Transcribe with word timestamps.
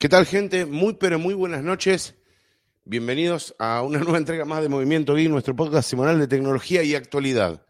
¿Qué 0.00 0.08
tal, 0.08 0.24
gente? 0.24 0.64
Muy, 0.64 0.94
pero 0.94 1.18
muy 1.18 1.34
buenas 1.34 1.62
noches. 1.62 2.14
Bienvenidos 2.84 3.54
a 3.58 3.82
una 3.82 3.98
nueva 3.98 4.16
entrega 4.16 4.46
más 4.46 4.62
de 4.62 4.70
Movimiento 4.70 5.14
Geek, 5.14 5.28
nuestro 5.28 5.54
podcast 5.54 5.90
semanal 5.90 6.18
de 6.18 6.26
tecnología 6.26 6.82
y 6.82 6.94
actualidad. 6.94 7.66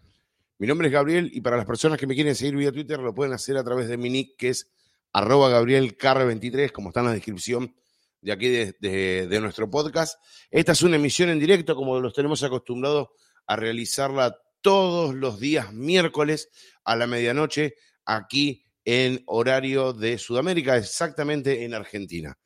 Mi 0.59 0.69
nombre 0.69 0.87
es 0.87 0.93
Gabriel 0.93 1.29
y 1.35 1.41
para 1.41 1.57
las 1.57 1.67
personas 1.67 1.99
que 1.99 2.07
me 2.07 2.15
quieren 2.15 2.37
seguir 2.37 2.55
vía 2.55 2.71
Twitter 2.71 3.01
lo 3.01 3.13
pueden 3.13 3.33
hacer 3.33 3.57
a 3.57 3.65
través 3.65 3.89
de 3.89 3.97
mi 3.97 4.11
nick, 4.11 4.37
que 4.37 4.51
es 4.51 4.71
arroba 5.13 5.51
gabrielcar23, 5.51 6.71
como 6.71 6.91
está 6.91 7.01
en 7.01 7.07
la 7.07 7.13
descripción 7.15 7.75
de 8.21 8.31
aquí 8.33 8.49
de, 8.49 8.77
de- 8.79 9.27
de 9.27 9.41
nuestro 9.41 9.69
podcast. 9.69 10.23
Esta 10.53 10.71
es 10.71 10.83
una 10.83 10.95
emisión 10.97 11.31
en 11.31 11.41
directo, 11.41 11.75
como 11.75 11.99
los 11.99 12.15
tenemos 12.15 12.45
acostumbrados 12.45 13.09
a 13.47 13.57
realizarla 13.57 14.37
todos 14.61 15.17
los 15.17 15.41
días 15.41 15.73
miércoles 15.73 16.49
a 16.85 16.95
la 16.95 17.09
medianoche 17.09 17.75
aquí 18.05 18.67
en 18.85 19.23
horario 19.27 19.93
de 19.93 20.19
Sudamérica, 20.19 20.77
exactamente 20.77 21.65
en 21.65 21.75
Argentina. 21.75 22.37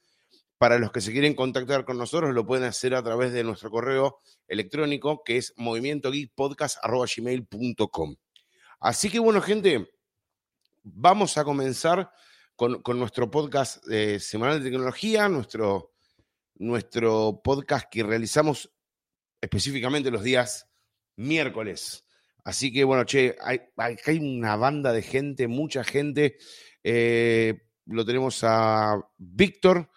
Para 0.58 0.78
los 0.78 0.92
que 0.92 1.00
se 1.00 1.12
quieren 1.12 1.34
contactar 1.34 1.84
con 1.84 1.98
nosotros, 1.98 2.34
lo 2.34 2.46
pueden 2.46 2.66
hacer 2.66 2.94
a 2.94 3.02
través 3.02 3.32
de 3.32 3.44
nuestro 3.44 3.70
correo 3.70 4.18
electrónico, 4.48 5.22
que 5.24 5.36
es 5.38 5.52
movimientogeekpodcast.gmail.com. 5.56 8.16
Así 8.80 9.10
que 9.10 9.18
bueno, 9.18 9.40
gente, 9.40 9.90
vamos 10.82 11.38
a 11.38 11.44
comenzar 11.44 12.10
con, 12.56 12.82
nuestro 12.98 13.30
podcast 13.30 13.86
eh, 13.90 14.20
semanal 14.20 14.62
de 14.62 14.70
tecnología, 14.70 15.28
nuestro, 15.28 15.92
nuestro 16.54 17.40
podcast 17.42 17.86
que 17.90 18.02
realizamos 18.02 18.70
específicamente 19.40 20.10
los 20.10 20.22
días 20.22 20.68
miércoles. 21.16 22.03
Así 22.44 22.70
que 22.70 22.84
bueno, 22.84 23.06
che, 23.06 23.36
hay, 23.40 23.60
hay, 23.76 24.18
una 24.18 24.56
banda 24.56 24.92
de 24.92 25.00
gente, 25.00 25.48
mucha 25.48 25.82
gente. 25.82 26.36
Eh, 26.82 27.54
lo 27.86 28.04
tenemos 28.04 28.44
a 28.44 29.00
Víctor, 29.16 29.90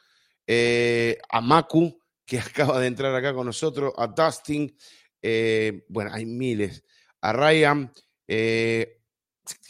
eh, 0.46 1.18
a 1.30 1.42
Macu, 1.42 2.02
que 2.26 2.40
acaba 2.40 2.80
de 2.80 2.88
entrar 2.88 3.14
acá 3.14 3.34
con 3.34 3.46
nosotros, 3.46 3.94
a 3.98 4.08
Dustin, 4.08 4.74
eh, 5.22 5.86
bueno, 5.90 6.12
hay 6.14 6.26
miles, 6.26 6.84
a 7.22 7.34
Ryan, 7.34 7.92
qué 8.26 8.98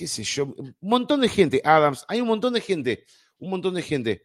sé 0.06 0.24
yo, 0.24 0.46
un 0.46 0.76
montón 0.82 1.22
de 1.22 1.30
gente, 1.30 1.62
Adams, 1.64 2.06
hay 2.08 2.22
un 2.22 2.28
montón 2.28 2.54
de 2.54 2.62
gente, 2.62 3.06
un 3.40 3.50
montón 3.50 3.74
de 3.74 3.82
gente. 3.82 4.24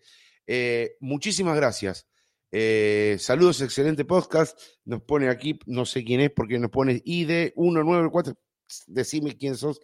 Muchísimas 1.01 1.57
gracias. 1.57 2.07
Eh, 2.55 3.17
saludos, 3.19 3.63
excelente 3.63 4.05
podcast. 4.05 4.61
Nos 4.85 5.03
pone 5.03 5.31
aquí, 5.31 5.59
no 5.67 5.87
sé 5.87 6.05
quién 6.05 6.21
es, 6.21 6.31
porque 6.31 6.59
nos 6.59 6.71
pone 6.71 7.01
ID 7.03 7.55
194. 7.55 8.35
Decime 8.87 9.37
quién 9.39 9.57
sos, 9.57 9.81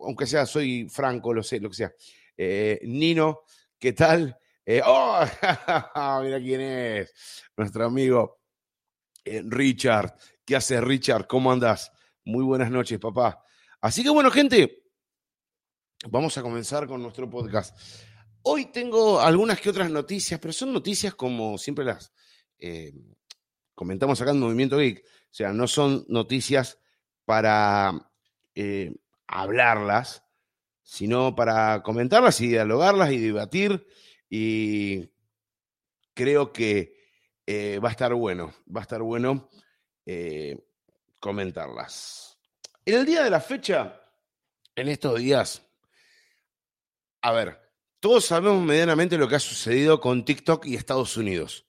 aunque 0.00 0.26
sea 0.26 0.44
soy 0.44 0.88
Franco, 0.88 1.32
lo 1.32 1.44
sé, 1.44 1.60
lo 1.60 1.68
que 1.70 1.76
sea. 1.76 1.92
Eh, 2.36 2.80
Nino, 2.82 3.42
¿qué 3.78 3.92
tal? 3.92 4.36
Eh, 4.66 4.82
¡Oh! 4.84 5.20
Mira 6.22 6.40
quién 6.40 6.60
es. 6.60 7.14
Nuestro 7.56 7.86
amigo 7.86 8.40
Richard. 9.24 10.16
¿Qué 10.44 10.56
haces, 10.56 10.82
Richard? 10.82 11.28
¿Cómo 11.28 11.52
andas? 11.52 11.92
Muy 12.24 12.44
buenas 12.44 12.70
noches, 12.70 12.98
papá. 12.98 13.40
Así 13.80 14.02
que 14.02 14.10
bueno, 14.10 14.30
gente, 14.30 14.84
vamos 16.08 16.36
a 16.36 16.42
comenzar 16.42 16.86
con 16.88 17.02
nuestro 17.02 17.30
podcast. 17.30 17.76
Hoy 18.42 18.66
tengo 18.72 19.20
algunas 19.20 19.60
que 19.60 19.68
otras 19.68 19.90
noticias, 19.90 20.40
pero 20.40 20.52
son 20.52 20.72
noticias 20.72 21.14
como 21.14 21.58
siempre 21.58 21.84
las 21.84 22.12
eh, 22.58 22.92
comentamos 23.74 24.20
acá 24.20 24.30
en 24.30 24.40
Movimiento 24.40 24.78
Geek. 24.78 25.04
O 25.04 25.32
sea, 25.32 25.52
no 25.52 25.66
son 25.66 26.04
noticias 26.08 26.78
para 27.24 28.12
eh, 28.54 28.94
hablarlas, 29.26 30.24
sino 30.82 31.34
para 31.34 31.82
comentarlas 31.82 32.40
y 32.40 32.48
dialogarlas 32.48 33.12
y 33.12 33.18
debatir. 33.18 33.86
Y 34.28 35.10
creo 36.14 36.52
que 36.52 36.96
eh, 37.46 37.78
va 37.78 37.88
a 37.88 37.92
estar 37.92 38.14
bueno, 38.14 38.54
va 38.74 38.80
a 38.80 38.82
estar 38.82 39.02
bueno 39.02 39.50
comentarlas. 41.20 42.38
En 42.84 42.94
el 42.94 43.06
día 43.06 43.22
de 43.22 43.30
la 43.30 43.40
fecha, 43.40 44.02
en 44.74 44.88
estos 44.88 45.20
días, 45.20 45.62
a 47.20 47.30
ver, 47.30 47.69
todos 48.00 48.24
sabemos 48.24 48.62
medianamente 48.64 49.18
lo 49.18 49.28
que 49.28 49.36
ha 49.36 49.40
sucedido 49.40 50.00
con 50.00 50.24
TikTok 50.24 50.66
y 50.66 50.74
Estados 50.74 51.16
Unidos. 51.18 51.66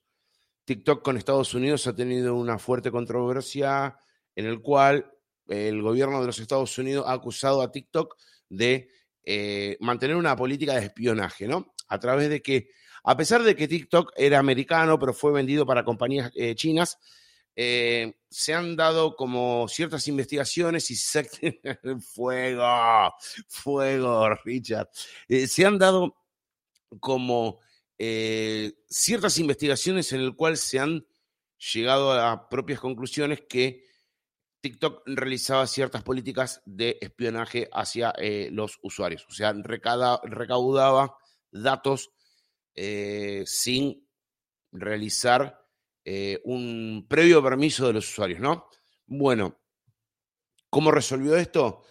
TikTok 0.64 1.02
con 1.02 1.16
Estados 1.16 1.52
Unidos 1.52 1.86
ha 1.86 1.94
tenido 1.94 2.34
una 2.34 2.58
fuerte 2.58 2.90
controversia 2.90 3.96
en 4.34 4.46
el 4.46 4.60
cual 4.62 5.12
el 5.48 5.82
gobierno 5.82 6.20
de 6.20 6.26
los 6.26 6.38
Estados 6.38 6.76
Unidos 6.78 7.04
ha 7.06 7.12
acusado 7.12 7.60
a 7.60 7.70
TikTok 7.70 8.16
de 8.48 8.88
eh, 9.24 9.76
mantener 9.80 10.16
una 10.16 10.34
política 10.34 10.74
de 10.74 10.86
espionaje, 10.86 11.46
¿no? 11.46 11.74
A 11.88 11.98
través 11.98 12.30
de 12.30 12.40
que, 12.40 12.70
a 13.04 13.16
pesar 13.16 13.42
de 13.42 13.54
que 13.54 13.68
TikTok 13.68 14.12
era 14.16 14.38
americano, 14.38 14.98
pero 14.98 15.12
fue 15.12 15.32
vendido 15.32 15.66
para 15.66 15.84
compañías 15.84 16.32
eh, 16.34 16.54
chinas, 16.54 16.98
eh, 17.54 18.14
se 18.30 18.54
han 18.54 18.76
dado 18.76 19.14
como 19.14 19.68
ciertas 19.68 20.08
investigaciones 20.08 20.90
y 20.90 20.96
se... 20.96 21.28
fuego, 22.14 23.14
fuego, 23.48 24.34
Richard. 24.44 24.88
Eh, 25.28 25.46
se 25.46 25.66
han 25.66 25.78
dado 25.78 26.21
como 27.00 27.60
eh, 27.98 28.72
ciertas 28.88 29.38
investigaciones 29.38 30.12
en 30.12 30.20
el 30.20 30.34
cual 30.34 30.56
se 30.56 30.78
han 30.78 31.06
llegado 31.72 32.12
a 32.12 32.48
propias 32.48 32.80
conclusiones 32.80 33.42
que 33.48 33.84
TikTok 34.60 35.02
realizaba 35.06 35.66
ciertas 35.66 36.02
políticas 36.02 36.62
de 36.64 36.98
espionaje 37.00 37.68
hacia 37.72 38.12
eh, 38.18 38.48
los 38.52 38.78
usuarios. 38.82 39.26
O 39.28 39.32
sea, 39.32 39.52
recaudaba 39.52 41.16
datos 41.50 42.10
eh, 42.74 43.44
sin 43.46 44.08
realizar 44.72 45.60
un 46.42 47.06
previo 47.08 47.40
permiso 47.40 47.86
de 47.86 47.92
los 47.92 48.10
usuarios, 48.10 48.40
¿no? 48.40 48.66
Bueno, 49.06 49.60
¿cómo 50.68 50.90
resolvió 50.90 51.36
esto? 51.36 51.84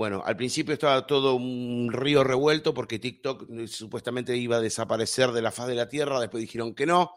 Bueno, 0.00 0.22
al 0.24 0.34
principio 0.34 0.72
estaba 0.72 1.06
todo 1.06 1.34
un 1.34 1.92
río 1.92 2.24
revuelto 2.24 2.72
porque 2.72 2.98
TikTok 2.98 3.50
eh, 3.50 3.68
supuestamente 3.68 4.34
iba 4.34 4.56
a 4.56 4.60
desaparecer 4.62 5.30
de 5.32 5.42
la 5.42 5.50
faz 5.50 5.66
de 5.66 5.74
la 5.74 5.90
Tierra, 5.90 6.18
después 6.18 6.40
dijeron 6.40 6.74
que 6.74 6.86
no, 6.86 7.14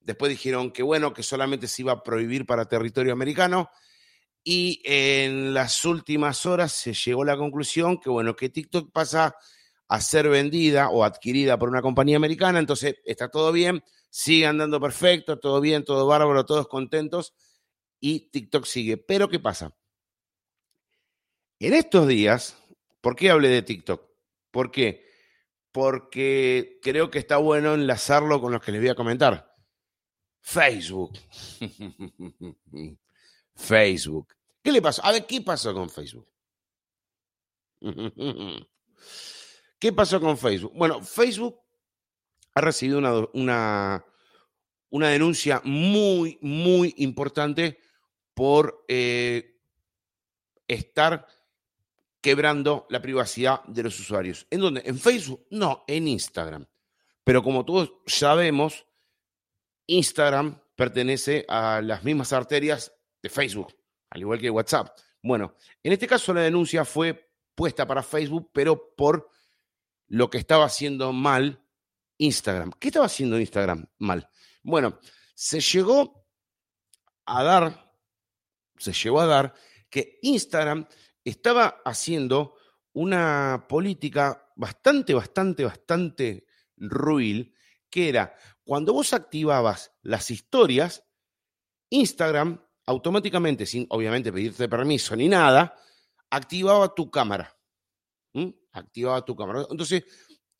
después 0.00 0.28
dijeron 0.28 0.70
que 0.70 0.82
bueno, 0.82 1.14
que 1.14 1.22
solamente 1.22 1.66
se 1.66 1.80
iba 1.80 1.92
a 1.92 2.02
prohibir 2.02 2.44
para 2.44 2.68
territorio 2.68 3.14
americano 3.14 3.70
y 4.44 4.82
en 4.84 5.54
las 5.54 5.82
últimas 5.86 6.44
horas 6.44 6.72
se 6.72 6.92
llegó 6.92 7.22
a 7.22 7.24
la 7.24 7.38
conclusión 7.38 7.98
que 7.98 8.10
bueno, 8.10 8.36
que 8.36 8.50
TikTok 8.50 8.92
pasa 8.92 9.34
a 9.88 10.00
ser 10.02 10.28
vendida 10.28 10.90
o 10.90 11.04
adquirida 11.04 11.58
por 11.58 11.70
una 11.70 11.80
compañía 11.80 12.18
americana, 12.18 12.58
entonces 12.58 12.96
está 13.06 13.30
todo 13.30 13.50
bien, 13.50 13.82
sigue 14.10 14.44
andando 14.46 14.78
perfecto, 14.78 15.38
todo 15.38 15.58
bien, 15.62 15.86
todo 15.86 16.06
bárbaro, 16.06 16.44
todos 16.44 16.68
contentos 16.68 17.32
y 17.98 18.28
TikTok 18.30 18.66
sigue. 18.66 18.98
Pero 18.98 19.30
¿qué 19.30 19.38
pasa? 19.38 19.74
En 21.62 21.74
estos 21.74 22.08
días, 22.08 22.56
¿por 23.02 23.14
qué 23.14 23.30
hablé 23.30 23.48
de 23.48 23.60
TikTok? 23.60 24.02
¿Por 24.50 24.70
qué? 24.70 25.06
Porque 25.72 26.78
creo 26.82 27.10
que 27.10 27.18
está 27.18 27.36
bueno 27.36 27.74
enlazarlo 27.74 28.40
con 28.40 28.50
lo 28.50 28.62
que 28.62 28.72
les 28.72 28.80
voy 28.80 28.88
a 28.88 28.94
comentar. 28.94 29.54
Facebook. 30.40 31.18
Facebook. 33.54 34.34
¿Qué 34.62 34.72
le 34.72 34.80
pasó? 34.80 35.04
A 35.04 35.12
ver, 35.12 35.26
¿qué 35.26 35.42
pasó 35.42 35.74
con 35.74 35.90
Facebook? 35.90 36.26
¿Qué 39.78 39.92
pasó 39.92 40.18
con 40.18 40.38
Facebook? 40.38 40.72
Bueno, 40.74 41.02
Facebook 41.02 41.60
ha 42.54 42.62
recibido 42.62 42.96
una, 42.96 43.12
una, 43.34 44.02
una 44.88 45.08
denuncia 45.10 45.60
muy, 45.64 46.38
muy 46.40 46.94
importante 46.96 47.78
por 48.32 48.82
eh, 48.88 49.60
estar 50.66 51.26
quebrando 52.20 52.86
la 52.90 53.00
privacidad 53.00 53.62
de 53.64 53.82
los 53.82 53.98
usuarios. 53.98 54.46
¿En 54.50 54.60
dónde? 54.60 54.82
¿En 54.84 54.98
Facebook? 54.98 55.46
No, 55.50 55.84
en 55.86 56.08
Instagram. 56.08 56.66
Pero 57.24 57.42
como 57.42 57.64
todos 57.64 57.92
sabemos, 58.06 58.86
Instagram 59.86 60.60
pertenece 60.76 61.44
a 61.48 61.80
las 61.82 62.04
mismas 62.04 62.32
arterias 62.32 62.92
de 63.22 63.28
Facebook, 63.28 63.76
al 64.10 64.20
igual 64.20 64.40
que 64.40 64.50
WhatsApp. 64.50 64.96
Bueno, 65.22 65.54
en 65.82 65.92
este 65.92 66.06
caso 66.06 66.32
la 66.32 66.42
denuncia 66.42 66.84
fue 66.84 67.30
puesta 67.54 67.86
para 67.86 68.02
Facebook, 68.02 68.50
pero 68.52 68.94
por 68.96 69.30
lo 70.08 70.30
que 70.30 70.38
estaba 70.38 70.64
haciendo 70.64 71.12
mal 71.12 71.62
Instagram. 72.18 72.72
¿Qué 72.78 72.88
estaba 72.88 73.06
haciendo 73.06 73.38
Instagram 73.38 73.86
mal? 73.98 74.28
Bueno, 74.62 74.98
se 75.34 75.60
llegó 75.60 76.26
a 77.26 77.42
dar, 77.42 77.94
se 78.78 78.92
llegó 78.92 79.20
a 79.20 79.26
dar 79.26 79.54
que 79.88 80.18
Instagram 80.22 80.86
estaba 81.24 81.80
haciendo 81.84 82.54
una 82.92 83.66
política 83.68 84.50
bastante, 84.56 85.14
bastante, 85.14 85.64
bastante 85.64 86.46
ruil, 86.76 87.54
que 87.88 88.08
era 88.08 88.34
cuando 88.64 88.92
vos 88.92 89.12
activabas 89.12 89.92
las 90.02 90.30
historias, 90.30 91.04
Instagram 91.90 92.64
automáticamente, 92.86 93.66
sin 93.66 93.86
obviamente 93.90 94.32
pedirte 94.32 94.68
permiso 94.68 95.16
ni 95.16 95.28
nada, 95.28 95.74
activaba 96.30 96.94
tu 96.94 97.10
cámara. 97.10 97.56
Activaba 98.72 99.24
tu 99.24 99.34
cámara. 99.34 99.66
Entonces, 99.70 100.04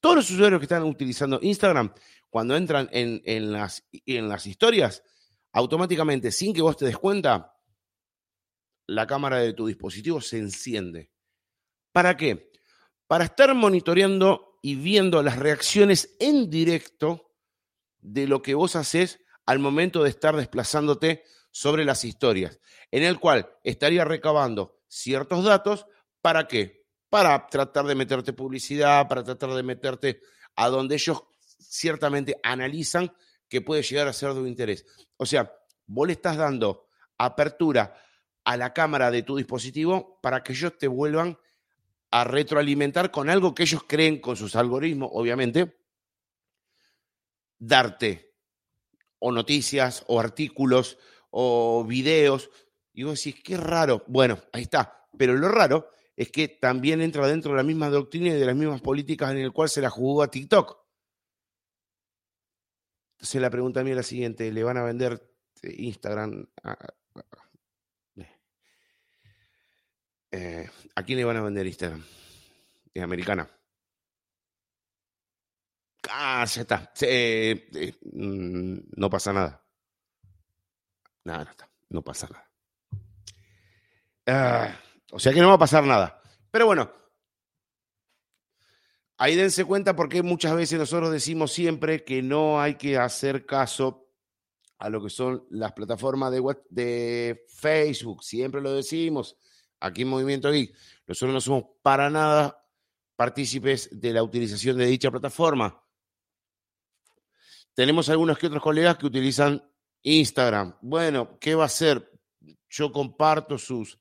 todos 0.01 0.17
los 0.17 0.31
usuarios 0.31 0.59
que 0.59 0.65
están 0.65 0.83
utilizando 0.83 1.39
Instagram, 1.41 1.93
cuando 2.29 2.57
entran 2.57 2.89
en, 2.93 3.23
en, 3.25 3.53
las, 3.53 3.87
en 3.93 4.29
las 4.29 4.47
historias, 4.47 5.03
automáticamente, 5.53 6.33
sin 6.33 6.53
que 6.53 6.63
vos 6.63 6.77
te 6.77 6.87
des 6.87 6.99
cuenta, 6.99 7.55
la 8.91 9.07
cámara 9.07 9.39
de 9.39 9.53
tu 9.53 9.69
dispositivo 9.69 10.21
se 10.21 10.39
enciende. 10.39 11.13
¿Para 11.93 12.17
qué? 12.17 12.51
Para 13.07 13.25
estar 13.25 13.55
monitoreando 13.55 14.59
y 14.63 14.75
viendo 14.75 15.23
las 15.23 15.39
reacciones 15.39 16.17
en 16.19 16.51
directo 16.51 17.33
de 18.01 18.27
lo 18.27 18.43
que 18.43 18.55
vos 18.55 18.75
haces 18.75 19.21
al 19.47 19.61
momento 19.61 20.03
de 20.03 20.11
estar 20.11 20.37
desplazándote 20.37 21.23
sobre 21.53 21.85
las 21.85 22.05
historias, 22.05 22.59
en 22.91 23.05
el 23.05 23.21
cual 23.21 23.57
estaría 23.63 24.05
recabando 24.05 24.81
ciertos 24.89 25.45
datos. 25.45 25.87
¿Para 26.21 26.49
qué? 26.49 26.85
Para 27.09 27.47
tratar 27.47 27.87
de 27.87 27.95
meterte 27.95 28.33
publicidad, 28.33 29.07
para 29.07 29.23
tratar 29.23 29.51
de 29.55 29.63
meterte 29.63 30.21
a 30.57 30.69
donde 30.69 30.97
ellos 30.97 31.23
ciertamente 31.61 32.41
analizan 32.43 33.13
que 33.49 33.61
puede 33.61 33.83
llegar 33.83 34.09
a 34.09 34.13
ser 34.13 34.35
de 34.35 34.41
un 34.41 34.49
interés. 34.49 34.85
O 35.17 35.27
sea, 35.27 35.53
vos 35.87 36.09
le 36.09 36.15
estás 36.15 36.37
dando 36.37 36.89
apertura 37.19 37.95
a 38.45 38.57
la 38.57 38.73
cámara 38.73 39.11
de 39.11 39.23
tu 39.23 39.37
dispositivo 39.37 40.19
para 40.23 40.43
que 40.43 40.53
ellos 40.53 40.77
te 40.79 40.89
vuelvan 40.89 41.39
a 42.11 42.25
retroalimentar 42.25 43.11
con 43.11 43.31
algo 43.31 43.55
que 43.55 43.63
ellos 43.63 43.85
creen 43.87 44.21
con 44.21 44.37
sus 44.37 44.57
algoritmos, 44.57 45.11
obviamente, 45.13 45.79
darte 47.59 48.35
o 49.19 49.31
noticias 49.31 50.05
o 50.09 50.19
artículos 50.19 50.99
o 51.31 51.85
videos. 51.85 52.51
Y 52.93 53.05
vos 53.05 53.23
decís, 53.23 53.43
qué 53.43 53.57
raro. 53.57 54.03
Bueno, 54.09 54.39
ahí 54.53 54.63
está. 54.63 55.07
Pero 55.17 55.35
lo 55.35 55.49
raro 55.49 55.89
es 56.17 56.31
que 56.31 56.49
también 56.49 57.01
entra 57.01 57.27
dentro 57.27 57.53
de 57.53 57.59
la 57.59 57.63
misma 57.63 57.89
doctrina 57.89 58.29
y 58.29 58.39
de 58.39 58.47
las 58.47 58.57
mismas 58.57 58.81
políticas 58.81 59.31
en 59.31 59.39
el 59.39 59.53
cual 59.53 59.69
se 59.69 59.81
la 59.81 59.91
jugó 59.91 60.23
a 60.23 60.31
TikTok. 60.31 60.81
Entonces 63.17 63.41
la 63.41 63.51
pregunta 63.51 63.85
mía 63.85 63.93
es 63.93 63.97
la 63.99 64.03
siguiente, 64.03 64.51
¿le 64.51 64.65
van 64.65 64.79
a 64.79 64.83
vender 64.83 65.31
Instagram 65.63 66.47
a, 66.63 66.77
eh, 70.31 70.69
¿a 70.95 71.03
quién 71.03 71.19
le 71.19 71.25
van 71.25 71.37
a 71.37 71.43
vender 71.43 71.67
Instagram? 71.67 72.05
Es 72.95 73.03
americana. 73.03 73.49
Ah, 76.11 76.45
ya 76.45 76.63
está. 76.63 76.93
Eh, 77.03 77.69
eh, 77.75 77.95
mm, 78.13 78.79
no 78.97 79.11
pasa 79.11 79.33
nada. 79.33 79.65
Nada, 81.25 81.45
no, 81.45 81.51
está. 81.51 81.71
no 81.91 82.03
pasa 82.03 82.29
nada. 82.29 82.51
Ah, 84.27 84.77
o 85.13 85.19
sea 85.19 85.33
que 85.33 85.41
no 85.41 85.49
va 85.49 85.55
a 85.55 85.59
pasar 85.59 85.85
nada. 85.85 86.21
Pero 86.51 86.67
bueno, 86.67 86.91
ahí 89.19 89.37
dense 89.37 89.65
cuenta 89.65 89.95
porque 89.95 90.23
muchas 90.23 90.55
veces 90.55 90.79
nosotros 90.79 91.13
decimos 91.13 91.53
siempre 91.53 92.05
que 92.05 92.23
no 92.23 92.61
hay 92.61 92.77
que 92.77 92.97
hacer 92.97 93.47
caso 93.47 94.09
a 94.79 94.89
lo 94.89 95.03
que 95.03 95.11
son 95.11 95.47
las 95.51 95.73
plataformas 95.73 96.33
de, 96.33 96.43
de 96.71 97.45
Facebook. 97.49 98.25
Siempre 98.25 98.61
lo 98.61 98.73
decimos 98.73 99.37
aquí 99.81 100.03
en 100.03 100.09
Movimiento 100.09 100.51
Geek. 100.51 100.75
Nosotros 101.07 101.35
no 101.35 101.41
somos 101.41 101.65
para 101.83 102.09
nada 102.11 102.65
partícipes 103.17 103.89
de 103.93 104.13
la 104.13 104.23
utilización 104.23 104.79
de 104.79 104.87
dicha 104.87 105.11
plataforma. 105.11 105.83
Tenemos 107.75 108.09
algunos 108.09 108.39
que 108.39 108.47
otros 108.47 108.63
colegas 108.63 108.97
que 108.97 109.07
utilizan 109.07 109.63
Instagram. 110.03 110.77
Bueno, 110.83 111.39
¿qué 111.39 111.55
va 111.55 111.65
a 111.65 111.67
hacer? 111.67 112.11
Yo 112.69 112.93
comparto 112.93 113.59
sus, 113.59 113.99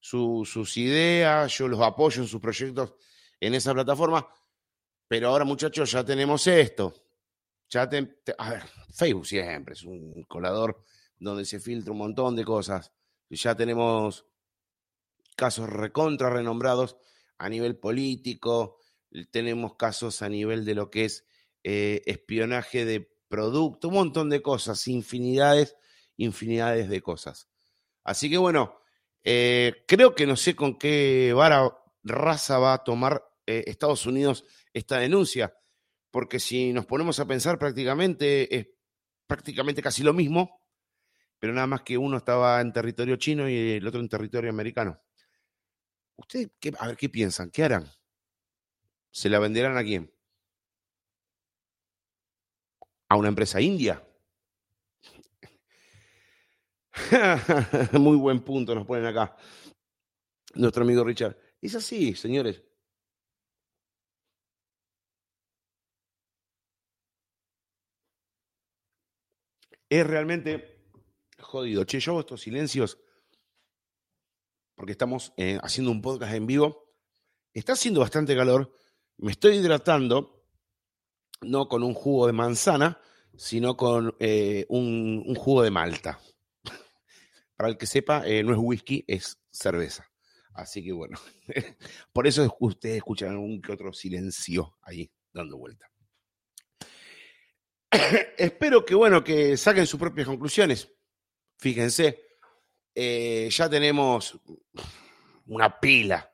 sus 0.00 0.76
ideas, 0.76 1.56
yo 1.56 1.68
los 1.68 1.80
apoyo 1.80 2.22
en 2.22 2.28
sus 2.28 2.40
proyectos 2.40 2.94
en 3.40 3.54
esa 3.54 3.72
plataforma, 3.72 4.28
pero 5.08 5.28
ahora 5.28 5.44
muchachos 5.44 5.90
ya 5.90 6.04
tenemos 6.04 6.46
esto. 6.46 6.94
Ya 7.68 7.82
a 7.82 7.86
ver, 8.50 8.62
Facebook 8.92 9.26
siempre 9.26 9.74
es 9.74 9.82
un 9.84 10.24
colador 10.24 10.82
donde 11.18 11.44
se 11.44 11.60
filtra 11.60 11.92
un 11.92 11.98
montón 11.98 12.34
de 12.34 12.44
cosas. 12.44 12.92
Ya 13.28 13.54
tenemos 13.54 14.26
casos 15.40 15.70
recontra 15.70 16.28
renombrados 16.28 16.98
a 17.38 17.48
nivel 17.48 17.78
político, 17.78 18.76
tenemos 19.30 19.74
casos 19.76 20.20
a 20.20 20.28
nivel 20.28 20.66
de 20.66 20.74
lo 20.74 20.90
que 20.90 21.06
es 21.06 21.24
eh, 21.64 22.02
espionaje 22.04 22.84
de 22.84 23.10
producto, 23.26 23.88
un 23.88 23.94
montón 23.94 24.28
de 24.28 24.42
cosas, 24.42 24.86
infinidades, 24.86 25.76
infinidades 26.18 26.90
de 26.90 27.00
cosas. 27.00 27.48
Así 28.04 28.28
que 28.28 28.36
bueno, 28.36 28.82
eh, 29.24 29.82
creo 29.88 30.14
que 30.14 30.26
no 30.26 30.36
sé 30.36 30.54
con 30.54 30.78
qué 30.78 31.32
vara 31.34 31.74
raza 32.02 32.58
va 32.58 32.74
a 32.74 32.84
tomar 32.84 33.24
eh, 33.46 33.64
Estados 33.66 34.04
Unidos 34.04 34.44
esta 34.74 34.98
denuncia, 34.98 35.54
porque 36.10 36.38
si 36.38 36.74
nos 36.74 36.84
ponemos 36.84 37.18
a 37.18 37.26
pensar 37.26 37.58
prácticamente 37.58 38.54
es 38.54 38.68
prácticamente 39.26 39.80
casi 39.80 40.02
lo 40.02 40.12
mismo, 40.12 40.60
pero 41.38 41.54
nada 41.54 41.66
más 41.66 41.80
que 41.80 41.96
uno 41.96 42.18
estaba 42.18 42.60
en 42.60 42.74
territorio 42.74 43.16
chino 43.16 43.48
y 43.48 43.70
el 43.72 43.86
otro 43.86 44.00
en 44.00 44.08
territorio 44.10 44.50
americano. 44.50 45.00
¿Ustedes, 46.20 46.50
qué, 46.60 46.72
a 46.78 46.86
ver, 46.86 46.96
qué 46.96 47.08
piensan? 47.08 47.50
¿Qué 47.50 47.64
harán? 47.64 47.86
¿Se 49.10 49.28
la 49.30 49.38
venderán 49.38 49.76
a 49.76 49.82
quién? 49.82 50.12
¿A 53.08 53.16
una 53.16 53.28
empresa 53.28 53.60
india? 53.60 54.06
Muy 57.92 58.16
buen 58.16 58.40
punto 58.40 58.74
nos 58.74 58.86
ponen 58.86 59.06
acá. 59.06 59.34
Nuestro 60.54 60.82
amigo 60.84 61.04
Richard. 61.04 61.36
Es 61.60 61.74
así, 61.74 62.14
señores. 62.14 62.62
Es 69.88 70.06
realmente 70.06 70.84
jodido. 71.38 71.84
Che, 71.84 71.98
yo 71.98 72.12
hago 72.12 72.20
estos 72.20 72.42
silencios 72.42 72.98
porque 74.80 74.92
estamos 74.92 75.34
eh, 75.36 75.58
haciendo 75.62 75.90
un 75.90 76.00
podcast 76.00 76.32
en 76.32 76.46
vivo. 76.46 76.90
Está 77.52 77.74
haciendo 77.74 78.00
bastante 78.00 78.34
calor. 78.34 78.74
Me 79.18 79.32
estoy 79.32 79.56
hidratando, 79.56 80.42
no 81.42 81.68
con 81.68 81.82
un 81.82 81.92
jugo 81.92 82.26
de 82.26 82.32
manzana, 82.32 82.98
sino 83.36 83.76
con 83.76 84.16
eh, 84.20 84.64
un, 84.70 85.34
jugo 85.34 85.62
de 85.64 85.70
malta. 85.70 86.18
Para 87.58 87.68
el 87.68 87.76
que 87.76 87.84
sepa, 87.84 88.26
eh, 88.26 88.42
no 88.42 88.54
es 88.54 88.58
whisky, 88.58 89.04
es 89.06 89.38
cerveza. 89.50 90.10
Así 90.54 90.82
que 90.82 90.92
bueno, 90.92 91.18
por 92.14 92.26
eso 92.26 92.56
ustedes 92.60 92.96
escuchan 92.96 93.32
algún 93.32 93.60
que 93.60 93.72
otro 93.72 93.92
silencio 93.92 94.78
ahí 94.80 95.12
dando 95.30 95.58
vuelta. 95.58 95.90
Espero 98.38 98.86
que 98.86 98.94
bueno, 98.94 99.22
que 99.22 99.58
saquen 99.58 99.86
sus 99.86 100.00
propias 100.00 100.26
conclusiones. 100.26 100.88
Fíjense, 101.58 102.29
eh, 102.94 103.48
ya 103.50 103.68
tenemos 103.68 104.38
una 105.46 105.80
pila, 105.80 106.32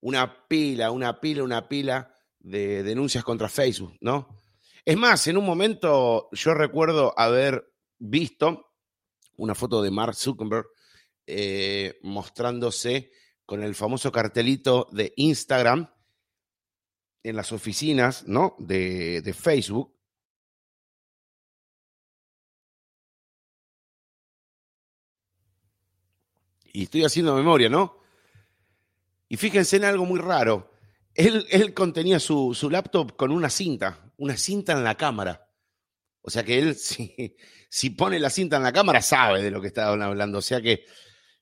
una 0.00 0.46
pila, 0.48 0.90
una 0.90 1.20
pila, 1.20 1.42
una 1.42 1.68
pila 1.68 2.14
de 2.38 2.82
denuncias 2.82 3.24
contra 3.24 3.48
Facebook, 3.48 3.96
¿no? 4.00 4.40
Es 4.84 4.96
más, 4.96 5.26
en 5.26 5.36
un 5.36 5.44
momento 5.44 6.28
yo 6.32 6.54
recuerdo 6.54 7.14
haber 7.16 7.72
visto 7.98 8.72
una 9.36 9.54
foto 9.54 9.82
de 9.82 9.90
Mark 9.90 10.14
Zuckerberg 10.14 10.66
eh, 11.26 11.98
mostrándose 12.02 13.12
con 13.44 13.62
el 13.62 13.74
famoso 13.74 14.10
cartelito 14.10 14.88
de 14.90 15.12
Instagram 15.16 15.92
en 17.22 17.36
las 17.36 17.52
oficinas, 17.52 18.26
¿no? 18.26 18.56
De, 18.58 19.22
de 19.22 19.34
Facebook, 19.34 19.94
y 26.72 26.84
estoy 26.84 27.04
haciendo 27.04 27.34
memoria, 27.34 27.68
¿no? 27.68 27.98
Y 29.28 29.36
fíjense 29.36 29.76
en 29.76 29.84
algo 29.84 30.04
muy 30.04 30.18
raro. 30.18 30.70
Él, 31.14 31.46
él 31.50 31.74
contenía 31.74 32.18
su, 32.18 32.54
su, 32.54 32.70
laptop 32.70 33.16
con 33.16 33.30
una 33.30 33.50
cinta, 33.50 34.12
una 34.16 34.36
cinta 34.36 34.72
en 34.72 34.84
la 34.84 34.96
cámara. 34.96 35.48
O 36.22 36.30
sea 36.30 36.44
que 36.44 36.58
él, 36.58 36.74
si, 36.76 37.36
si 37.68 37.90
pone 37.90 38.18
la 38.18 38.30
cinta 38.30 38.56
en 38.56 38.62
la 38.62 38.72
cámara, 38.72 39.02
sabe 39.02 39.42
de 39.42 39.50
lo 39.50 39.60
que 39.60 39.68
está 39.68 39.88
hablando. 39.88 40.38
O 40.38 40.42
sea 40.42 40.60
que 40.60 40.84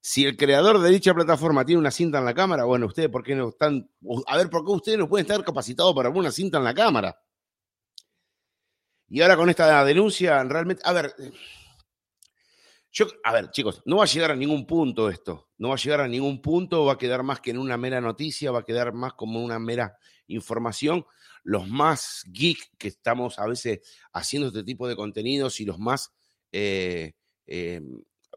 si 0.01 0.25
el 0.25 0.37
creador 0.37 0.81
de 0.81 0.91
dicha 0.91 1.15
plataforma 1.15 1.65
tiene 1.65 1.81
una 1.81 1.91
cinta 1.91 2.19
en 2.19 2.25
la 2.25 2.35
cámara, 2.35 2.65
bueno, 2.65 2.87
ustedes, 2.87 3.09
¿por 3.09 3.23
qué 3.23 3.35
no 3.35 3.49
están? 3.49 3.91
A 4.27 4.37
ver, 4.37 4.49
¿por 4.49 4.65
qué 4.65 4.73
ustedes 4.73 4.99
no 4.99 5.09
pueden 5.09 5.27
estar 5.27 5.45
capacitados 5.45 5.95
para 5.95 6.09
poner 6.09 6.21
una 6.21 6.33
cinta 6.33 6.59
en 6.59 6.65
la 6.65 6.75
cámara? 6.75 7.21
Y 9.09 9.23
ahora 9.23 9.37
con 9.37 9.49
esta 9.49 9.85
denuncia, 9.85 10.43
realmente, 10.45 10.83
a 10.85 10.93
ver, 10.93 11.15
yo, 12.91 13.07
a 13.23 13.33
ver, 13.33 13.51
chicos, 13.51 13.83
no 13.85 13.99
va 13.99 14.05
a 14.05 14.07
llegar 14.07 14.31
a 14.31 14.37
ningún 14.37 14.67
punto 14.67 15.11
esto. 15.11 15.51
No 15.59 15.69
va 15.69 15.75
a 15.75 15.79
llegar 15.79 16.01
a 16.01 16.09
ningún 16.09 16.41
punto, 16.41 16.85
va 16.85 16.95
a 16.95 16.99
quedar 16.99 17.23
más 17.23 17.41
que 17.41 17.51
en 17.51 17.59
una 17.59 17.77
mera 17.77 18.01
noticia, 18.01 18.51
va 18.51 18.61
a 18.61 18.65
quedar 18.65 18.93
más 18.93 19.13
como 19.15 19.43
una 19.43 19.59
mera 19.59 19.99
información. 20.27 21.05
Los 21.43 21.69
más 21.69 22.25
geek 22.27 22.59
que 22.79 22.89
estamos 22.89 23.39
a 23.39 23.47
veces 23.47 23.81
haciendo 24.13 24.49
este 24.49 24.65
tipo 24.65 24.89
de 24.89 24.97
contenidos 24.97 25.61
y 25.61 25.65
los 25.65 25.79
más 25.79 26.13
eh, 26.53 27.13
eh, 27.47 27.81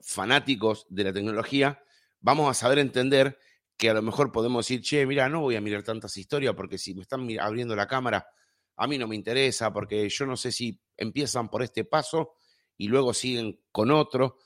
fanáticos 0.02 0.86
de 0.90 1.06
la 1.06 1.14
tecnología, 1.14 1.82
vamos 2.20 2.50
a 2.50 2.54
saber 2.54 2.80
entender 2.80 3.38
que 3.78 3.90
a 3.90 3.94
lo 3.94 4.02
mejor 4.02 4.32
podemos 4.32 4.66
decir, 4.66 4.82
che, 4.82 5.06
mira, 5.06 5.30
no 5.30 5.42
voy 5.42 5.56
a 5.56 5.62
mirar 5.62 5.84
tantas 5.84 6.16
historias 6.18 6.54
porque 6.56 6.78
si 6.78 6.94
me 6.94 7.02
están 7.02 7.28
abriendo 7.40 7.76
la 7.76 7.88
cámara, 7.88 8.28
a 8.76 8.88
mí 8.88 8.98
no 8.98 9.08
me 9.08 9.16
interesa 9.16 9.72
porque 9.72 10.08
yo 10.10 10.26
no 10.26 10.38
sé 10.38 10.52
si 10.52 10.80
empiezan 10.98 11.50
por 11.50 11.64
este 11.64 11.86
paso 11.86 12.34
y 12.82 12.88
luego 12.88 13.14
siguen 13.14 13.62
con 13.72 13.92
otro, 13.92 14.40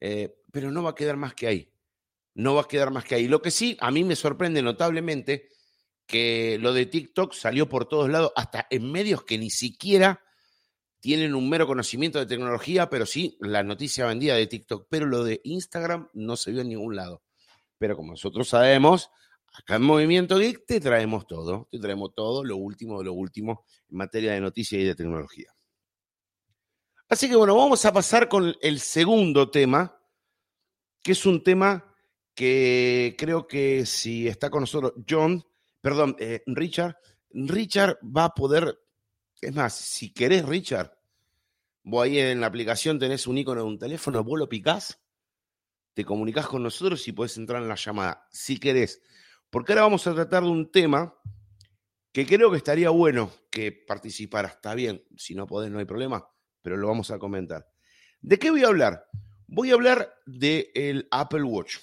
eh, 0.00 0.40
pero 0.50 0.72
no 0.72 0.82
va 0.82 0.90
a 0.90 0.94
quedar 0.96 1.16
más 1.16 1.34
que 1.34 1.46
ahí. 1.46 1.72
No 2.34 2.56
va 2.56 2.62
a 2.62 2.68
quedar 2.68 2.90
más 2.90 3.04
que 3.04 3.14
ahí. 3.14 3.28
Lo 3.28 3.40
que 3.40 3.52
sí, 3.52 3.76
a 3.80 3.92
mí 3.92 4.02
me 4.02 4.16
sorprende 4.16 4.60
notablemente 4.60 5.50
que 6.04 6.58
lo 6.60 6.72
de 6.72 6.86
TikTok 6.86 7.32
salió 7.32 7.68
por 7.68 7.86
todos 7.86 8.10
lados, 8.10 8.32
hasta 8.34 8.66
en 8.70 8.90
medios 8.90 9.22
que 9.22 9.38
ni 9.38 9.50
siquiera 9.50 10.20
tienen 10.98 11.36
un 11.36 11.48
mero 11.48 11.68
conocimiento 11.68 12.18
de 12.18 12.26
tecnología, 12.26 12.90
pero 12.90 13.06
sí 13.06 13.38
la 13.38 13.62
noticia 13.62 14.06
vendida 14.06 14.34
de 14.34 14.48
TikTok. 14.48 14.88
Pero 14.90 15.06
lo 15.06 15.22
de 15.22 15.40
Instagram 15.44 16.08
no 16.12 16.36
se 16.36 16.50
vio 16.50 16.62
en 16.62 16.70
ningún 16.70 16.96
lado. 16.96 17.22
Pero 17.78 17.94
como 17.94 18.10
nosotros 18.10 18.48
sabemos, 18.48 19.10
acá 19.54 19.76
en 19.76 19.82
Movimiento 19.82 20.38
Geek 20.38 20.66
te 20.66 20.80
traemos 20.80 21.24
todo, 21.28 21.68
te 21.70 21.78
traemos 21.78 22.16
todo, 22.16 22.42
lo 22.42 22.56
último 22.56 22.98
de 22.98 23.04
lo 23.04 23.12
último 23.12 23.64
en 23.88 23.98
materia 23.98 24.32
de 24.32 24.40
noticias 24.40 24.82
y 24.82 24.84
de 24.84 24.96
tecnología. 24.96 25.55
Así 27.08 27.28
que 27.28 27.36
bueno, 27.36 27.54
vamos 27.54 27.84
a 27.84 27.92
pasar 27.92 28.28
con 28.28 28.56
el 28.60 28.80
segundo 28.80 29.48
tema, 29.48 29.96
que 31.04 31.12
es 31.12 31.24
un 31.24 31.44
tema 31.44 31.94
que 32.34 33.14
creo 33.16 33.46
que 33.46 33.86
si 33.86 34.26
está 34.26 34.50
con 34.50 34.62
nosotros 34.62 34.92
John, 35.08 35.44
perdón, 35.80 36.16
eh, 36.18 36.42
Richard, 36.46 36.96
Richard 37.30 37.98
va 38.04 38.24
a 38.24 38.34
poder, 38.34 38.80
es 39.40 39.54
más, 39.54 39.72
si 39.76 40.12
querés 40.12 40.44
Richard, 40.46 40.98
vos 41.84 42.04
ahí 42.04 42.18
en 42.18 42.40
la 42.40 42.48
aplicación 42.48 42.98
tenés 42.98 43.28
un 43.28 43.38
icono 43.38 43.60
de 43.60 43.68
un 43.68 43.78
teléfono, 43.78 44.24
vos 44.24 44.40
lo 44.40 44.48
picás, 44.48 45.00
te 45.94 46.04
comunicás 46.04 46.48
con 46.48 46.64
nosotros 46.64 47.06
y 47.06 47.12
podés 47.12 47.36
entrar 47.36 47.62
en 47.62 47.68
la 47.68 47.76
llamada, 47.76 48.26
si 48.32 48.58
querés. 48.58 49.00
Porque 49.48 49.72
ahora 49.72 49.82
vamos 49.82 50.04
a 50.08 50.14
tratar 50.14 50.42
de 50.42 50.50
un 50.50 50.72
tema 50.72 51.14
que 52.10 52.26
creo 52.26 52.50
que 52.50 52.56
estaría 52.56 52.90
bueno 52.90 53.30
que 53.48 53.70
participara. 53.70 54.48
Está 54.48 54.74
bien, 54.74 55.04
si 55.16 55.36
no 55.36 55.46
podés 55.46 55.70
no 55.70 55.78
hay 55.78 55.84
problema 55.84 56.28
pero 56.66 56.78
lo 56.78 56.88
vamos 56.88 57.12
a 57.12 57.18
comentar. 57.20 57.64
¿De 58.20 58.40
qué 58.40 58.50
voy 58.50 58.64
a 58.64 58.66
hablar? 58.66 59.06
Voy 59.46 59.70
a 59.70 59.74
hablar 59.74 60.12
del 60.26 61.06
Apple 61.12 61.44
Watch, 61.44 61.76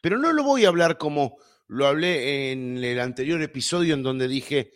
pero 0.00 0.16
no 0.16 0.32
lo 0.32 0.42
voy 0.42 0.64
a 0.64 0.68
hablar 0.68 0.96
como 0.96 1.36
lo 1.66 1.86
hablé 1.86 2.50
en 2.50 2.82
el 2.82 2.98
anterior 2.98 3.42
episodio 3.42 3.92
en 3.92 4.02
donde 4.02 4.26
dije 4.26 4.72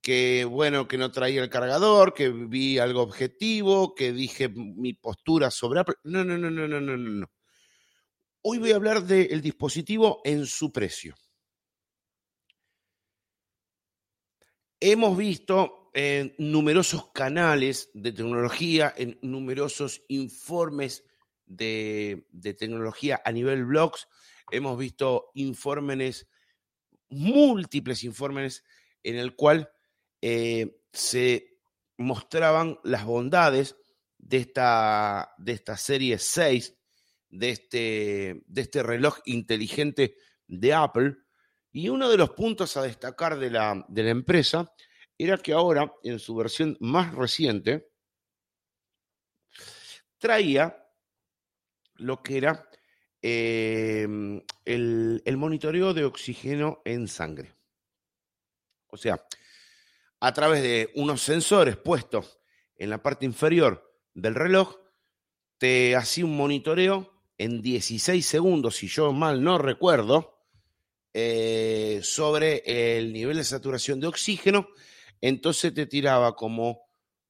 que, 0.00 0.44
bueno, 0.44 0.88
que 0.88 0.98
no 0.98 1.12
traía 1.12 1.40
el 1.40 1.50
cargador, 1.50 2.14
que 2.14 2.30
vi 2.30 2.80
algo 2.80 3.02
objetivo, 3.02 3.94
que 3.94 4.12
dije 4.12 4.48
mi 4.48 4.94
postura 4.94 5.52
sobre 5.52 5.78
Apple. 5.78 5.94
No, 6.02 6.24
no, 6.24 6.36
no, 6.36 6.50
no, 6.50 6.66
no, 6.66 6.80
no, 6.80 6.96
no. 6.96 7.30
Hoy 8.42 8.58
voy 8.58 8.72
a 8.72 8.76
hablar 8.76 9.04
del 9.04 9.40
dispositivo 9.40 10.20
en 10.24 10.46
su 10.46 10.72
precio. 10.72 11.14
Hemos 14.80 15.16
visto 15.16 15.83
en 15.94 16.34
numerosos 16.38 17.12
canales 17.12 17.88
de 17.94 18.12
tecnología, 18.12 18.92
en 18.96 19.16
numerosos 19.22 20.02
informes 20.08 21.04
de, 21.46 22.26
tecnología 22.58 23.22
a 23.24 23.30
nivel 23.30 23.64
blogs. 23.64 24.08
Hemos 24.50 24.76
visto 24.76 25.30
informes, 25.34 26.26
múltiples 27.10 28.02
informes, 28.02 28.64
en 29.04 29.16
el 29.16 29.36
cual 29.36 29.70
eh, 30.20 30.80
se 30.92 31.58
mostraban 31.96 32.80
las 32.82 33.04
bondades 33.04 33.76
de 34.18 34.38
esta, 34.38 35.32
de 35.38 35.52
esta 35.52 35.76
serie 35.76 36.18
6, 36.18 36.76
de 37.28 37.50
este, 37.50 38.42
de 38.46 38.62
este 38.62 38.82
reloj 38.82 39.18
inteligente 39.26 40.16
de 40.48 40.74
Apple. 40.74 41.18
Y 41.70 41.88
uno 41.88 42.08
de 42.08 42.16
los 42.16 42.30
puntos 42.30 42.76
a 42.76 42.82
destacar 42.82 43.38
de 43.38 43.50
la, 43.50 43.84
de 43.88 44.02
la 44.02 44.10
empresa 44.10 44.72
era 45.18 45.38
que 45.38 45.52
ahora, 45.52 45.92
en 46.02 46.18
su 46.18 46.34
versión 46.34 46.76
más 46.80 47.14
reciente, 47.14 47.88
traía 50.18 50.84
lo 51.96 52.22
que 52.22 52.38
era 52.38 52.68
em, 53.22 54.42
el, 54.64 55.36
monitoreo 55.36 55.94
de 55.94 56.04
oxígeno 56.04 56.82
en 56.84 57.08
sangre. 57.08 57.54
O 58.88 58.96
sea, 58.96 59.24
a 60.20 60.32
través 60.32 60.62
de 60.62 60.90
unos 60.94 61.22
sensores 61.22 61.76
puestos 61.76 62.40
en 62.76 62.90
la 62.90 63.02
parte 63.02 63.24
inferior 63.24 63.94
del 64.14 64.34
reloj, 64.34 64.76
te 65.58 65.94
hacía 65.94 66.24
un 66.24 66.36
monitoreo 66.36 67.22
en 67.38 67.62
16 67.62 68.24
segundos, 68.24 68.76
si 68.76 68.88
yo 68.88 69.12
mal 69.12 69.42
no 69.42 69.58
recuerdo, 69.58 70.46
eh, 71.12 72.00
sobre 72.02 72.62
el 72.98 73.12
nivel 73.12 73.36
de 73.36 73.44
saturación 73.44 74.00
de 74.00 74.08
oxígeno 74.08 74.68
entonces 75.28 75.72
te 75.72 75.86
tiraba 75.86 76.36
como 76.36 76.82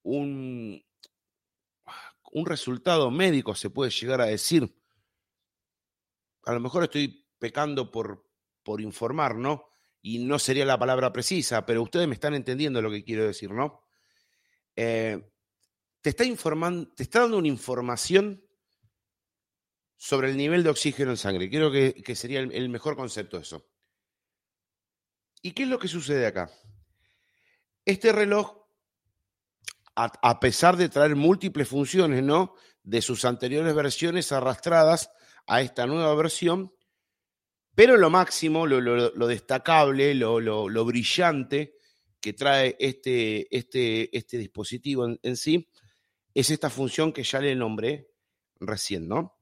un, 0.02 0.84
un 2.32 2.46
resultado 2.46 3.08
médico, 3.12 3.54
se 3.54 3.70
puede 3.70 3.92
llegar 3.92 4.20
a 4.20 4.26
decir. 4.26 4.76
A 6.44 6.52
lo 6.54 6.58
mejor 6.58 6.82
estoy 6.82 7.24
pecando 7.38 7.92
por, 7.92 8.28
por 8.64 8.80
informar, 8.80 9.36
¿no? 9.36 9.68
Y 10.02 10.18
no 10.18 10.40
sería 10.40 10.64
la 10.64 10.76
palabra 10.76 11.12
precisa, 11.12 11.64
pero 11.64 11.84
ustedes 11.84 12.08
me 12.08 12.14
están 12.14 12.34
entendiendo 12.34 12.82
lo 12.82 12.90
que 12.90 13.04
quiero 13.04 13.28
decir, 13.28 13.52
¿no? 13.52 13.84
Eh, 14.74 15.30
te 16.00 16.10
está 16.10 16.24
te 16.24 17.02
está 17.04 17.20
dando 17.20 17.38
una 17.38 17.46
información 17.46 18.44
sobre 19.96 20.30
el 20.30 20.36
nivel 20.36 20.64
de 20.64 20.70
oxígeno 20.70 21.12
en 21.12 21.16
sangre. 21.16 21.48
Creo 21.48 21.70
que, 21.70 22.16
sería 22.16 22.40
el, 22.40 22.50
el, 22.50 22.68
mejor 22.70 22.96
concepto 22.96 23.38
eso. 23.38 23.70
¿Y 25.42 25.52
qué 25.52 25.62
es 25.62 25.68
lo 25.68 25.78
que 25.78 25.86
sucede 25.86 26.26
acá? 26.26 26.50
Este 27.84 28.12
reloj, 28.12 28.64
a, 29.94 30.40
pesar 30.40 30.76
de 30.76 30.88
traer 30.88 31.14
múltiples 31.16 31.68
funciones, 31.68 32.22
¿no? 32.22 32.54
De 32.82 33.02
sus 33.02 33.24
anteriores 33.24 33.74
versiones 33.74 34.32
arrastradas 34.32 35.10
a 35.46 35.60
esta 35.60 35.86
nueva 35.86 36.14
versión, 36.14 36.72
pero 37.74 37.96
lo 37.96 38.08
máximo, 38.08 38.66
lo, 38.66 39.26
destacable, 39.26 40.14
lo, 40.14 40.84
brillante 40.84 41.76
que 42.20 42.32
trae 42.32 42.76
este, 42.78 43.54
este, 43.54 44.16
este 44.16 44.38
dispositivo 44.38 45.04
en, 45.04 45.18
en, 45.22 45.36
sí 45.36 45.68
es 46.32 46.50
esta 46.50 46.70
función 46.70 47.12
que 47.12 47.22
ya 47.22 47.38
le 47.40 47.54
nombré 47.54 48.10
recién, 48.60 49.06
¿no? 49.06 49.36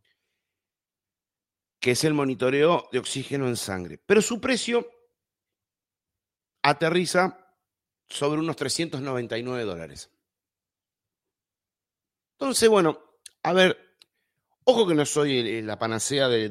Que 1.78 1.92
es 1.92 2.04
el 2.04 2.14
monitoreo 2.14 2.88
de 2.92 2.99
oxígeno 2.99 3.49
en 3.49 3.56
sangre. 3.56 3.99
Pero 4.04 4.20
su 4.20 4.40
precio 4.40 4.88
aterriza 6.62 7.41
sobre 8.12 8.40
unos 8.40 8.57
399 8.57 9.64
dólares. 9.64 10.11
Entonces, 12.38 12.69
bueno, 12.69 13.00
a 13.42 13.52
ver, 13.52 13.78
ojo 14.64 14.87
que 14.87 14.95
no 14.95 15.07
soy 15.07 15.62
la 15.62 15.78
panacea 15.78 16.28
de, 16.28 16.49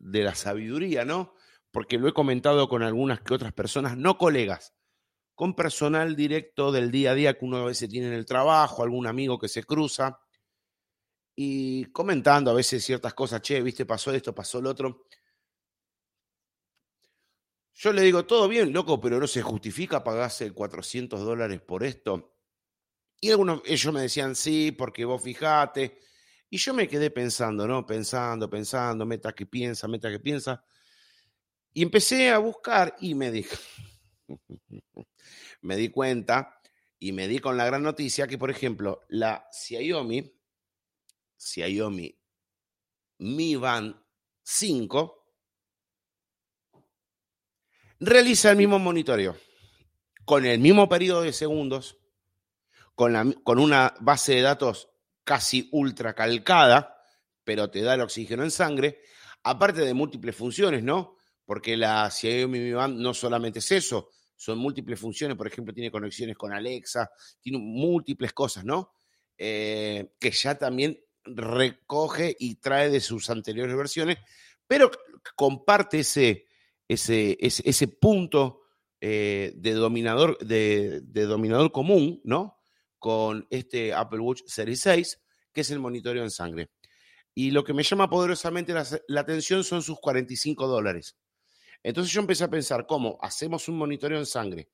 la 0.00 0.34
sabiduría, 0.34 1.04
¿no? 1.04 1.34
Porque 1.70 1.98
lo 1.98 2.08
he 2.08 2.12
comentado 2.12 2.68
con 2.68 2.82
algunas 2.82 3.20
que 3.20 3.34
otras 3.34 3.52
personas, 3.52 3.96
no 3.96 4.18
colegas, 4.18 4.74
con 5.34 5.54
personal 5.54 6.16
directo 6.16 6.72
del 6.72 6.90
día 6.90 7.12
a 7.12 7.14
día 7.14 7.38
que 7.38 7.44
uno 7.44 7.58
a 7.58 7.66
veces 7.66 7.88
tiene 7.88 8.08
en 8.08 8.14
el 8.14 8.26
trabajo, 8.26 8.82
algún 8.82 9.06
amigo 9.06 9.38
que 9.38 9.48
se 9.48 9.64
cruza 9.64 10.18
y 11.34 11.86
comentando 11.86 12.50
a 12.50 12.54
veces 12.54 12.84
ciertas 12.84 13.14
cosas, 13.14 13.40
che, 13.40 13.62
viste, 13.62 13.86
pasó 13.86 14.12
esto, 14.12 14.34
pasó 14.34 14.60
lo 14.60 14.70
otro. 14.70 15.06
Yo 17.74 17.92
le 17.92 18.02
digo, 18.02 18.26
todo 18.26 18.48
bien, 18.48 18.72
loco, 18.72 19.00
pero 19.00 19.18
no 19.18 19.26
se 19.26 19.42
justifica 19.42 20.04
pagarse 20.04 20.52
400 20.52 21.20
dólares 21.24 21.60
por 21.60 21.84
esto. 21.84 22.36
Y 23.20 23.30
algunos, 23.30 23.62
ellos 23.64 23.92
me 23.94 24.02
decían, 24.02 24.34
sí, 24.34 24.72
porque 24.72 25.04
vos 25.04 25.22
fijate. 25.22 25.98
Y 26.50 26.58
yo 26.58 26.74
me 26.74 26.86
quedé 26.86 27.10
pensando, 27.10 27.66
¿no? 27.66 27.86
Pensando, 27.86 28.50
pensando, 28.50 29.06
meta 29.06 29.32
que 29.32 29.46
piensa, 29.46 29.88
meta 29.88 30.10
que 30.10 30.20
piensa. 30.20 30.64
Y 31.72 31.82
empecé 31.82 32.30
a 32.30 32.38
buscar 32.38 32.94
y 33.00 33.14
me 33.14 33.30
di, 33.30 33.46
me 35.62 35.76
di 35.76 35.88
cuenta 35.88 36.60
y 36.98 37.12
me 37.12 37.26
di 37.26 37.38
con 37.38 37.56
la 37.56 37.64
gran 37.64 37.82
noticia 37.82 38.26
que, 38.26 38.38
por 38.38 38.50
ejemplo, 38.50 39.00
la 39.08 39.48
Xiaomi, 39.50 40.38
Xiaomi 41.36 42.18
Mi 43.18 43.56
Band 43.56 43.96
5, 44.42 45.21
realiza 48.02 48.50
el 48.50 48.56
mismo 48.56 48.78
monitoreo, 48.78 49.36
con 50.24 50.44
el 50.44 50.58
mismo 50.58 50.88
periodo 50.88 51.22
de 51.22 51.32
segundos, 51.32 51.98
con, 52.94 53.32
con 53.44 53.58
una 53.58 53.94
base 54.00 54.34
de 54.34 54.42
datos 54.42 54.88
casi 55.24 55.68
ultra 55.72 56.12
calcada, 56.14 56.96
pero 57.44 57.70
te 57.70 57.80
da 57.82 57.94
el 57.94 58.00
oxígeno 58.00 58.42
en 58.42 58.50
sangre, 58.50 59.00
aparte 59.44 59.82
de 59.82 59.94
múltiples 59.94 60.34
funciones, 60.34 60.82
¿no? 60.82 61.16
Porque 61.44 61.76
la 61.76 62.10
Xiaomi 62.10 62.70
no 62.70 63.14
solamente 63.14 63.60
es 63.60 63.70
eso, 63.70 64.10
son 64.36 64.58
múltiples 64.58 64.98
funciones, 64.98 65.36
por 65.36 65.46
ejemplo, 65.46 65.72
tiene 65.72 65.90
conexiones 65.90 66.36
con 66.36 66.52
Alexa, 66.52 67.08
tiene 67.40 67.58
múltiples 67.58 68.32
cosas, 68.32 68.64
¿no? 68.64 68.92
Eh, 69.38 70.14
que 70.18 70.32
ya 70.32 70.56
también 70.56 70.98
recoge 71.24 72.36
y 72.38 72.56
trae 72.56 72.90
de 72.90 73.00
sus 73.00 73.30
anteriores 73.30 73.76
versiones, 73.76 74.18
pero 74.66 74.90
comparte 75.36 76.00
ese, 76.00 76.46
ese, 76.88 77.38
ese, 77.40 77.88
punto 77.88 78.62
eh, 79.00 79.52
de, 79.56 79.72
dominador, 79.72 80.38
de, 80.38 81.00
dominador 81.00 81.72
común, 81.72 82.20
¿no? 82.24 82.58
Con 82.98 83.46
este 83.50 83.92
Apple 83.94 84.20
Watch 84.20 84.42
Series 84.46 84.80
6, 84.80 85.20
que 85.52 85.62
es 85.62 85.70
el 85.70 85.80
monitoreo 85.80 86.22
en 86.22 86.30
sangre. 86.30 86.70
Y 87.34 87.50
lo 87.50 87.64
que 87.64 87.72
me 87.72 87.82
llama 87.82 88.10
poderosamente 88.10 88.74
la, 88.74 89.20
atención 89.20 89.64
son 89.64 89.82
sus 89.82 89.98
45 89.98 90.66
dólares. 90.66 91.16
Entonces 91.82 92.12
yo 92.12 92.20
empecé 92.20 92.44
a 92.44 92.50
pensar, 92.50 92.86
¿cómo 92.86 93.18
hacemos 93.22 93.68
un 93.68 93.78
monitoreo 93.78 94.18
en 94.18 94.26
sangre? 94.26 94.70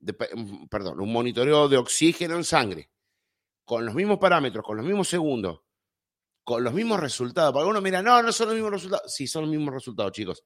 Mm, 0.00 0.66
perdón, 0.68 1.00
un 1.00 1.12
monitoreo 1.12 1.68
de 1.68 1.76
oxígeno 1.76 2.36
en 2.36 2.44
sangre, 2.44 2.90
con 3.64 3.84
los 3.84 3.94
mismos 3.94 4.18
parámetros, 4.18 4.64
con 4.64 4.76
los 4.76 4.86
mismos 4.86 5.08
segundos, 5.08 5.60
con 6.44 6.64
los 6.64 6.72
mismos 6.72 7.00
resultados. 7.00 7.52
Porque 7.52 7.68
uno 7.68 7.80
mira, 7.80 8.00
no, 8.00 8.22
no 8.22 8.32
son 8.32 8.46
los 8.46 8.54
mismos 8.54 8.72
resultados. 8.72 9.14
Sí, 9.14 9.26
son 9.26 9.42
los 9.42 9.50
mismos 9.50 9.74
resultados, 9.74 10.12
chicos. 10.12 10.44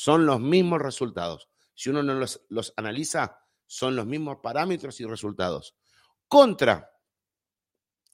Son 0.00 0.24
los 0.24 0.40
mismos 0.40 0.80
resultados. 0.80 1.48
Si 1.74 1.90
uno 1.90 2.02
no 2.02 2.14
los, 2.14 2.40
los 2.48 2.72
analiza, 2.76 3.38
son 3.66 3.96
los 3.96 4.06
mismos 4.06 4.38
parámetros 4.42 4.98
y 5.00 5.04
resultados. 5.04 5.76
Contra 6.26 6.90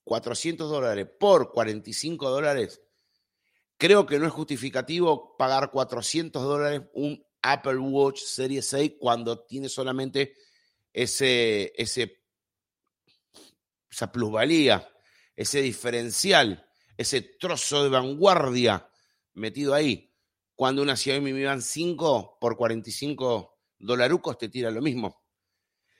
400 0.02 0.68
dólares 0.68 1.06
por 1.20 1.52
45 1.52 2.28
dólares, 2.28 2.82
creo 3.76 4.04
que 4.04 4.18
no 4.18 4.26
es 4.26 4.32
justificativo 4.32 5.36
pagar 5.36 5.70
400 5.70 6.42
dólares 6.42 6.82
un 6.94 7.24
Apple 7.42 7.78
Watch 7.78 8.20
Series 8.20 8.66
6 8.66 8.94
cuando 8.98 9.44
tiene 9.44 9.68
solamente 9.68 10.34
ese, 10.92 11.72
ese, 11.76 12.24
esa 13.88 14.10
plusvalía, 14.10 14.88
ese 15.36 15.62
diferencial 15.62 16.66
ese 16.96 17.20
trozo 17.20 17.82
de 17.84 17.90
vanguardia 17.90 18.88
metido 19.34 19.74
ahí. 19.74 20.05
Cuando 20.56 20.82
una 20.82 20.96
Xiaomi 20.96 21.32
Mi 21.32 21.44
Band 21.44 21.62
5 21.62 22.38
por 22.40 22.56
45 22.56 23.58
dolarucos 23.78 24.38
te 24.38 24.48
tira 24.48 24.70
lo 24.70 24.82
mismo. 24.82 25.22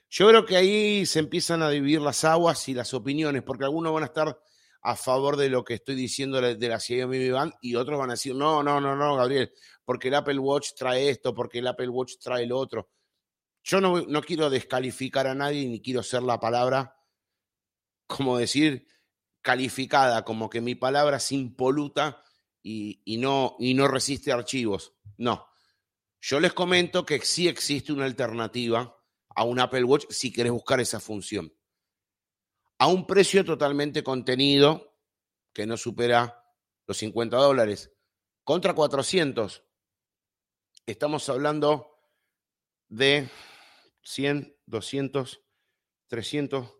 Yo 0.09 0.27
creo 0.27 0.45
que 0.45 0.57
ahí 0.57 1.05
se 1.05 1.19
empiezan 1.19 1.61
a 1.61 1.69
dividir 1.69 2.01
las 2.01 2.23
aguas 2.25 2.67
y 2.67 2.73
las 2.73 2.93
opiniones, 2.93 3.43
porque 3.43 3.65
algunos 3.65 3.93
van 3.93 4.03
a 4.03 4.07
estar 4.07 4.39
a 4.81 4.95
favor 4.95 5.37
de 5.37 5.49
lo 5.49 5.63
que 5.63 5.75
estoy 5.75 5.95
diciendo 5.95 6.41
de 6.41 6.67
la 6.67 6.79
Xiaomi 6.79 7.19
Mi 7.19 7.29
Band 7.29 7.53
y 7.61 7.75
otros 7.75 7.99
van 7.99 8.09
a 8.09 8.13
decir, 8.13 8.35
no, 8.35 8.63
no, 8.63 8.81
no, 8.81 8.95
no, 8.95 9.15
Gabriel, 9.15 9.51
porque 9.85 10.07
el 10.07 10.15
Apple 10.15 10.39
Watch 10.39 10.69
trae 10.75 11.09
esto, 11.09 11.33
porque 11.33 11.59
el 11.59 11.67
Apple 11.67 11.89
Watch 11.89 12.15
trae 12.19 12.45
lo 12.45 12.57
otro. 12.57 12.89
Yo 13.63 13.79
no, 13.81 14.01
no 14.01 14.21
quiero 14.21 14.49
descalificar 14.49 15.27
a 15.27 15.35
nadie 15.35 15.67
ni 15.67 15.81
quiero 15.81 16.01
ser 16.01 16.23
la 16.23 16.39
palabra, 16.39 16.95
como 18.07 18.37
decir, 18.37 18.87
calificada 19.41 20.23
como 20.23 20.49
que 20.49 20.61
mi 20.61 20.75
palabra 20.75 21.17
es 21.17 21.31
impoluta 21.31 22.23
y, 22.69 23.17
no, 23.17 23.55
y 23.59 23.73
no 23.73 23.87
resiste 23.87 24.31
archivos. 24.31 24.93
No. 25.17 25.47
Yo 26.19 26.39
les 26.39 26.53
comento 26.53 27.05
que 27.05 27.19
sí 27.21 27.47
existe 27.47 27.93
una 27.93 28.05
alternativa 28.05 28.97
a 29.35 29.43
un 29.43 29.59
Apple 29.59 29.83
Watch 29.83 30.05
si 30.09 30.33
querés 30.33 30.51
buscar 30.51 30.79
esa 30.79 30.99
función. 30.99 31.53
A 32.79 32.87
un 32.87 33.07
precio 33.07 33.45
totalmente 33.45 34.03
contenido 34.03 34.97
que 35.53 35.65
no 35.65 35.77
supera 35.77 36.43
los 36.85 36.97
50 36.97 37.37
dólares. 37.37 37.91
Contra 38.43 38.73
400. 38.73 39.63
Estamos 40.85 41.29
hablando 41.29 41.99
de 42.89 43.29
100, 44.03 44.57
200, 44.65 45.41
300, 46.07 46.77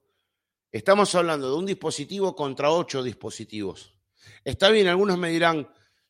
Estamos 0.72 1.16
hablando 1.16 1.50
de 1.50 1.56
un 1.56 1.66
dispositivo 1.66 2.36
contra 2.36 2.70
ocho 2.72 3.02
dispositivos. 3.02 3.96
Está 4.44 4.70
bien, 4.70 4.88
algunos 4.88 5.18
me 5.18 5.30
dirán, 5.30 5.68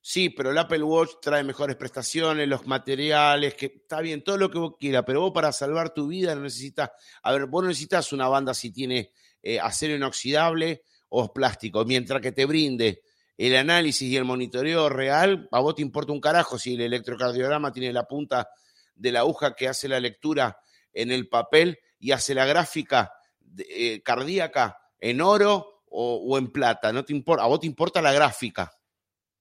sí, 0.08 0.30
pero 0.30 0.52
el 0.52 0.58
Apple 0.58 0.84
Watch 0.84 1.16
trae 1.22 1.44
mejores 1.44 1.76
prestaciones, 1.76 2.48
los 2.48 2.66
materiales, 2.66 3.56
que 3.56 3.66
está 3.66 4.00
bien, 4.00 4.24
todo 4.24 4.38
lo 4.38 4.50
que 4.50 4.58
vos 4.58 4.76
quieras, 4.80 5.04
pero 5.06 5.20
vos 5.20 5.34
para 5.34 5.52
salvar 5.52 5.94
tu 5.94 6.08
vida 6.08 6.34
necesitas, 6.34 6.92
a 7.24 7.34
ver, 7.34 7.46
vos 7.48 7.66
necesitas 7.66 8.14
una 8.14 8.30
banda 8.30 8.54
si 8.54 8.72
tiene 8.72 9.12
eh, 9.44 9.60
acero 9.60 9.96
inoxidable 9.96 10.84
o 11.10 11.34
plástico, 11.34 11.84
mientras 11.84 12.22
que 12.22 12.32
te 12.32 12.46
brinde 12.46 13.02
el 13.36 13.54
análisis 13.58 14.10
y 14.10 14.16
el 14.16 14.24
monitoreo 14.24 14.88
real, 14.88 15.50
a 15.52 15.60
vos 15.60 15.76
te 15.76 15.82
importa 15.82 16.14
un 16.14 16.22
carajo 16.22 16.58
si 16.58 16.76
el 16.76 16.82
electrocardiograma 16.84 17.74
tiene 17.74 17.92
la 17.92 18.08
punta 18.08 18.50
de 18.96 19.12
la 19.12 19.20
aguja 19.20 19.56
que 19.56 19.68
hace 19.68 19.90
la 19.90 20.00
lectura 20.00 20.58
en 20.94 21.12
el 21.12 21.28
papel 21.28 21.80
y 22.00 22.12
hace 22.12 22.34
la 22.34 22.46
gráfica 22.46 23.12
eh, 23.58 24.02
cardíaca 24.04 24.78
en 25.02 25.20
oro 25.20 25.84
o, 25.90 26.38
en 26.38 26.48
plata, 26.50 26.94
no 26.94 27.04
te 27.04 27.12
importa, 27.12 27.44
a 27.44 27.48
vos 27.48 27.60
te 27.60 27.68
importa 27.68 28.02
la 28.02 28.14
gráfica, 28.14 28.72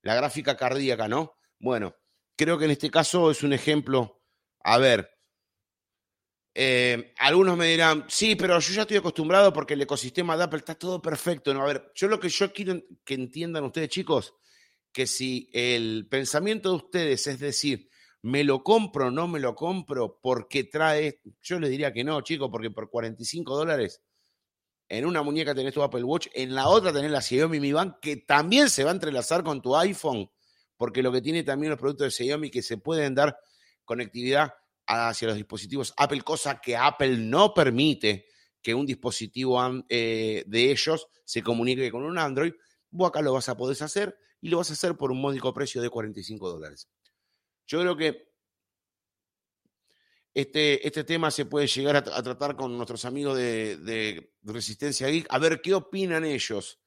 la 0.07 0.15
gráfica 0.15 0.57
cardíaca, 0.57 1.09
¿no? 1.09 1.35
Bueno, 1.59 1.97
creo 2.37 2.57
que 2.59 2.67
en 2.67 2.71
este 2.71 2.91
caso 2.93 3.29
es 3.29 3.43
un 3.43 3.53
ejemplo, 3.53 4.23
a 4.63 4.79
ver, 4.79 5.11
eh, 6.55 7.13
algunos 7.19 7.57
me 7.57 7.67
dirán, 7.67 8.05
sí, 8.09 8.37
pero 8.37 8.59
yo 8.61 8.73
ya 8.73 8.83
estoy 8.83 8.99
acostumbrado 8.99 9.53
porque 9.53 9.75
el 9.75 9.83
ecosistema 9.83 10.37
de 10.37 10.45
Apple 10.45 10.61
está 10.61 10.77
todo 10.77 11.03
perfecto. 11.03 11.53
No, 11.53 11.63
a 11.63 11.67
ver, 11.67 11.91
yo 11.97 12.07
lo 12.07 12.21
que 12.21 12.29
yo 12.29 12.53
quiero 12.53 12.81
que 13.05 13.15
entiendan 13.15 13.65
ustedes, 13.65 13.89
chicos, 13.89 14.35
que 14.93 15.09
si 15.09 15.51
el 15.53 16.07
pensamiento 16.09 16.71
de 16.71 16.77
ustedes 16.77 17.27
es 17.27 17.41
decir, 17.41 17.91
me 18.23 18.45
lo 18.45 18.63
compro, 18.63 19.11
no 19.11 19.27
me 19.27 19.41
lo 19.41 19.57
compro, 19.57 20.21
porque 20.23 20.65
trae, 20.65 21.21
yo 21.43 21.59
les 21.59 21.71
diría 21.71 21.93
que 21.93 22.05
no, 22.05 22.21
chicos, 22.21 22.49
porque 22.51 22.71
por 22.71 22.91
45 22.91 23.57
dólares 23.57 24.03
en 24.89 25.05
una 25.05 25.23
muñeca 25.23 25.55
tenés 25.55 25.75
tu 25.75 25.83
Apple 25.83 26.05
Watch, 26.05 26.29
en 26.35 26.55
la 26.55 26.69
otra 26.69 26.93
tenés 26.93 27.11
la 27.11 27.21
Xiaomi 27.21 27.61
Mi 27.61 27.73
Band, 27.73 27.95
que 28.01 28.17
también 28.17 28.71
se 28.71 28.85
va 28.85 28.91
a 28.91 28.95
entrelazar 28.95 29.43
con 29.43 29.61
tu 29.61 29.77
iPhone, 29.77 30.31
porque 30.77 31.03
lo 31.03 31.11
que 31.13 31.21
tiene 31.21 31.43
también 31.43 31.71
los 31.71 31.79
productos 31.79 32.07
de 32.07 32.11
Xiaomi 32.11 32.51
que 32.51 32.63
se 32.63 32.79
pueden 32.79 33.15
dar 33.15 33.37
conectividad 33.85 34.55
hacia 34.87 35.29
los 35.29 35.37
dispositivos 35.37 35.93
Apple, 35.97 36.23
cosa 36.23 36.61
que 36.61 36.77
Apple 36.77 37.17
no 37.19 37.53
permite 37.53 38.27
que 38.63 38.75
un 38.75 38.87
dispositivo 38.87 39.61
eh, 39.89 40.45
de 40.47 40.71
ellos 40.71 41.09
se 41.25 41.43
comunique 41.43 41.91
con 41.91 42.05
un 42.05 42.19
Android, 42.19 42.53
vos 42.91 43.09
acá 43.09 43.23
lo 43.23 43.33
vas 43.33 43.49
a 43.49 43.57
poder 43.57 43.81
hacer 43.83 44.17
y 44.41 44.49
lo 44.49 44.59
vas 44.59 44.71
a 44.71 44.75
hacer 44.75 44.97
por 44.97 45.11
un 45.11 45.21
módico 45.21 45.53
precio 45.53 45.83
de 45.83 45.91
45 45.91 46.49
dólares. 46.49 46.89
Yo 47.67 47.81
creo 47.81 47.97
que 47.97 48.26
este, 50.37 50.87
este 50.87 51.03
tema 51.03 51.31
se 51.31 51.47
puede 51.47 51.67
llegar 51.67 51.97
a, 51.97 52.03
tratar 52.03 52.57
con 52.57 52.77
nuestros 52.77 53.07
amigos 53.07 53.39
de, 53.39 54.35
Resistencia 54.43 55.09
Geek, 55.09 55.27
a 55.31 55.39
ver 55.39 55.63
qué 55.63 55.73
opinan 55.73 56.27
ellos. 56.27 56.79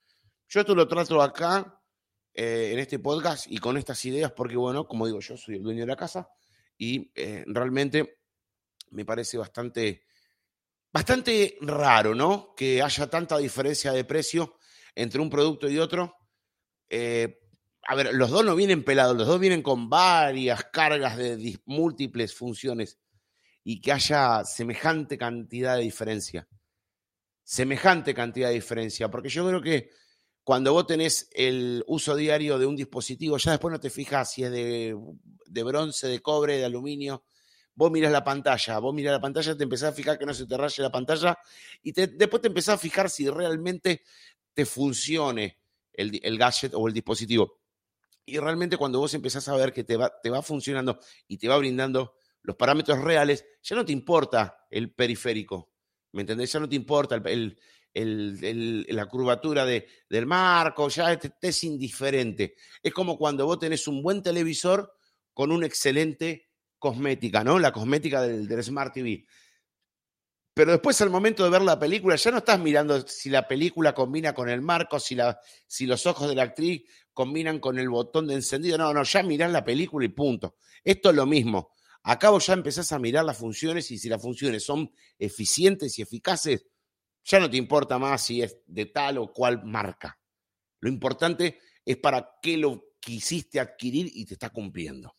Yo 0.47 0.59
esto 0.59 0.75
lo 0.75 0.87
trato 0.87 1.19
acá, 1.19 1.81
eh, 2.31 2.69
en 2.73 2.77
este 2.77 2.99
podcast, 2.99 3.47
y 3.49 3.57
con 3.57 3.75
estas 3.75 4.05
ideas, 4.05 4.31
porque, 4.33 4.55
bueno, 4.55 4.85
como 4.87 5.07
digo, 5.07 5.19
yo 5.19 5.35
soy 5.35 5.55
el 5.55 5.63
dueño 5.63 5.79
de 5.79 5.87
la 5.87 5.95
casa 5.95 6.29
y 6.77 7.11
eh, 7.15 7.43
realmente 7.47 8.19
me 8.91 9.03
parece 9.03 9.39
bastante, 9.39 10.03
bastante 10.91 11.57
raro, 11.61 12.13
¿no? 12.13 12.53
Que 12.55 12.83
haya 12.83 13.09
tanta 13.09 13.39
diferencia 13.39 13.91
de 13.91 14.03
precio 14.03 14.57
entre 14.93 15.21
un 15.21 15.29
producto 15.31 15.67
y 15.67 15.79
otro. 15.79 16.15
Eh, 16.87 17.39
a 17.87 17.95
ver, 17.95 18.13
los 18.13 18.29
dos 18.29 18.45
no 18.45 18.55
vienen 18.55 18.83
pelados, 18.83 19.17
los 19.17 19.25
dos 19.25 19.39
vienen 19.39 19.63
con 19.63 19.89
varias 19.89 20.65
cargas 20.65 21.17
de 21.17 21.59
múltiples 21.65 22.35
funciones 22.35 22.99
y 23.63 23.81
que 23.81 23.91
haya 23.91 24.43
semejante 24.45 25.17
cantidad 25.17 25.75
de 25.75 25.83
diferencia. 25.83 26.47
Semejante 27.43 28.13
cantidad 28.13 28.49
de 28.49 28.55
diferencia, 28.55 29.09
porque 29.09 29.29
yo 29.29 29.47
creo 29.47 29.61
que 29.61 29.89
cuando 30.43 30.73
vos 30.73 30.87
tenés 30.87 31.29
el 31.33 31.83
uso 31.85 32.15
diario 32.15 32.57
de 32.57 32.65
un 32.65 32.75
dispositivo, 32.75 33.37
ya 33.37 33.51
después 33.51 33.71
no 33.71 33.79
te 33.79 33.91
fijas 33.91 34.31
si 34.31 34.43
es 34.43 34.51
de, 34.51 35.63
bronce, 35.63 36.07
de 36.07 36.21
cobre, 36.21 36.57
de 36.57 36.65
aluminio. 36.65 37.23
Vos 37.75 37.91
mirás 37.91 38.11
la 38.11 38.23
pantalla, 38.23 38.79
vos 38.79 38.93
mirás 38.93 39.13
la 39.13 39.21
pantalla, 39.21 39.55
te 39.55 39.63
empezás 39.63 39.89
a 39.89 39.95
fijar 39.95 40.17
que 40.17 40.25
no 40.25 40.33
se 40.33 40.47
te 40.47 40.57
raye 40.57 40.81
la 40.81 40.91
pantalla 40.91 41.37
y 41.83 41.91
después 41.91 42.41
te 42.41 42.47
empezás 42.47 42.75
a 42.75 42.77
fijar 42.79 43.09
si 43.11 43.29
realmente 43.29 44.01
te 44.53 44.65
funcione 44.65 45.59
el, 45.93 46.19
el 46.23 46.37
gadget 46.37 46.73
o 46.73 46.87
el 46.87 46.93
dispositivo. 46.93 47.59
Y 48.25 48.37
realmente 48.39 48.75
cuando 48.75 48.99
vos 48.99 49.13
empezás 49.13 49.47
a 49.49 49.55
ver 49.55 49.71
que 49.71 49.83
te 49.83 49.97
va, 49.97 50.11
te 50.21 50.29
va 50.29 50.41
funcionando 50.41 50.99
y 51.27 51.37
te 51.37 51.47
va 51.47 51.57
brindando 51.57 52.15
los 52.43 52.55
parámetros 52.55 52.99
reales, 53.01 53.45
ya 53.61 53.75
no 53.75 53.85
te 53.85 53.91
importa 53.91 54.65
el 54.69 54.93
periférico, 54.93 55.71
¿me 56.13 56.21
entendés? 56.21 56.51
Ya 56.51 56.59
no 56.59 56.69
te 56.69 56.75
importa 56.75 57.21
la 57.93 59.05
curvatura 59.07 59.65
del 59.65 60.25
marco, 60.25 60.89
ya 60.89 61.17
te, 61.17 61.31
es 61.41 61.63
indiferente. 61.63 62.55
Es 62.81 62.93
como 62.93 63.17
cuando 63.17 63.45
vos 63.45 63.59
tenés 63.59 63.87
un 63.87 64.01
buen 64.01 64.21
televisor 64.21 64.93
con 65.33 65.51
una 65.51 65.65
excelente 65.65 66.49
cosmética, 66.77 67.43
¿no? 67.43 67.59
La 67.59 67.71
cosmética 67.71 68.21
del, 68.21 68.63
Smart 68.63 68.93
TV. 68.93 69.25
Pero 70.53 70.71
después 70.71 70.99
al 71.01 71.09
momento 71.09 71.43
de 71.43 71.49
ver 71.49 71.61
la 71.61 71.79
película, 71.79 72.15
ya 72.15 72.31
no 72.31 72.39
estás 72.39 72.59
mirando 72.59 73.07
si 73.07 73.29
la 73.29 73.47
película 73.47 73.93
combina 73.93 74.33
con 74.33 74.49
el 74.49 74.61
marco, 74.61 74.99
si, 74.99 75.15
la, 75.15 75.39
si 75.67 75.85
los 75.85 76.05
ojos 76.05 76.27
de 76.27 76.35
la 76.35 76.43
actriz 76.43 76.83
combinan 77.13 77.59
con 77.59 77.79
el 77.79 77.89
botón 77.89 78.27
de 78.27 78.33
encendido. 78.33 78.77
No, 78.77 78.93
no, 78.93 79.03
ya 79.03 79.23
mirás 79.23 79.51
la 79.51 79.63
película 79.63 80.05
y 80.05 80.09
punto. 80.09 80.57
Esto 80.83 81.11
es 81.11 81.15
lo 81.15 81.25
mismo. 81.25 81.71
Acá 82.03 82.29
vos 82.29 82.45
ya 82.47 82.53
empezás 82.53 82.91
a 82.91 82.99
mirar 82.99 83.25
las 83.25 83.37
funciones 83.37 83.91
y 83.91 83.97
si 83.97 84.09
las 84.09 84.21
funciones 84.21 84.63
son 84.63 84.91
eficientes 85.17 85.99
y 85.99 86.01
eficaces, 86.01 86.65
ya 87.23 87.39
no 87.39 87.49
te 87.49 87.57
importa 87.57 87.99
más 87.99 88.23
si 88.23 88.41
es 88.41 88.57
de 88.65 88.85
tal 88.87 89.17
o 89.17 89.31
cual 89.31 89.63
marca. 89.63 90.19
Lo 90.79 90.89
importante 90.89 91.59
es 91.85 91.97
para 91.97 92.37
qué 92.41 92.57
lo 92.57 92.93
quisiste 92.99 93.59
adquirir 93.59 94.09
y 94.13 94.25
te 94.25 94.33
está 94.33 94.49
cumpliendo. 94.49 95.15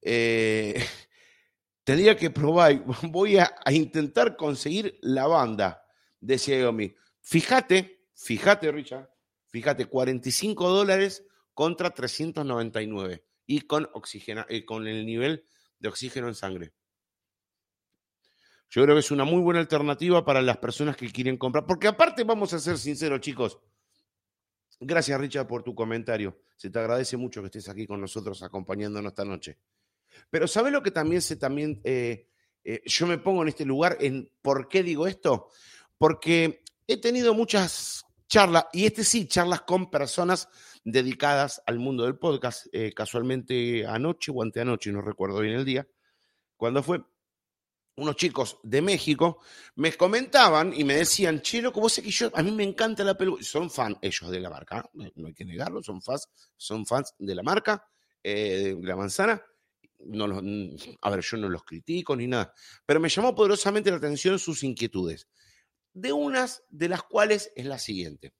Eh, 0.00 0.74
tendría 1.84 2.16
que 2.16 2.30
probar, 2.30 2.82
voy 3.02 3.38
a, 3.38 3.54
intentar 3.70 4.36
conseguir 4.36 4.98
la 5.02 5.26
banda 5.26 5.84
de 6.20 6.38
Xiaomi. 6.38 6.94
Fíjate, 7.20 8.06
fíjate, 8.14 8.72
Richard, 8.72 9.10
fíjate, 9.48 9.86
45 9.86 10.68
dólares 10.68 11.24
contra 11.54 11.90
399 11.90 13.24
y 13.46 13.62
con, 13.62 13.88
oxígeno, 13.92 14.46
y 14.48 14.64
con 14.64 14.86
el 14.86 15.04
nivel 15.04 15.44
de 15.78 15.88
oxígeno 15.88 16.28
en 16.28 16.34
sangre. 16.34 16.72
Yo 18.70 18.82
creo 18.82 18.94
que 18.94 19.00
es 19.00 19.10
una 19.10 19.24
muy 19.24 19.40
buena 19.40 19.60
alternativa 19.60 20.24
para 20.24 20.42
las 20.42 20.58
personas 20.58 20.96
que 20.96 21.10
quieren 21.10 21.38
comprar, 21.38 21.64
porque 21.64 21.88
aparte 21.88 22.24
vamos 22.24 22.52
a 22.52 22.58
ser 22.58 22.76
sinceros, 22.76 23.20
chicos. 23.20 23.58
Gracias, 24.80 25.18
Richard, 25.18 25.46
por 25.46 25.62
tu 25.62 25.74
comentario. 25.74 26.42
Se 26.56 26.70
te 26.70 26.78
agradece 26.78 27.16
mucho 27.16 27.40
que 27.40 27.46
estés 27.46 27.68
aquí 27.68 27.86
con 27.86 28.00
nosotros 28.00 28.42
acompañándonos 28.42 29.10
esta 29.10 29.24
noche. 29.24 29.58
Pero 30.30 30.46
¿sabes 30.46 30.72
lo 30.72 30.82
que 30.82 30.90
también 30.90 31.22
se 31.22 31.36
también 31.36 31.80
eh, 31.84 32.28
eh, 32.64 32.82
yo 32.84 33.06
me 33.06 33.18
pongo 33.18 33.42
en 33.42 33.48
este 33.48 33.64
lugar 33.64 33.96
en 34.00 34.30
por 34.42 34.68
qué 34.68 34.82
digo 34.82 35.06
esto? 35.06 35.48
Porque 35.96 36.62
he 36.86 36.98
tenido 36.98 37.34
muchas 37.34 38.04
charlas, 38.28 38.66
y 38.72 38.84
este 38.84 39.04
sí, 39.04 39.26
charlas 39.26 39.62
con 39.62 39.90
personas 39.90 40.48
dedicadas 40.84 41.62
al 41.66 41.78
mundo 41.78 42.04
del 42.04 42.18
podcast, 42.18 42.66
eh, 42.72 42.92
casualmente 42.94 43.86
anoche 43.86 44.32
o 44.34 44.42
anteanoche, 44.42 44.92
no 44.92 45.00
recuerdo 45.00 45.40
bien 45.40 45.54
el 45.54 45.64
día, 45.64 45.86
cuando 46.56 46.82
fue, 46.82 47.02
unos 47.96 48.14
chicos 48.14 48.58
de 48.62 48.80
México 48.80 49.40
me 49.74 49.92
comentaban 49.92 50.72
y 50.72 50.84
me 50.84 50.96
decían, 50.96 51.42
chelo, 51.42 51.72
como 51.72 51.88
sé 51.88 52.02
que 52.02 52.10
yo, 52.10 52.30
a 52.32 52.42
mí 52.42 52.52
me 52.52 52.62
encanta 52.62 53.02
la 53.02 53.16
película, 53.16 53.42
son 53.42 53.70
fans 53.70 53.98
ellos 54.00 54.30
de 54.30 54.40
la 54.40 54.50
marca, 54.50 54.88
no 54.92 55.26
hay 55.26 55.34
que 55.34 55.44
negarlo, 55.44 55.82
son 55.82 56.00
fans, 56.00 56.28
son 56.56 56.86
fans 56.86 57.14
de 57.18 57.34
la 57.34 57.42
marca, 57.42 57.84
de 58.22 58.78
la 58.80 58.94
manzana, 58.94 59.42
no 59.98 60.24
a 61.00 61.10
ver, 61.10 61.20
yo 61.20 61.36
no 61.36 61.48
los 61.48 61.64
critico 61.64 62.14
ni 62.14 62.26
nada, 62.26 62.52
pero 62.86 63.00
me 63.00 63.08
llamó 63.08 63.34
poderosamente 63.34 63.90
la 63.90 63.96
atención 63.96 64.38
sus 64.38 64.62
inquietudes, 64.62 65.28
de 65.92 66.12
unas 66.12 66.62
de 66.68 66.88
las 66.88 67.02
cuales 67.02 67.52
es 67.56 67.66
la 67.66 67.78
siguiente. 67.78 68.32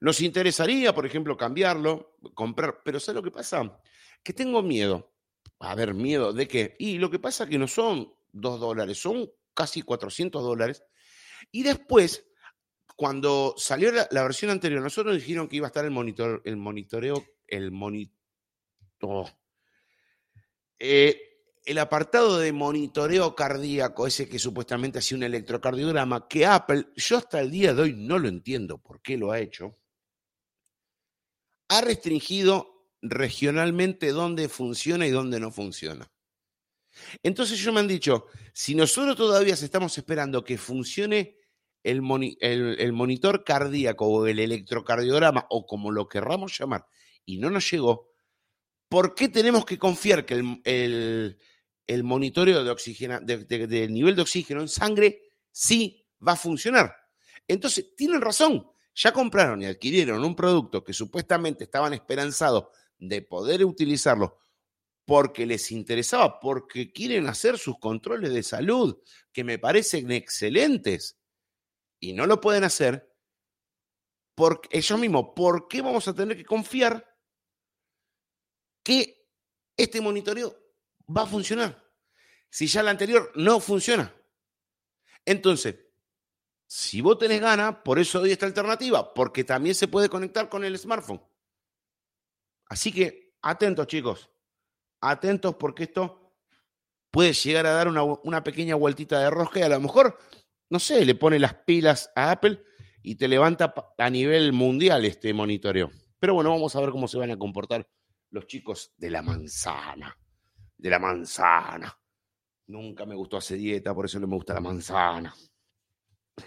Nos 0.00 0.20
interesaría, 0.20 0.94
por 0.94 1.04
ejemplo, 1.06 1.36
cambiarlo, 1.36 2.16
comprar, 2.34 2.80
pero 2.84 2.98
¿sabes 2.98 3.16
lo 3.16 3.22
que 3.22 3.30
pasa? 3.30 3.80
Que 4.22 4.32
tengo 4.32 4.62
miedo. 4.62 5.12
A 5.58 5.74
ver, 5.74 5.92
miedo 5.94 6.32
de 6.32 6.48
qué. 6.48 6.76
Y 6.78 6.98
lo 6.98 7.10
que 7.10 7.18
pasa 7.18 7.44
es 7.44 7.50
que 7.50 7.58
no 7.58 7.68
son 7.68 8.12
dos 8.32 8.58
dólares, 8.58 8.98
son 8.98 9.30
casi 9.52 9.82
400 9.82 10.42
dólares. 10.42 10.82
Y 11.52 11.62
después, 11.62 12.26
cuando 12.96 13.54
salió 13.58 13.92
la, 13.92 14.22
versión 14.22 14.50
anterior, 14.50 14.80
nosotros 14.80 15.14
dijeron 15.14 15.48
que 15.48 15.56
iba 15.56 15.66
a 15.66 15.68
estar 15.68 15.84
el, 15.84 15.90
monitor, 15.90 16.40
el 16.44 16.56
monitoreo, 16.56 17.22
el 17.46 17.70
monitor 17.70 18.14
eh, 20.78 21.30
el 21.64 21.78
apartado 21.78 22.38
de 22.38 22.52
monitoreo 22.52 23.34
cardíaco, 23.34 24.06
ese 24.06 24.28
que 24.28 24.38
supuestamente 24.38 24.98
hacía 24.98 25.18
un 25.18 25.24
electrocardiograma, 25.24 26.26
que 26.26 26.46
Apple, 26.46 26.86
yo 26.96 27.18
hasta 27.18 27.40
el 27.40 27.50
día 27.50 27.74
de 27.74 27.82
hoy 27.82 27.94
no 27.96 28.18
lo 28.18 28.28
entiendo 28.28 28.78
por 28.78 29.02
qué 29.02 29.16
lo 29.16 29.30
ha 29.30 29.38
hecho, 29.38 29.76
ha 31.70 31.80
restringido 31.80 32.88
regionalmente 33.00 34.10
dónde 34.10 34.48
funciona 34.48 35.06
y 35.06 35.10
dónde 35.10 35.38
no 35.38 35.52
funciona. 35.52 36.10
Entonces 37.22 37.60
ellos 37.60 37.72
me 37.72 37.80
han 37.80 37.86
dicho, 37.86 38.26
si 38.52 38.74
nosotros 38.74 39.16
todavía 39.16 39.54
estamos 39.54 39.96
esperando 39.96 40.42
que 40.42 40.58
funcione 40.58 41.36
el, 41.84 42.02
monitor 42.02 43.44
cardíaco 43.44 44.06
o 44.06 44.26
el 44.26 44.40
electrocardiograma 44.40 45.46
o 45.48 45.64
como 45.64 45.92
lo 45.92 46.08
querramos 46.08 46.58
llamar, 46.58 46.86
y 47.24 47.38
no 47.38 47.50
nos 47.50 47.70
llegó, 47.70 48.10
¿por 48.88 49.14
qué 49.14 49.28
tenemos 49.28 49.64
que 49.64 49.78
confiar 49.78 50.26
que 50.26 50.34
el, 50.64 52.02
monitoreo 52.02 52.64
de 52.64 52.70
oxígeno, 52.70 53.20
del 53.20 53.92
nivel 53.92 54.16
de 54.16 54.22
oxígeno 54.22 54.60
en 54.60 54.68
sangre 54.68 55.22
sí 55.52 56.04
va 56.26 56.32
a 56.32 56.36
funcionar? 56.36 56.92
Entonces, 57.46 57.94
tienen 57.96 58.20
razón. 58.20 58.66
Ya 59.00 59.12
compraron 59.12 59.62
y 59.62 59.66
adquirieron 59.66 60.22
un 60.22 60.36
producto 60.36 60.84
que 60.84 60.92
supuestamente 60.92 61.64
estaban 61.64 61.94
esperanzados 61.94 62.66
de 62.98 63.22
poder 63.22 63.64
utilizarlo 63.64 64.38
porque 65.06 65.46
les 65.46 65.72
interesaba, 65.72 66.38
porque 66.38 66.92
quieren 66.92 67.26
hacer 67.26 67.56
sus 67.56 67.78
controles 67.78 68.30
de 68.34 68.42
salud, 68.42 69.02
que 69.32 69.42
me 69.42 69.58
parecen 69.58 70.12
excelentes, 70.12 71.18
y 71.98 72.12
no 72.12 72.26
lo 72.26 72.42
pueden 72.42 72.62
hacer, 72.62 73.10
porque 74.34 74.68
ellos 74.78 75.00
mismos, 75.00 75.30
¿por 75.34 75.66
qué 75.66 75.80
vamos 75.80 76.06
a 76.06 76.14
tener 76.14 76.36
que 76.36 76.44
confiar 76.44 77.10
que 78.82 79.26
este 79.76 80.02
monitoreo 80.02 80.54
va 81.16 81.22
a 81.22 81.26
funcionar. 81.26 81.82
Si 82.50 82.66
ya 82.66 82.82
el 82.82 82.88
anterior 82.88 83.32
no 83.34 83.60
funciona. 83.60 84.14
Entonces, 85.24 85.76
si 86.72 87.00
vos 87.00 87.18
tenés 87.18 87.40
ganas, 87.40 87.78
por 87.84 87.98
eso 87.98 88.20
doy 88.20 88.30
esta 88.30 88.46
alternativa, 88.46 89.12
porque 89.12 89.42
también 89.42 89.74
se 89.74 89.88
puede 89.88 90.08
conectar 90.08 90.48
con 90.48 90.64
el 90.64 90.78
smartphone. 90.78 91.20
Así 92.66 92.92
que 92.92 93.34
atentos, 93.42 93.88
chicos. 93.88 94.30
Atentos 95.00 95.56
porque 95.56 95.82
esto 95.82 96.32
puede 97.10 97.32
llegar 97.32 97.66
a 97.66 97.72
dar 97.72 97.88
una, 97.88 98.44
pequeña 98.44 98.76
vueltita 98.76 99.18
de 99.18 99.30
rosca 99.30 99.58
y 99.58 99.62
a 99.62 99.68
lo 99.68 99.80
mejor, 99.80 100.16
no 100.68 100.78
sé, 100.78 101.04
le 101.04 101.16
pone 101.16 101.40
las 101.40 101.54
pilas 101.54 102.12
a 102.14 102.30
Apple 102.30 102.62
y 103.02 103.16
te 103.16 103.26
levanta 103.26 103.74
a 103.98 104.08
nivel 104.08 104.52
mundial 104.52 105.04
este 105.04 105.34
monitoreo. 105.34 105.90
Pero 106.20 106.34
bueno, 106.34 106.50
vamos 106.50 106.76
a 106.76 106.80
ver 106.80 106.90
cómo 106.90 107.08
se 107.08 107.18
van 107.18 107.32
a 107.32 107.36
comportar 107.36 107.84
los 108.30 108.46
chicos 108.46 108.94
de 108.96 109.10
la 109.10 109.22
manzana, 109.22 110.16
de 110.78 110.88
la 110.88 111.00
manzana. 111.00 111.98
Nunca 112.68 113.04
me 113.06 113.16
gustó 113.16 113.38
hacer 113.38 113.58
dieta, 113.58 113.92
por 113.92 114.04
eso 114.04 114.20
no 114.20 114.28
me 114.28 114.36
gusta 114.36 114.54
la 114.54 114.60
manzana. 114.60 115.34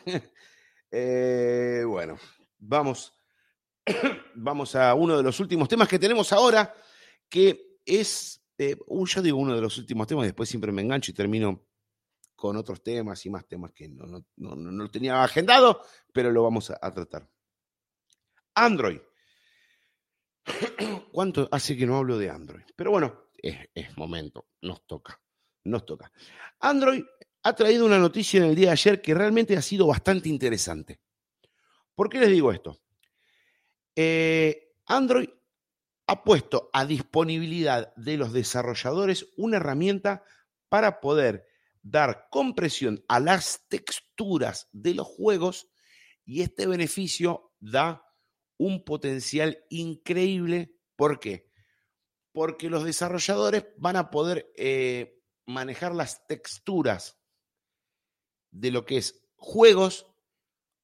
Eh, 0.96 1.84
bueno, 1.88 2.20
vamos, 2.60 3.20
vamos 4.36 4.76
a 4.76 4.94
uno 4.94 5.18
de 5.18 5.24
los 5.24 5.40
últimos 5.40 5.68
temas 5.68 5.88
que 5.88 5.98
tenemos 5.98 6.32
ahora, 6.32 6.72
que 7.28 7.80
es, 7.84 8.46
eh, 8.60 8.78
yo 8.88 9.22
digo 9.24 9.40
uno 9.40 9.56
de 9.56 9.62
los 9.62 9.76
últimos 9.80 10.06
temas, 10.06 10.26
después 10.26 10.48
siempre 10.48 10.72
me 10.72 10.84
engancho 10.84 11.10
y 11.10 11.16
termino 11.16 11.66
con 12.36 12.58
otros 12.58 12.84
temas 12.84 13.26
y 13.26 13.32
más 13.32 13.48
temas 13.48 13.72
que 13.72 13.90
no, 13.90 14.06
no, 14.06 14.24
no, 14.36 14.56
no 14.56 14.92
tenía 14.92 15.24
agendado, 15.24 15.82
pero 16.14 16.30
lo 16.30 16.44
vamos 16.44 16.70
a 16.70 16.94
tratar. 16.94 17.28
Android. 18.54 19.00
¿Cuánto 21.12 21.48
hace 21.52 21.76
que 21.76 21.86
no 21.86 21.98
hablo 21.98 22.18
de 22.18 22.30
Android? 22.30 22.66
Pero 22.76 22.92
bueno, 22.92 23.30
es, 23.38 23.98
momento, 23.98 24.48
nos 24.62 24.86
toca, 24.86 25.20
nos 25.66 25.86
toca. 25.86 26.12
Android 26.60 27.04
ha 27.44 27.54
traído 27.54 27.86
una 27.86 28.00
noticia 28.00 28.40
en 28.40 28.46
el 28.46 28.56
día 28.56 28.68
de 28.68 28.72
ayer 28.72 29.02
que 29.02 29.14
realmente 29.14 29.58
ha 29.58 29.62
sido 29.62 29.88
bastante 29.88 30.30
interesante. 30.30 31.02
¿Por 31.94 32.10
qué 32.10 32.20
les 32.20 32.30
digo 32.30 32.52
esto? 32.52 32.82
Eh, 33.96 34.72
Android 34.86 35.30
ha 36.08 36.24
puesto 36.24 36.70
a 36.74 36.86
disponibilidad 36.86 37.94
de 37.96 38.18
los 38.18 38.32
desarrolladores 38.32 39.28
una 39.36 39.58
herramienta 39.58 40.24
para 40.70 41.02
poder 41.02 41.46
dar 41.82 42.28
compresión 42.32 43.04
a 43.10 43.20
las 43.20 43.66
texturas 43.68 44.70
de 44.72 44.96
los 44.96 45.08
juegos 45.08 45.68
y 46.26 46.42
este 46.42 46.66
beneficio 46.66 47.54
da 47.60 48.06
un 48.58 48.86
potencial 48.86 49.66
increíble. 49.70 50.78
¿Por 50.96 51.20
qué? 51.20 51.52
Porque 52.32 52.70
los 52.70 52.86
desarrolladores 52.86 53.66
van 53.78 53.98
a 53.98 54.10
poder 54.10 54.52
eh, 54.56 55.22
manejar 55.46 55.94
las 55.94 56.26
texturas 56.26 57.23
de 58.54 58.72
lo 58.72 58.86
que 58.86 58.98
es 58.98 59.26
juegos, 59.36 60.06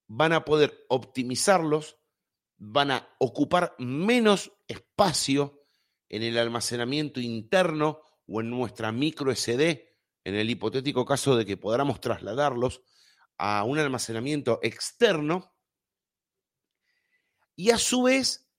van 0.07 0.33
a 0.33 0.43
poder 0.43 0.85
optimizarlos, 0.89 1.97
van 2.57 2.91
a 2.91 3.15
ocupar 3.19 3.75
menos 3.77 4.51
espacio 4.67 5.63
en 6.09 6.23
el 6.23 6.37
almacenamiento 6.37 7.19
interno 7.19 8.01
o 8.27 8.41
en 8.41 8.49
nuestra 8.49 8.91
micro 8.91 9.33
SD, 9.33 9.95
en 10.23 10.35
el 10.35 10.49
hipotético 10.49 11.05
caso 11.05 11.37
de 11.37 11.45
que 11.45 11.57
podamos 11.57 12.01
trasladarlos 12.01 12.81
a 13.37 13.63
un 13.63 13.79
almacenamiento 13.79 14.59
externo 14.63 15.55
y 17.55 17.69
a 17.69 17.77
su 17.77 18.03
vez 18.03 18.49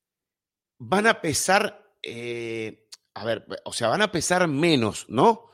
van 0.79 1.07
a 1.07 1.21
pesar, 1.21 1.95
eh, 2.03 2.89
a 3.15 3.25
ver, 3.25 3.45
o 3.65 3.73
sea, 3.73 3.89
van 3.89 4.03
a 4.03 4.13
pesar 4.13 4.47
menos, 4.47 5.07
¿no? 5.09 5.51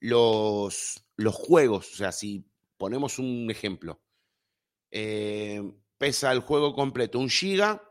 Los, 0.00 1.04
los 1.16 1.34
juegos, 1.34 1.92
o 1.92 1.96
sea, 1.96 2.12
si 2.12 2.50
ponemos 2.76 3.18
un 3.18 3.48
ejemplo, 3.50 4.02
eh, 4.90 5.62
pesa 5.98 6.32
el 6.32 6.40
juego 6.40 6.74
completo 6.74 7.18
un 7.18 7.28
giga, 7.28 7.82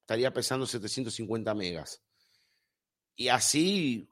estaría 0.00 0.32
pesando 0.32 0.66
750 0.66 1.54
megas. 1.54 2.02
Y 3.14 3.28
así, 3.28 4.08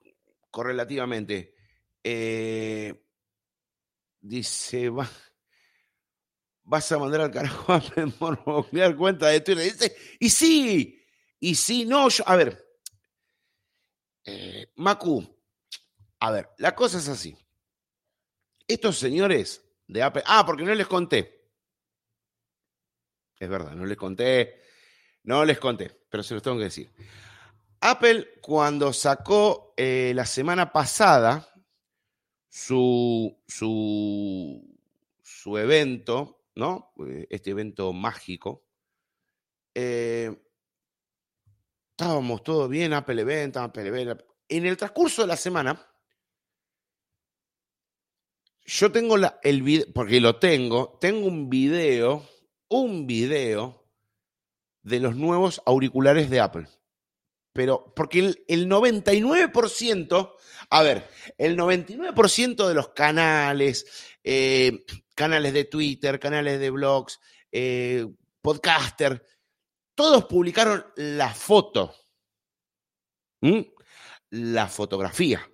correlativamente, 0.51 1.55
eh, 2.03 3.05
dice, 4.21 4.89
va, 4.91 5.09
vas 6.63 6.91
a 6.93 6.99
mandar 6.99 7.23
al 7.23 7.31
carajo 7.31 7.73
a 7.73 7.81
dar 8.73 8.97
cuenta 8.97 9.29
de 9.29 9.41
Twitter. 9.41 9.73
Dice, 9.73 9.97
y 10.19 10.31
sí, 10.31 11.03
y 11.41 11.55
sí, 11.55 11.85
no, 11.85 12.09
yo, 12.09 12.25
a 12.27 12.37
ver, 12.37 12.65
eh, 14.25 14.71
Macu, 14.77 15.23
A 16.21 16.31
ver, 16.31 16.49
la 16.59 16.75
cosa 16.75 16.99
es 16.99 17.09
así. 17.09 17.37
Estos 18.67 18.99
señores 18.99 19.64
de 19.87 20.03
Apple. 20.03 20.23
Ah, 20.27 20.45
porque 20.47 20.65
no 20.65 20.75
les 20.75 20.87
conté. 20.87 21.49
Es 23.39 23.49
verdad, 23.49 23.73
no 23.73 23.85
les 23.85 23.97
conté. 23.97 24.63
No 25.25 25.45
les 25.45 25.59
conté, 25.59 25.91
pero 26.11 26.23
se 26.23 26.35
los 26.35 26.43
tengo 26.43 26.59
que 26.59 26.65
decir. 26.65 26.93
Apple, 27.81 28.41
cuando 28.41 28.93
sacó 28.93 29.75
eh, 29.77 30.13
la 30.15 30.27
semana 30.27 30.73
pasada 30.73 31.49
su, 32.49 33.43
su, 33.47 34.79
su 35.23 35.59
evento, 35.59 36.45
¿no? 36.55 36.93
Eh, 37.07 37.27
este 37.31 37.51
evento 37.51 37.93
mágico, 37.93 38.65
eh, 39.75 40.35
estábamos 41.91 42.43
todos 42.43 42.69
bien, 42.69 42.93
Apple 42.93 43.21
Event, 43.21 43.57
Apple 43.57 43.87
Event. 43.87 44.21
En 44.49 44.67
el 44.67 44.77
transcurso 44.77 45.23
de 45.23 45.29
la 45.29 45.37
semana, 45.37 45.94
yo 48.65 48.91
tengo 48.91 49.17
la, 49.17 49.39
el 49.43 49.63
video, 49.63 49.87
porque 49.95 50.21
lo 50.21 50.37
tengo, 50.37 50.99
tengo 51.01 51.27
un 51.27 51.51
video, 51.51 52.27
un 52.69 53.07
video 53.07 53.87
de 54.83 55.01
los 55.01 55.17
nuevos 55.17 55.63
auriculares 55.67 56.31
de 56.31 56.41
Apple. 56.41 56.69
Pero, 57.53 57.93
porque 57.95 58.19
el, 58.19 58.45
el 58.49 58.69
99%, 58.69 60.35
a 60.71 60.83
ver, 60.83 61.09
el 61.39 61.57
99% 61.57 62.67
de 62.67 62.75
los 62.75 62.89
canales, 62.89 63.87
eh, 64.25 64.85
canales 65.15 65.53
de 65.53 65.65
Twitter, 65.65 66.19
canales 66.19 66.59
de 66.59 66.71
blogs, 66.71 67.21
eh, 67.53 68.07
podcaster, 68.43 69.25
todos 69.95 70.25
publicaron 70.25 70.85
la 70.97 71.33
foto, 71.33 71.95
la 74.31 74.67
fotografía. 74.67 75.49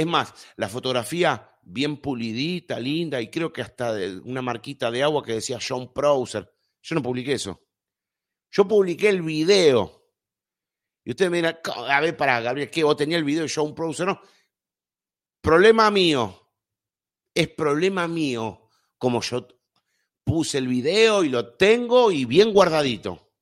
Es 0.00 0.06
más, 0.06 0.32
la 0.56 0.66
fotografía 0.66 1.58
bien 1.60 1.98
pulidita, 1.98 2.80
linda, 2.80 3.20
y 3.20 3.28
creo 3.28 3.52
que 3.52 3.60
hasta 3.60 3.92
una 4.24 4.40
marquita 4.40 4.90
de 4.90 5.02
agua 5.02 5.22
que 5.22 5.34
decía 5.34 5.58
John 5.60 5.92
Prouser. 5.92 6.50
Yo 6.80 6.94
no 6.94 7.02
publiqué 7.02 7.34
eso. 7.34 7.66
Yo 8.50 8.66
publiqué 8.66 9.10
el 9.10 9.20
video. 9.20 10.08
Y 11.04 11.10
usted 11.10 11.28
me 11.28 11.36
dirá, 11.36 11.60
a 11.86 12.00
ver, 12.00 12.16
para 12.16 12.40
Gabriel, 12.40 12.70
¿qué? 12.70 12.82
¿Vos 12.82 12.96
tenías 12.96 13.18
el 13.18 13.24
video 13.24 13.42
de 13.42 13.52
John 13.54 13.74
Prouser? 13.74 14.06
No. 14.06 14.22
Problema 15.42 15.90
mío. 15.90 16.50
Es 17.34 17.48
problema 17.48 18.08
mío. 18.08 18.70
Como 18.96 19.20
yo 19.20 19.48
puse 20.24 20.56
el 20.56 20.66
video 20.66 21.24
y 21.24 21.28
lo 21.28 21.56
tengo 21.56 22.10
y 22.10 22.24
bien 22.24 22.54
guardadito. 22.54 23.34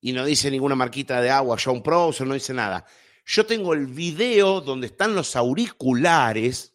Y 0.00 0.14
no 0.14 0.24
dice 0.24 0.50
ninguna 0.50 0.74
marquita 0.74 1.20
de 1.20 1.28
agua, 1.28 1.58
John 1.62 1.82
Prouser, 1.82 2.26
no 2.26 2.32
dice 2.32 2.54
nada. 2.54 2.86
Yo 3.26 3.46
tengo 3.46 3.72
el 3.72 3.86
video 3.86 4.60
donde 4.60 4.88
están 4.88 5.14
los 5.14 5.34
auriculares 5.34 6.74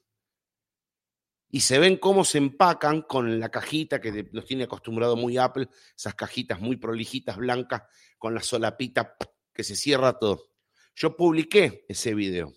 y 1.51 1.62
se 1.62 1.79
ven 1.79 1.97
cómo 1.97 2.25
se 2.25 2.38
empacan 2.38 3.03
con 3.03 3.39
la 3.39 3.49
cajita 3.49 4.01
que 4.01 4.29
nos 4.31 4.45
tiene 4.45 4.63
acostumbrado 4.63 5.15
muy 5.15 5.38
Apple, 5.38 5.69
esas 5.95 6.15
cajitas 6.15 6.59
muy 6.59 6.77
prolijitas, 6.77 7.38
blancas, 7.38 7.83
con 8.17 8.33
la 8.33 8.41
solapita 8.41 9.15
que 9.53 9.63
se 9.63 9.75
cierra 9.75 10.17
todo. 10.17 10.49
Yo 10.95 11.15
publiqué 11.15 11.85
ese 11.88 12.13
video. 12.13 12.53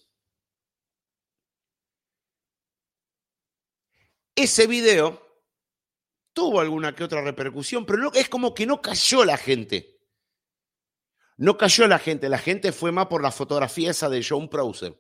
Ese 4.34 4.66
video 4.66 5.22
tuvo 6.32 6.60
alguna 6.60 6.94
que 6.94 7.04
otra 7.04 7.22
repercusión, 7.22 7.84
pero 7.84 8.12
es 8.14 8.28
como 8.28 8.54
que 8.54 8.66
no 8.66 8.80
cayó 8.80 9.24
la 9.24 9.36
gente. 9.36 9.91
No 11.36 11.56
cayó 11.56 11.86
la 11.88 11.98
gente, 11.98 12.28
la 12.28 12.38
gente 12.38 12.72
fue 12.72 12.92
más 12.92 13.06
por 13.06 13.22
la 13.22 13.32
fotografía 13.32 13.90
esa 13.90 14.08
de 14.08 14.24
John 14.26 14.48
Prouser. 14.48 14.98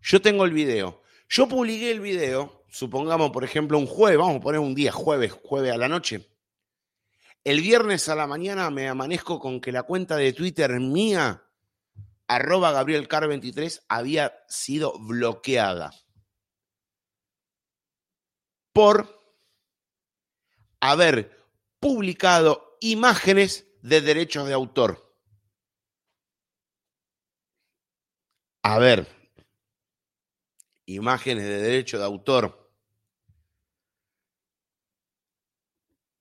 Yo 0.00 0.22
tengo 0.22 0.44
el 0.44 0.52
video. 0.52 1.02
Yo 1.28 1.48
publiqué 1.48 1.90
el 1.90 2.00
video, 2.00 2.64
supongamos, 2.68 3.30
por 3.30 3.42
ejemplo, 3.42 3.78
un 3.78 3.86
jueves, 3.86 4.18
vamos 4.18 4.36
a 4.36 4.40
poner 4.40 4.60
un 4.60 4.74
día, 4.74 4.92
jueves, 4.92 5.32
jueves 5.32 5.72
a 5.72 5.76
la 5.76 5.88
noche. 5.88 6.30
El 7.42 7.60
viernes 7.60 8.08
a 8.08 8.14
la 8.14 8.26
mañana 8.26 8.70
me 8.70 8.88
amanezco 8.88 9.40
con 9.40 9.60
que 9.60 9.72
la 9.72 9.82
cuenta 9.82 10.16
de 10.16 10.32
Twitter 10.32 10.78
mía, 10.78 11.44
arroba 12.28 12.72
GabrielCar23, 12.72 13.84
había 13.88 14.34
sido 14.48 14.98
bloqueada. 14.98 15.92
Por 18.72 19.20
haber 20.80 21.36
publicado 21.80 22.76
imágenes 22.80 23.66
de 23.86 24.00
derechos 24.00 24.48
de 24.48 24.52
autor. 24.52 25.14
A 28.64 28.80
ver, 28.80 29.06
imágenes 30.86 31.44
de 31.44 31.62
derecho 31.62 31.96
de 31.96 32.04
autor. 32.04 32.68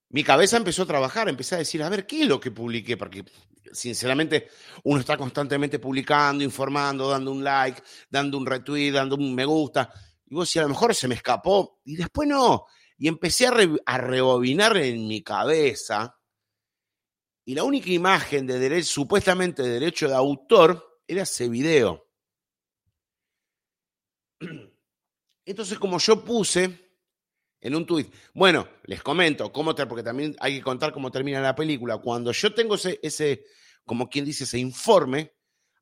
Mi 0.09 0.23
cabeza 0.23 0.57
empezó 0.57 0.83
a 0.83 0.85
trabajar, 0.85 1.27
empecé 1.27 1.55
a 1.55 1.57
decir, 1.57 1.81
a 1.81 1.89
ver, 1.89 2.05
¿qué 2.05 2.21
es 2.21 2.27
lo 2.27 2.39
que 2.39 2.51
publiqué? 2.51 2.97
Porque 2.97 3.25
sinceramente 3.73 4.49
uno 4.83 4.99
está 4.99 5.17
constantemente 5.17 5.79
publicando, 5.79 6.43
informando, 6.43 7.09
dando 7.09 7.31
un 7.31 7.43
like, 7.43 7.81
dando 8.11 8.37
un 8.37 8.45
retweet, 8.45 8.91
dando 8.91 9.15
un 9.15 9.33
me 9.33 9.43
gusta. 9.43 9.91
Y 10.27 10.35
vos 10.35 10.47
si 10.47 10.59
a 10.59 10.61
lo 10.61 10.69
mejor 10.69 10.93
se 10.93 11.07
me 11.07 11.15
escapó 11.15 11.81
y 11.83 11.95
después 11.95 12.29
no. 12.29 12.67
Y 12.95 13.07
empecé 13.07 13.47
a, 13.47 13.53
a 13.87 13.97
rebobinar 13.97 14.77
en 14.77 15.07
mi 15.07 15.23
cabeza 15.23 16.15
y 17.45 17.53
la 17.53 17.63
única 17.63 17.91
imagen 17.91 18.47
de 18.47 18.57
derecho, 18.57 18.87
supuestamente 18.87 19.61
de 19.61 19.69
derecho 19.69 20.07
de 20.09 20.15
autor 20.15 21.01
era 21.07 21.21
ese 21.21 21.47
video. 21.47 22.09
Entonces, 25.45 25.77
como 25.77 25.99
yo 25.99 26.25
puse 26.25 26.91
en 27.61 27.75
un 27.75 27.85
tuit, 27.85 28.11
bueno, 28.33 28.67
les 28.85 29.03
comento 29.03 29.51
cómo, 29.51 29.75
porque 29.75 30.03
también 30.03 30.35
hay 30.39 30.57
que 30.57 30.63
contar 30.63 30.91
cómo 30.91 31.11
termina 31.11 31.39
la 31.39 31.53
película. 31.55 31.99
Cuando 31.99 32.31
yo 32.31 32.51
tengo 32.53 32.75
ese, 32.75 32.99
ese 33.03 33.45
como 33.85 34.09
quien 34.09 34.25
dice, 34.25 34.45
ese 34.45 34.57
informe, 34.57 35.33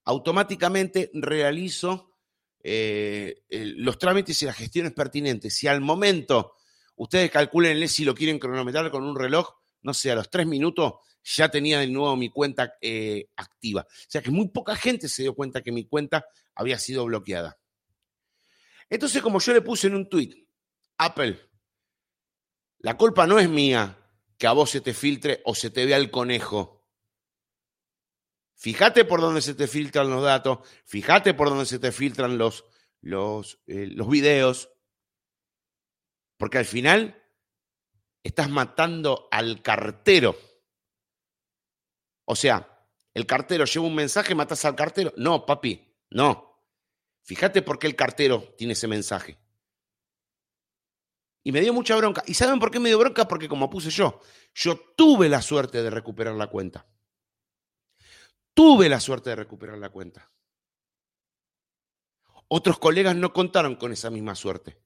automáticamente 0.03 1.09
realizo 1.13 2.17
eh, 2.61 3.43
los 3.49 3.97
trámites 3.97 4.41
y 4.41 4.45
las 4.45 4.57
gestiones 4.57 4.91
pertinentes. 4.91 5.55
Si 5.55 5.67
al 5.67 5.79
momento 5.79 6.55
ustedes 6.95 7.31
calculen 7.31 7.87
si 7.87 8.03
lo 8.03 8.13
quieren 8.13 8.37
cronometrar 8.37 8.91
con 8.91 9.03
un 9.03 9.17
reloj, 9.17 9.49
no 9.81 9.93
sé, 9.93 10.11
a 10.11 10.15
los 10.15 10.29
tres 10.29 10.45
minutos 10.45 10.95
ya 11.23 11.49
tenía 11.49 11.79
de 11.79 11.87
nuevo 11.87 12.15
mi 12.15 12.29
cuenta 12.29 12.75
eh, 12.81 13.29
activa. 13.35 13.81
O 13.81 14.09
sea 14.09 14.21
que 14.21 14.31
muy 14.31 14.49
poca 14.49 14.75
gente 14.75 15.07
se 15.07 15.23
dio 15.23 15.33
cuenta 15.33 15.61
que 15.61 15.71
mi 15.71 15.85
cuenta 15.85 16.25
había 16.55 16.77
sido 16.77 17.05
bloqueada. 17.05 17.57
Entonces, 18.89 19.21
como 19.21 19.39
yo 19.39 19.53
le 19.53 19.61
puse 19.61 19.87
en 19.87 19.95
un 19.95 20.09
tweet, 20.09 20.47
Apple, 20.97 21.39
la 22.79 22.97
culpa 22.97 23.25
no 23.25 23.39
es 23.39 23.49
mía 23.49 23.97
que 24.37 24.47
a 24.47 24.51
vos 24.51 24.69
se 24.69 24.81
te 24.81 24.93
filtre 24.93 25.41
o 25.45 25.55
se 25.55 25.69
te 25.69 25.85
vea 25.85 25.97
el 25.97 26.11
conejo. 26.11 26.85
Fíjate 28.55 29.05
por 29.05 29.21
dónde 29.21 29.41
se 29.41 29.55
te 29.55 29.67
filtran 29.67 30.09
los 30.09 30.23
datos, 30.23 30.59
fíjate 30.85 31.33
por 31.33 31.49
dónde 31.49 31.65
se 31.65 31.79
te 31.79 31.91
filtran 31.91 32.37
los, 32.37 32.65
los, 33.01 33.59
eh, 33.67 33.87
los 33.87 34.09
videos, 34.09 34.69
porque 36.37 36.59
al 36.59 36.65
final 36.65 37.21
estás 38.23 38.49
matando 38.49 39.27
al 39.31 39.61
cartero. 39.61 40.37
O 42.25 42.35
sea, 42.35 42.73
el 43.13 43.25
cartero 43.25 43.65
lleva 43.65 43.85
un 43.85 43.95
mensaje, 43.95 44.35
matas 44.35 44.65
al 44.65 44.75
cartero. 44.75 45.13
No, 45.17 45.45
papi, 45.45 45.93
no. 46.11 46.61
Fíjate 47.21 47.61
por 47.61 47.79
qué 47.79 47.87
el 47.87 47.95
cartero 47.95 48.53
tiene 48.57 48.73
ese 48.73 48.87
mensaje. 48.87 49.37
Y 51.43 51.51
me 51.51 51.61
dio 51.61 51.73
mucha 51.73 51.95
bronca. 51.95 52.23
¿Y 52.25 52.33
saben 52.33 52.59
por 52.59 52.71
qué 52.71 52.79
me 52.79 52.89
dio 52.89 52.99
bronca? 52.99 53.27
Porque 53.27 53.49
como 53.49 53.69
puse 53.69 53.89
yo, 53.89 54.21
yo 54.53 54.77
tuve 54.95 55.29
la 55.29 55.41
suerte 55.41 55.83
de 55.83 55.89
recuperar 55.89 56.35
la 56.35 56.47
cuenta. 56.47 56.85
Tuve 58.53 58.87
la 58.87 58.99
suerte 58.99 59.31
de 59.31 59.35
recuperar 59.35 59.77
la 59.77 59.89
cuenta. 59.89 60.31
Otros 62.47 62.79
colegas 62.79 63.15
no 63.15 63.33
contaron 63.33 63.75
con 63.75 63.91
esa 63.91 64.09
misma 64.09 64.35
suerte. 64.35 64.77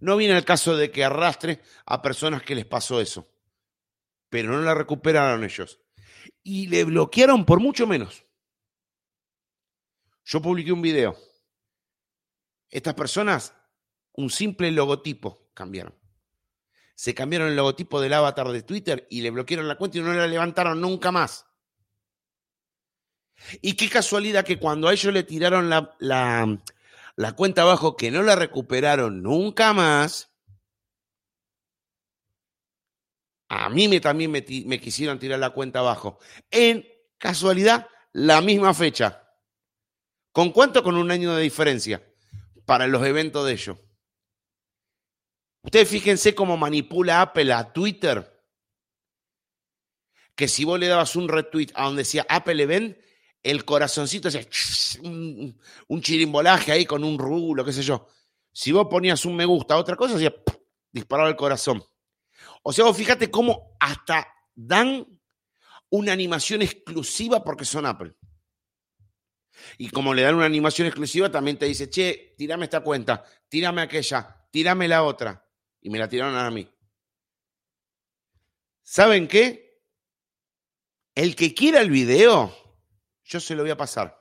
No 0.00 0.16
viene 0.16 0.36
el 0.36 0.44
caso 0.44 0.76
de 0.76 0.90
que 0.90 1.04
arrastre 1.04 1.62
a 1.86 2.02
personas 2.02 2.42
que 2.42 2.54
les 2.54 2.66
pasó 2.66 3.00
eso 3.00 3.28
pero 4.30 4.52
no 4.52 4.62
la 4.62 4.74
recuperaron 4.74 5.44
ellos. 5.44 5.80
Y 6.42 6.68
le 6.68 6.84
bloquearon 6.84 7.44
por 7.44 7.60
mucho 7.60 7.86
menos. 7.86 8.24
Yo 10.24 10.40
publiqué 10.40 10.72
un 10.72 10.80
video. 10.80 11.16
Estas 12.70 12.94
personas, 12.94 13.52
un 14.12 14.30
simple 14.30 14.70
logotipo 14.70 15.50
cambiaron. 15.52 15.94
Se 16.94 17.14
cambiaron 17.14 17.48
el 17.48 17.56
logotipo 17.56 18.00
del 18.00 18.12
avatar 18.12 18.48
de 18.48 18.62
Twitter 18.62 19.06
y 19.10 19.22
le 19.22 19.30
bloquearon 19.30 19.66
la 19.66 19.76
cuenta 19.76 19.98
y 19.98 20.02
no 20.02 20.12
la 20.12 20.26
levantaron 20.26 20.80
nunca 20.80 21.10
más. 21.10 21.46
Y 23.60 23.74
qué 23.74 23.88
casualidad 23.88 24.44
que 24.44 24.58
cuando 24.58 24.86
a 24.88 24.92
ellos 24.92 25.12
le 25.12 25.24
tiraron 25.24 25.70
la, 25.70 25.96
la, 25.98 26.58
la 27.16 27.32
cuenta 27.32 27.62
abajo, 27.62 27.96
que 27.96 28.10
no 28.10 28.22
la 28.22 28.36
recuperaron 28.36 29.22
nunca 29.22 29.72
más, 29.72 30.29
a 33.52 33.68
mí 33.68 33.88
me, 33.88 33.98
también 33.98 34.30
me, 34.30 34.80
quisieron 34.80 35.18
tirar 35.18 35.40
la 35.40 35.50
cuenta 35.50 35.80
abajo. 35.80 36.20
En 36.52 36.86
casualidad, 37.18 37.88
la 38.12 38.40
misma 38.40 38.72
fecha. 38.72 39.28
¿Con 40.30 40.52
cuánto? 40.52 40.84
Con 40.84 40.94
un 40.94 41.10
año 41.10 41.34
de 41.34 41.42
diferencia 41.42 42.00
para 42.64 42.86
los 42.86 43.04
eventos 43.04 43.44
de 43.44 43.52
ellos. 43.52 43.76
Ustedes 45.64 45.88
fíjense 45.88 46.32
cómo 46.32 46.56
manipula 46.56 47.22
Apple 47.22 47.52
a 47.52 47.72
Twitter. 47.72 48.40
Que 50.36 50.46
si 50.46 50.64
vos 50.64 50.78
le 50.78 50.86
dabas 50.86 51.16
un 51.16 51.28
retweet 51.28 51.72
a 51.74 51.86
donde 51.86 52.02
decía 52.02 52.24
Apple 52.28 52.62
Event, 52.62 52.98
el 53.42 53.64
corazoncito 53.64 54.28
hacía 54.28 54.46
un, 55.02 55.60
un 55.88 56.00
chirimbolaje 56.00 56.70
ahí 56.70 56.86
con 56.86 57.02
un 57.02 57.18
rulo, 57.18 57.64
qué 57.64 57.72
sé 57.72 57.82
yo. 57.82 58.06
Si 58.52 58.70
vos 58.70 58.86
ponías 58.88 59.24
un 59.24 59.34
me 59.34 59.44
gusta 59.44 59.74
a 59.74 59.78
otra 59.78 59.96
cosa, 59.96 60.14
hacía 60.14 60.32
disparaba 60.92 61.28
el 61.28 61.36
corazón. 61.36 61.82
O 62.62 62.72
sea, 62.72 62.92
fíjate 62.92 63.30
cómo 63.30 63.76
hasta 63.80 64.26
dan 64.54 65.06
una 65.90 66.12
animación 66.12 66.62
exclusiva 66.62 67.42
porque 67.42 67.64
son 67.64 67.86
Apple. 67.86 68.14
Y 69.78 69.90
como 69.90 70.14
le 70.14 70.22
dan 70.22 70.36
una 70.36 70.46
animación 70.46 70.86
exclusiva, 70.86 71.30
también 71.30 71.58
te 71.58 71.66
dice, 71.66 71.90
che, 71.90 72.34
tirame 72.36 72.64
esta 72.64 72.80
cuenta, 72.80 73.24
tírame 73.48 73.82
aquella, 73.82 74.46
tírame 74.50 74.88
la 74.88 75.02
otra. 75.02 75.46
Y 75.80 75.90
me 75.90 75.98
la 75.98 76.08
tiraron 76.08 76.36
a 76.36 76.50
mí. 76.50 76.68
¿Saben 78.82 79.28
qué? 79.28 79.82
El 81.14 81.36
que 81.36 81.54
quiera 81.54 81.80
el 81.80 81.90
video, 81.90 82.54
yo 83.24 83.40
se 83.40 83.54
lo 83.54 83.62
voy 83.62 83.70
a 83.70 83.76
pasar. 83.76 84.18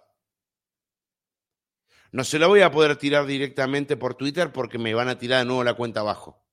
No 2.12 2.24
se 2.24 2.40
lo 2.40 2.48
voy 2.48 2.62
a 2.62 2.72
poder 2.72 2.96
tirar 2.98 3.26
directamente 3.26 3.96
por 3.96 4.16
Twitter 4.16 4.52
porque 4.52 4.80
me 4.80 4.94
van 4.94 5.10
a 5.10 5.20
tirar 5.20 5.40
de 5.40 5.46
nuevo 5.46 5.64
la 5.64 5.76
cuenta 5.76 6.00
abajo. 6.00 6.44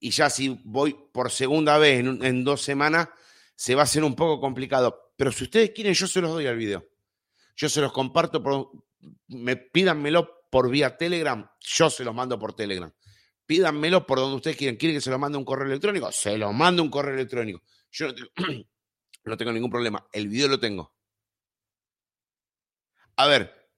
Y 0.00 0.10
ya 0.10 0.30
si 0.30 0.60
voy 0.64 0.96
por 1.12 1.30
segunda 1.30 1.78
vez 1.78 2.00
en, 2.00 2.24
en 2.24 2.42
dos 2.42 2.62
semanas, 2.62 3.10
se 3.54 3.74
va 3.74 3.82
a 3.82 3.84
hacer 3.84 4.02
un 4.02 4.16
poco 4.16 4.40
complicado. 4.40 5.12
Pero 5.16 5.30
si 5.30 5.44
ustedes 5.44 5.70
quieren, 5.70 5.92
yo 5.92 6.06
se 6.06 6.22
los 6.22 6.30
doy 6.30 6.46
al 6.46 6.56
video. 6.56 6.88
Yo 7.54 7.68
se 7.68 7.82
los 7.82 7.92
comparto, 7.92 8.42
por, 8.42 8.70
me, 9.28 9.56
pídanmelo 9.56 10.48
por 10.50 10.70
vía 10.70 10.96
Telegram, 10.96 11.48
yo 11.60 11.90
se 11.90 12.04
los 12.04 12.14
mando 12.14 12.38
por 12.38 12.54
Telegram. 12.54 12.90
Pídanmelo 13.44 14.06
por 14.06 14.18
donde 14.18 14.36
ustedes 14.36 14.56
quieren. 14.56 14.76
¿Quieren 14.76 14.96
que 14.96 15.02
se 15.02 15.10
lo 15.10 15.18
mande 15.18 15.36
un 15.36 15.44
correo 15.44 15.66
electrónico? 15.66 16.10
Se 16.10 16.38
lo 16.38 16.50
mando 16.54 16.82
un 16.82 16.88
correo 16.88 17.14
electrónico. 17.14 17.62
Yo 17.90 18.06
no 18.06 18.14
tengo, 18.14 18.30
no 19.24 19.36
tengo 19.36 19.52
ningún 19.52 19.70
problema. 19.70 20.06
El 20.12 20.28
video 20.28 20.48
lo 20.48 20.58
tengo. 20.58 20.94
A 23.16 23.26
ver. 23.26 23.70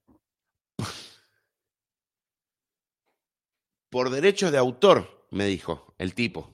Por 3.91 4.11
derechos 4.11 4.53
de 4.53 4.59
autor, 4.59 5.27
me 5.31 5.47
dijo 5.47 5.92
el 6.03 6.15
tipo. 6.15 6.53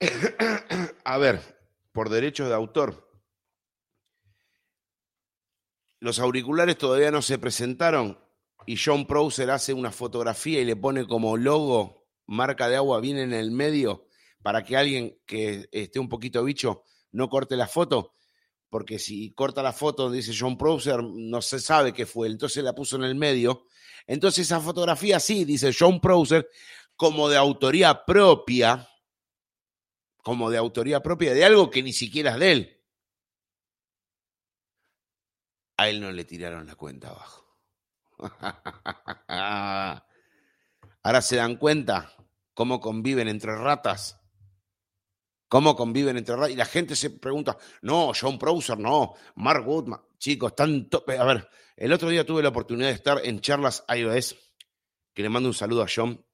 A 1.04 1.18
ver, 1.18 1.40
por 1.92 2.10
derechos 2.10 2.48
de 2.48 2.54
autor. 2.54 3.10
Los 5.98 6.18
auriculares 6.18 6.76
todavía 6.76 7.10
no 7.10 7.22
se 7.22 7.38
presentaron 7.38 8.18
y 8.66 8.76
John 8.76 9.06
Prouser 9.06 9.50
hace 9.50 9.72
una 9.72 9.92
fotografía 9.92 10.60
y 10.60 10.64
le 10.64 10.76
pone 10.76 11.06
como 11.06 11.36
logo 11.36 12.06
marca 12.26 12.68
de 12.68 12.76
agua 12.76 13.00
bien 13.00 13.18
en 13.18 13.32
el 13.32 13.50
medio 13.50 14.08
para 14.42 14.64
que 14.64 14.76
alguien 14.76 15.18
que 15.26 15.68
esté 15.72 15.98
un 16.00 16.08
poquito 16.08 16.44
bicho 16.44 16.82
no 17.12 17.28
corte 17.28 17.56
la 17.56 17.68
foto, 17.68 18.14
porque 18.68 18.98
si 18.98 19.32
corta 19.32 19.62
la 19.62 19.72
foto 19.72 20.10
dice 20.10 20.34
John 20.38 20.58
Prouser 20.58 21.02
no 21.02 21.40
se 21.40 21.60
sabe 21.60 21.92
qué 21.92 22.04
fue, 22.04 22.28
entonces 22.28 22.62
la 22.62 22.74
puso 22.74 22.96
en 22.96 23.04
el 23.04 23.14
medio. 23.14 23.66
Entonces 24.06 24.46
esa 24.46 24.60
fotografía 24.60 25.20
sí, 25.20 25.44
dice 25.44 25.72
John 25.76 26.00
Prouser, 26.00 26.48
como 26.96 27.28
de 27.28 27.36
autoría 27.36 28.04
propia, 28.04 28.88
como 30.22 30.50
de 30.50 30.58
autoría 30.58 31.02
propia 31.02 31.34
de 31.34 31.44
algo 31.44 31.70
que 31.70 31.82
ni 31.82 31.92
siquiera 31.92 32.32
es 32.32 32.38
de 32.38 32.52
él. 32.52 32.82
A 35.76 35.88
él 35.88 36.00
no 36.00 36.12
le 36.12 36.24
tiraron 36.24 36.66
la 36.66 36.76
cuenta 36.76 37.08
abajo. 37.08 37.42
Ahora 41.02 41.22
se 41.22 41.36
dan 41.36 41.56
cuenta 41.56 42.14
cómo 42.54 42.80
conviven 42.80 43.28
entre 43.28 43.56
ratas. 43.56 44.21
Cómo 45.52 45.76
conviven 45.76 46.16
entre 46.16 46.34
ratas. 46.34 46.52
Y 46.52 46.56
la 46.56 46.64
gente 46.64 46.96
se 46.96 47.10
pregunta, 47.10 47.58
no, 47.82 48.12
John 48.18 48.38
Prouser, 48.38 48.78
no, 48.78 49.12
Mark 49.34 49.62
Goodman. 49.66 50.00
Chicos, 50.16 50.56
tanto. 50.56 51.04
A 51.06 51.24
ver, 51.24 51.46
el 51.76 51.92
otro 51.92 52.08
día 52.08 52.24
tuve 52.24 52.42
la 52.42 52.48
oportunidad 52.48 52.88
de 52.88 52.94
estar 52.94 53.20
en 53.22 53.38
charlas 53.42 53.84
iOS, 53.94 54.34
que 55.12 55.22
le 55.22 55.28
mando 55.28 55.50
un 55.50 55.54
saludo 55.54 55.82
a 55.82 55.86
John. 55.94 56.24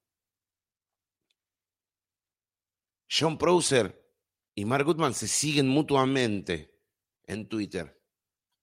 John 3.09 3.37
Prouser 3.37 4.09
y 4.55 4.63
Mark 4.63 4.85
Goodman 4.85 5.13
se 5.13 5.27
siguen 5.27 5.67
mutuamente 5.67 6.79
en 7.27 7.49
Twitter. 7.49 8.01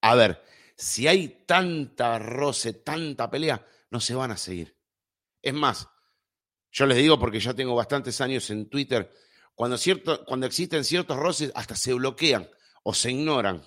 A 0.01 0.15
ver, 0.15 0.43
si 0.75 1.07
hay 1.07 1.45
tanta 1.45 2.19
roce, 2.19 2.73
tanta 2.73 3.31
pelea, 3.31 3.63
no 3.91 4.01
se 4.01 4.15
van 4.15 4.31
a 4.31 4.39
seguir. 4.39 4.75
Es 5.43 5.53
más, 5.53 5.87
yo 6.71 6.87
les 6.87 6.97
digo 6.97 7.19
porque 7.19 7.41
ya 7.41 7.53
tengo 7.53 7.75
bastantes 7.75 8.23
años 8.23 8.49
en 8.49 8.71
Twitter, 8.71 9.13
cuando, 9.57 9.77
cierto, 9.77 10.25
cuando 10.25 10.47
existen 10.47 10.85
ciertos 10.85 11.17
roces, 11.17 11.51
hasta 11.57 11.75
se 11.75 11.93
bloquean 11.95 12.49
o 12.85 12.95
se 12.95 13.11
ignoran, 13.11 13.67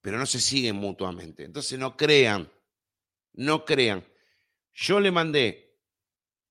pero 0.00 0.16
no 0.16 0.24
se 0.24 0.40
siguen 0.40 0.76
mutuamente. 0.76 1.44
Entonces 1.44 1.78
no 1.78 1.96
crean, 1.98 2.50
no 3.34 3.66
crean. 3.66 4.02
Yo 4.72 4.98
le 4.98 5.10
mandé 5.10 5.78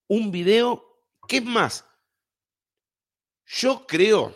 un 0.08 0.30
video, 0.30 1.08
¿qué 1.28 1.38
es 1.38 1.46
más? 1.46 1.86
Yo 3.46 3.88
creo 3.88 4.36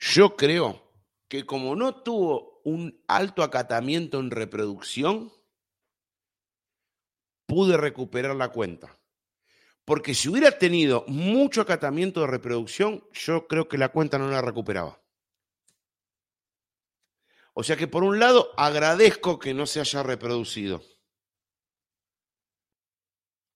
Yo 0.00 0.34
creo 0.34 0.82
que 1.28 1.44
como 1.44 1.76
no 1.76 2.02
tuvo 2.02 2.62
un 2.64 3.04
alto 3.06 3.42
acatamiento 3.42 4.18
en 4.18 4.30
reproducción, 4.30 5.30
pude 7.46 7.76
recuperar 7.76 8.34
la 8.34 8.48
cuenta. 8.48 8.99
Porque 9.90 10.14
si 10.14 10.28
hubiera 10.28 10.56
tenido 10.56 11.04
mucho 11.08 11.62
acatamiento 11.62 12.20
de 12.20 12.28
reproducción, 12.28 13.02
yo 13.12 13.48
creo 13.48 13.66
que 13.66 13.76
la 13.76 13.88
cuenta 13.88 14.18
no 14.18 14.28
la 14.28 14.40
recuperaba. 14.40 15.02
O 17.54 17.64
sea 17.64 17.76
que 17.76 17.88
por 17.88 18.04
un 18.04 18.20
lado 18.20 18.52
agradezco 18.56 19.40
que 19.40 19.52
no 19.52 19.66
se 19.66 19.80
haya 19.80 20.04
reproducido. 20.04 20.80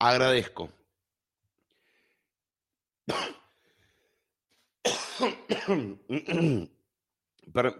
Agradezco. 0.00 0.72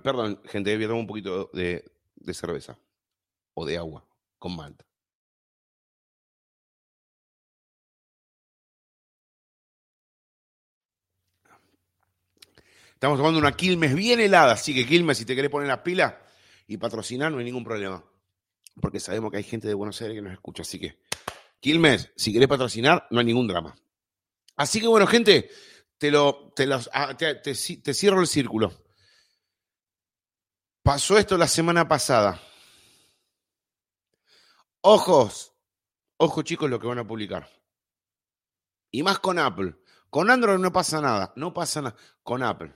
perdón, 0.04 0.40
gente, 0.44 0.76
voy 0.76 0.86
tomar 0.86 1.00
un 1.00 1.08
poquito 1.08 1.50
de, 1.52 1.90
de 2.14 2.34
cerveza 2.34 2.78
o 3.54 3.66
de 3.66 3.78
agua 3.78 4.06
con 4.38 4.54
malta. 4.54 4.86
Estamos 13.04 13.18
tomando 13.18 13.38
una 13.38 13.52
Quilmes 13.52 13.94
bien 13.94 14.18
helada, 14.18 14.54
así 14.54 14.74
que 14.74 14.86
Quilmes, 14.86 15.18
si 15.18 15.26
te 15.26 15.36
querés 15.36 15.50
poner 15.50 15.68
la 15.68 15.82
pila 15.82 16.22
y 16.66 16.78
patrocinar, 16.78 17.30
no 17.30 17.36
hay 17.36 17.44
ningún 17.44 17.62
problema. 17.62 18.02
Porque 18.80 18.98
sabemos 18.98 19.30
que 19.30 19.36
hay 19.36 19.42
gente 19.42 19.68
de 19.68 19.74
Buenos 19.74 20.00
Aires 20.00 20.16
que 20.16 20.22
nos 20.22 20.32
escucha, 20.32 20.62
así 20.62 20.80
que 20.80 20.98
Quilmes, 21.60 22.12
si 22.16 22.32
querés 22.32 22.48
patrocinar, 22.48 23.06
no 23.10 23.18
hay 23.20 23.26
ningún 23.26 23.46
drama. 23.46 23.76
Así 24.56 24.80
que 24.80 24.86
bueno, 24.86 25.06
gente, 25.06 25.50
te, 25.98 26.10
lo, 26.10 26.54
te, 26.56 26.66
ah, 26.94 27.14
te, 27.14 27.54
cierro 27.54 28.22
el 28.22 28.26
círculo. 28.26 28.72
Pasó 30.82 31.18
esto 31.18 31.36
la 31.36 31.46
semana 31.46 31.86
pasada. 31.86 32.40
Ojos, 34.80 35.52
ojos 36.16 36.42
chicos 36.42 36.70
lo 36.70 36.80
que 36.80 36.86
van 36.86 37.00
a 37.00 37.06
publicar. 37.06 37.50
Y 38.90 39.02
más 39.02 39.18
con 39.18 39.38
Apple. 39.38 39.74
Con 40.08 40.30
Android 40.30 40.58
no 40.58 40.72
pasa 40.72 41.02
nada, 41.02 41.34
no 41.36 41.52
pasa 41.52 41.82
nada. 41.82 41.96
Con 42.22 42.42
Apple. 42.42 42.74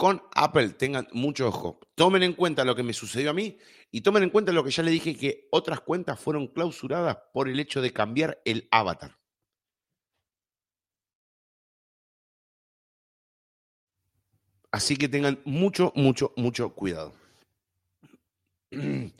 Con 0.00 0.22
Apple 0.34 0.70
tengan 0.70 1.06
mucho 1.12 1.48
ojo. 1.48 1.78
Tomen 1.94 2.22
en 2.22 2.32
cuenta 2.32 2.64
lo 2.64 2.74
que 2.74 2.82
me 2.82 2.94
sucedió 2.94 3.28
a 3.28 3.34
mí 3.34 3.58
y 3.90 4.00
tomen 4.00 4.22
en 4.22 4.30
cuenta 4.30 4.50
lo 4.50 4.64
que 4.64 4.70
ya 4.70 4.82
le 4.82 4.90
dije 4.90 5.14
que 5.14 5.46
otras 5.50 5.82
cuentas 5.82 6.18
fueron 6.18 6.46
clausuradas 6.46 7.18
por 7.34 7.50
el 7.50 7.60
hecho 7.60 7.82
de 7.82 7.92
cambiar 7.92 8.40
el 8.46 8.66
avatar. 8.70 9.18
Así 14.70 14.96
que 14.96 15.06
tengan 15.06 15.38
mucho, 15.44 15.92
mucho, 15.94 16.32
mucho 16.34 16.70
cuidado. 16.70 17.12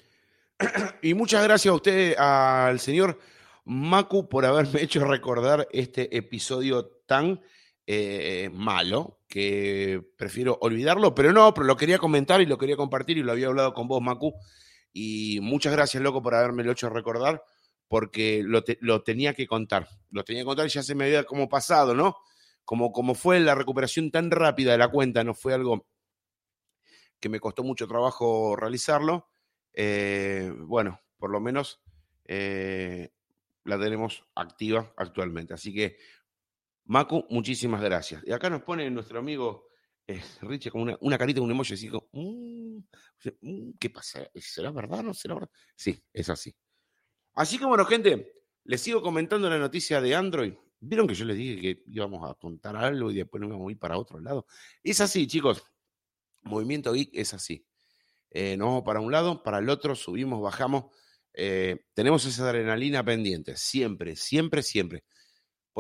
Y 1.03 1.12
muchas 1.12 1.43
gracias 1.45 1.72
a 1.72 1.74
usted, 1.74 2.16
al 2.16 2.81
señor 2.81 3.18
Macu, 3.66 4.31
por 4.31 4.47
haberme 4.47 4.81
hecho 4.83 5.05
recordar 5.05 5.68
este 5.72 6.16
episodio 6.16 6.87
tan 7.07 7.43
eh, 7.87 8.49
malo 8.51 9.20
que 9.31 10.03
prefiero 10.16 10.59
olvidarlo, 10.61 11.14
pero 11.14 11.33
no, 11.33 11.55
pero 11.55 11.64
lo 11.64 11.76
quería 11.76 11.99
comentar 11.99 12.41
y 12.41 12.47
lo 12.47 12.59
quería 12.59 12.76
compartir 12.76 13.16
y 13.16 13.22
lo 13.22 13.31
había 13.31 13.47
hablado 13.47 13.72
con 13.72 13.87
vos, 13.87 14.03
Macu. 14.03 14.35
Y 14.93 15.39
muchas 15.41 15.72
gracias, 15.72 16.03
loco, 16.03 16.20
por 16.20 16.35
haberme 16.35 16.64
lo 16.64 16.72
hecho 16.72 16.91
recordar, 16.91 17.45
porque 17.87 18.43
lo, 18.45 18.64
lo, 18.81 19.05
tenía 19.05 19.33
que 19.33 19.47
contar. 19.47 19.89
Lo 20.11 20.24
tenía 20.24 20.43
que 20.43 20.47
contar 20.47 20.66
y 20.66 20.70
ya 20.70 20.83
se 20.83 20.97
me 20.97 21.05
había 21.05 21.22
como 21.22 21.49
pasado, 21.49 21.95
¿no? 21.95 22.16
Como, 22.64 22.91
como 22.91 23.14
fue 23.14 23.39
la 23.39 23.55
recuperación 23.55 24.11
tan 24.11 24.33
rápida 24.33 24.72
de 24.72 24.78
la 24.78 24.89
cuenta, 24.89 25.22
no 25.22 25.33
fue 25.33 25.55
algo 25.55 25.87
que 27.20 27.28
me 27.28 27.39
costó 27.39 27.62
mucho 27.62 27.87
trabajo 27.87 28.57
realizarlo. 28.57 29.28
Eh, 29.72 30.53
bueno, 30.59 31.01
por 31.18 31.31
lo 31.31 31.39
menos 31.39 31.81
eh, 32.24 33.11
la 33.62 33.78
tenemos 33.78 34.24
activa 34.35 34.93
actualmente. 34.97 35.55
Así 35.55 35.72
que, 35.72 35.99
Macu, 36.91 37.24
muchísimas 37.30 37.80
gracias. 37.80 38.20
Y 38.26 38.32
acá 38.32 38.51
nos 38.51 38.62
pone 38.62 38.91
nuestro 38.91 39.20
amigo 39.20 39.68
eh, 40.09 40.20
Richie 40.43 40.72
como 40.72 40.93
una, 41.01 41.16
carita, 41.16 41.41
un 41.41 41.49
emoji 41.49 41.74
así 41.74 41.88
como, 41.88 42.09
mm, 42.11 42.78
mm, 43.43 43.70
¿qué 43.78 43.91
pasa? 43.91 44.28
¿Será 44.34 44.72
verdad 44.72 44.99
o 44.99 45.03
no 45.05 45.14
será 45.14 45.34
verdad? 45.34 45.51
Sí, 45.76 46.03
es 46.12 46.28
así. 46.28 46.53
Así 47.34 47.59
que 47.59 47.64
bueno, 47.64 47.84
gente, 47.84 48.32
les 48.64 48.80
sigo 48.80 49.03
comentando 49.03 49.49
la 49.49 49.59
noticia 49.59 50.01
de 50.01 50.16
Android. 50.16 50.55
Vieron 50.80 51.07
que 51.07 51.14
yo 51.14 51.24
les 51.26 51.36
dije 51.36 51.61
que 51.61 51.82
íbamos 51.86 52.28
a 52.28 52.34
contar 52.34 52.74
algo 52.74 53.12
y 53.12 53.18
después 53.18 53.41
nos 53.41 53.51
íbamos 53.51 53.68
a 53.68 53.70
ir 53.70 53.78
para 53.78 53.97
otro 53.97 54.18
lado. 54.18 54.47
Es 54.82 55.01
así, 55.01 55.28
chicos. 55.28 55.62
Movimiento 56.43 56.93
Geek 56.93 57.11
es 57.12 57.34
así. 57.34 57.64
Eh, 58.30 58.57
nos 58.57 58.66
vamos 58.66 58.82
para 58.82 58.99
un 58.99 59.12
lado, 59.12 59.45
para 59.45 59.59
el 59.59 59.68
otro, 59.68 59.95
subimos, 59.95 60.43
bajamos. 60.43 60.86
Eh, 61.34 61.86
tenemos 61.95 62.24
esa 62.24 62.49
adrenalina 62.49 63.05
pendiente, 63.05 63.57
siempre, 63.57 64.16
siempre, 64.16 64.64
siempre. 64.64 65.05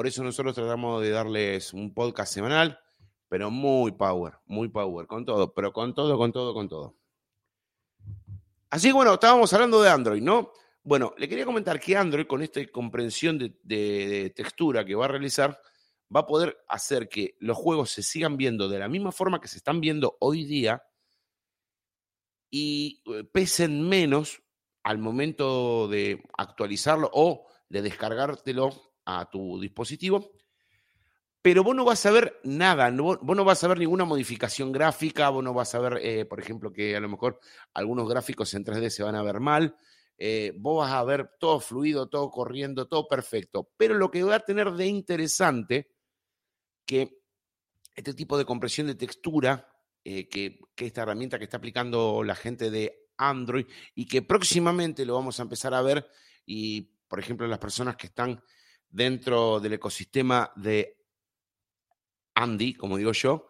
Por 0.00 0.06
eso 0.06 0.24
nosotros 0.24 0.54
tratamos 0.54 1.02
de 1.02 1.10
darles 1.10 1.74
un 1.74 1.92
podcast 1.92 2.32
semanal, 2.32 2.80
pero 3.28 3.50
muy 3.50 3.92
power, 3.92 4.32
muy 4.46 4.68
power, 4.68 5.06
con 5.06 5.26
todo, 5.26 5.52
pero 5.52 5.74
con 5.74 5.94
todo, 5.94 6.16
con 6.16 6.32
todo, 6.32 6.54
con 6.54 6.70
todo. 6.70 6.96
Así 8.70 8.86
que 8.88 8.94
bueno, 8.94 9.12
estábamos 9.12 9.52
hablando 9.52 9.82
de 9.82 9.90
Android, 9.90 10.22
¿no? 10.22 10.52
Bueno, 10.82 11.12
le 11.18 11.28
quería 11.28 11.44
comentar 11.44 11.78
que 11.78 11.98
Android, 11.98 12.26
con 12.26 12.40
esta 12.40 12.66
comprensión 12.68 13.36
de, 13.38 14.32
textura 14.34 14.86
que 14.86 14.94
va 14.94 15.04
a 15.04 15.08
realizar, 15.08 15.60
va 16.16 16.20
a 16.20 16.26
poder 16.26 16.56
hacer 16.66 17.06
que 17.06 17.36
los 17.38 17.58
juegos 17.58 17.90
se 17.90 18.02
sigan 18.02 18.38
viendo 18.38 18.70
de 18.70 18.78
la 18.78 18.88
misma 18.88 19.12
forma 19.12 19.38
que 19.38 19.48
se 19.48 19.58
están 19.58 19.82
viendo 19.82 20.16
hoy 20.20 20.46
día 20.46 20.82
y 22.50 23.02
eh, 23.04 23.24
pesen 23.24 23.86
menos 23.86 24.42
al 24.82 24.96
momento 24.96 25.88
de 25.88 26.24
actualizarlo 26.38 27.10
o 27.12 27.46
de 27.68 27.82
descargártelo 27.82 28.89
a 29.04 29.28
tu 29.30 29.60
dispositivo. 29.60 30.32
Pero 31.42 31.64
vos 31.64 31.74
no 31.74 31.84
vas 31.86 32.04
a 32.04 32.10
ver 32.10 32.38
nada, 32.44 32.90
vos 32.90 33.18
no 33.22 33.44
vas 33.44 33.64
a 33.64 33.68
ver 33.68 33.78
ninguna 33.78 34.04
modificación 34.04 34.72
gráfica, 34.72 35.30
vos 35.30 35.42
no 35.42 35.54
vas 35.54 35.74
a 35.74 35.78
ver, 35.78 35.98
eh, 36.02 36.26
por 36.26 36.38
ejemplo, 36.38 36.70
que 36.70 36.94
a 36.94 37.00
lo 37.00 37.08
mejor 37.08 37.40
algunos 37.72 38.06
gráficos 38.08 38.52
en 38.52 38.64
3D 38.64 38.90
se 38.90 39.02
van 39.02 39.14
a 39.14 39.22
ver 39.22 39.40
mal, 39.40 39.74
eh, 40.18 40.52
vos 40.58 40.84
vas 40.84 40.92
a 40.92 41.02
ver 41.02 41.30
todo 41.38 41.58
fluido, 41.60 42.10
todo 42.10 42.30
corriendo, 42.30 42.86
todo 42.86 43.08
perfecto. 43.08 43.70
Pero 43.78 43.94
lo 43.94 44.10
que 44.10 44.22
va 44.22 44.34
a 44.34 44.40
tener 44.40 44.70
de 44.72 44.86
interesante, 44.86 45.90
que 46.84 47.22
este 47.94 48.12
tipo 48.12 48.36
de 48.36 48.44
compresión 48.44 48.86
de 48.86 48.94
textura, 48.94 49.66
eh, 50.04 50.28
que, 50.28 50.60
esta 50.76 51.02
herramienta 51.02 51.38
que 51.38 51.44
está 51.44 51.56
aplicando 51.56 52.22
la 52.22 52.34
gente 52.34 52.70
de 52.70 53.08
Android 53.16 53.66
y 53.94 54.06
que 54.06 54.20
próximamente 54.22 55.06
lo 55.06 55.14
vamos 55.14 55.38
a 55.38 55.42
empezar 55.42 55.72
a 55.72 55.82
ver, 55.82 56.06
y 56.44 56.82
por 57.08 57.18
ejemplo 57.18 57.46
las 57.46 57.58
personas 57.58 57.96
que 57.96 58.08
están 58.08 58.42
dentro 58.90 59.60
del 59.60 59.74
ecosistema 59.74 60.52
de 60.56 60.98
Andy, 62.34 62.74
como 62.74 62.96
digo 62.96 63.12
yo, 63.12 63.46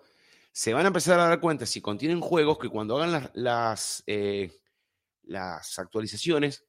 se 0.53 0.75
van 0.75 0.85
a 0.85 0.89
empezar 0.89 1.19
a 1.19 1.29
dar 1.29 1.41
cuenta 1.41 1.67
si 1.67 1.81
contienen 1.81 2.21
juegos 2.21 2.59
que 2.59 2.69
cuando 2.69 3.01
hagan 3.01 3.31
las, 3.35 4.03
eh, 4.07 4.53
las 5.23 5.79
actualizaciones 5.79 6.65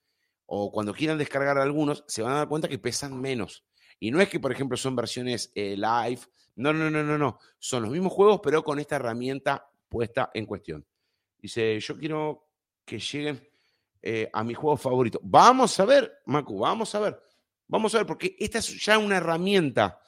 o 0.46 0.72
cuando 0.72 0.94
quieran 0.94 1.18
descargar 1.18 1.58
algunos, 1.58 2.04
se 2.08 2.22
van 2.22 2.34
a 2.34 2.38
dar 2.38 2.48
cuenta 2.48 2.68
que 2.68 2.80
pesan 2.80 3.20
menos. 3.20 3.66
Y 4.00 4.12
no 4.12 4.20
es 4.20 4.30
que, 4.30 4.40
por 4.40 4.52
ejemplo, 4.52 4.78
son 4.78 4.96
versiones 4.96 5.52
eh, 5.56 5.76
live. 5.78 6.22
No, 6.56 6.74
no, 6.74 6.90
no, 6.90 7.04
no, 7.04 7.18
no. 7.18 7.40
Son 7.60 7.84
los 7.84 7.92
mismos 7.92 8.12
juegos, 8.12 8.42
pero 8.44 8.64
con 8.64 8.80
esta 8.80 8.98
herramienta 8.98 9.70
puesta 9.88 10.32
en 10.34 10.46
cuestión. 10.46 10.86
Dice, 11.38 11.80
yo 11.80 11.98
quiero 11.98 12.50
que 12.86 13.00
lleguen 13.00 13.48
eh, 14.02 14.30
a 14.34 14.44
mi 14.44 14.54
juego 14.54 14.78
favorito. 14.78 15.20
Vamos 15.24 15.80
a 15.80 15.86
ver, 15.86 16.22
Macu, 16.26 16.60
vamos 16.60 16.94
a 16.96 17.00
ver. 17.00 17.22
Vamos 17.72 17.96
a 17.96 18.00
ver, 18.00 18.06
porque 18.06 18.36
esta 18.38 18.58
es 18.58 18.84
ya 18.84 18.98
una 18.98 19.16
herramienta. 19.16 20.02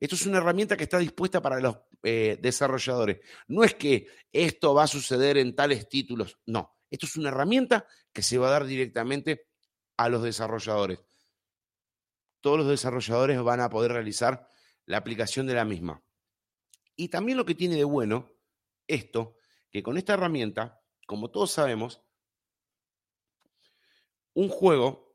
Esto 0.00 0.14
es 0.14 0.24
una 0.24 0.38
herramienta 0.38 0.74
que 0.74 0.84
está 0.84 0.98
dispuesta 0.98 1.42
para 1.42 1.60
los 1.60 1.76
eh, 2.02 2.38
desarrolladores. 2.40 3.20
No 3.46 3.62
es 3.62 3.74
que 3.74 4.06
esto 4.32 4.72
va 4.72 4.84
a 4.84 4.86
suceder 4.86 5.36
en 5.36 5.54
tales 5.54 5.86
títulos. 5.86 6.38
No, 6.46 6.78
esto 6.90 7.04
es 7.04 7.16
una 7.16 7.28
herramienta 7.28 7.86
que 8.10 8.22
se 8.22 8.38
va 8.38 8.48
a 8.48 8.52
dar 8.52 8.64
directamente 8.64 9.48
a 9.98 10.08
los 10.08 10.22
desarrolladores. 10.22 11.00
Todos 12.40 12.60
los 12.60 12.68
desarrolladores 12.68 13.42
van 13.42 13.60
a 13.60 13.68
poder 13.68 13.92
realizar 13.92 14.48
la 14.86 14.96
aplicación 14.96 15.46
de 15.46 15.54
la 15.54 15.66
misma. 15.66 16.02
Y 16.96 17.08
también 17.08 17.36
lo 17.36 17.44
que 17.44 17.54
tiene 17.54 17.76
de 17.76 17.84
bueno 17.84 18.32
esto, 18.86 19.36
que 19.70 19.82
con 19.82 19.98
esta 19.98 20.14
herramienta, 20.14 20.80
como 21.06 21.30
todos 21.30 21.50
sabemos, 21.50 22.00
un 24.32 24.48
juego, 24.48 25.09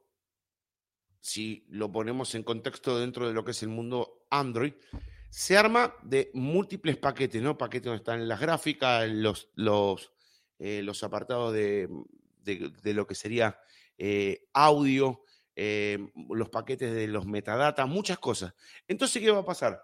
si 1.25 1.65
lo 1.69 1.91
ponemos 1.91 2.35
en 2.35 2.43
contexto 2.43 2.99
dentro 2.99 3.27
de 3.27 3.33
lo 3.33 3.43
que 3.43 3.49
es 3.49 3.63
el 3.63 3.69
mundo 3.69 4.27
Android, 4.29 4.73
se 5.27 5.57
arma 5.57 5.95
de 6.03 6.29
múltiples 6.35 6.97
paquetes, 6.97 7.41
¿no? 7.41 7.57
Paquetes 7.57 7.85
donde 7.85 7.97
están 7.97 8.27
las 8.27 8.39
gráficas, 8.39 9.09
los, 9.09 9.49
los 9.55 10.11
eh, 10.59 10.85
apartados 11.01 11.51
de, 11.51 11.89
lo 12.83 13.07
que 13.07 13.15
sería 13.15 13.59
eh, 13.97 14.45
audio, 14.53 15.23
eh, 15.55 15.97
los 16.29 16.49
paquetes 16.49 16.93
de 16.93 17.07
los 17.07 17.25
metadatas, 17.25 17.87
muchas 17.87 18.19
cosas. 18.19 18.53
Entonces, 18.87 19.19
¿qué 19.19 19.31
va 19.31 19.39
a 19.39 19.45
pasar? 19.45 19.81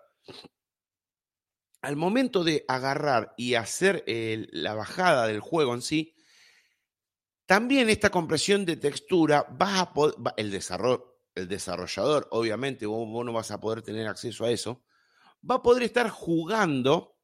Al 1.81 1.95
momento 1.95 2.43
de 2.43 2.65
agarrar 2.67 3.33
y 3.35 3.55
hacer 3.55 4.03
la 4.05 4.75
bajada 4.75 5.25
del 5.25 5.39
juego 5.39 5.73
en 5.73 5.81
sí, 5.81 6.13
también 7.47 7.89
esta 7.89 8.11
compresión 8.11 8.63
de 8.63 8.77
textura 8.77 9.41
va 9.59 9.79
a 9.79 10.33
el, 10.37 10.51
el 11.35 11.47
desarrollador, 11.47 12.27
obviamente, 12.31 12.85
vos 12.85 13.25
no 13.25 13.33
vas 13.33 13.51
a 13.51 13.59
poder 13.59 13.81
tener 13.81 14.07
acceso 14.07 14.45
a 14.45 14.51
eso, 14.51 14.83
va 15.49 15.55
a 15.55 15.61
poder 15.61 15.83
estar 15.83 16.09
jugando 16.09 17.17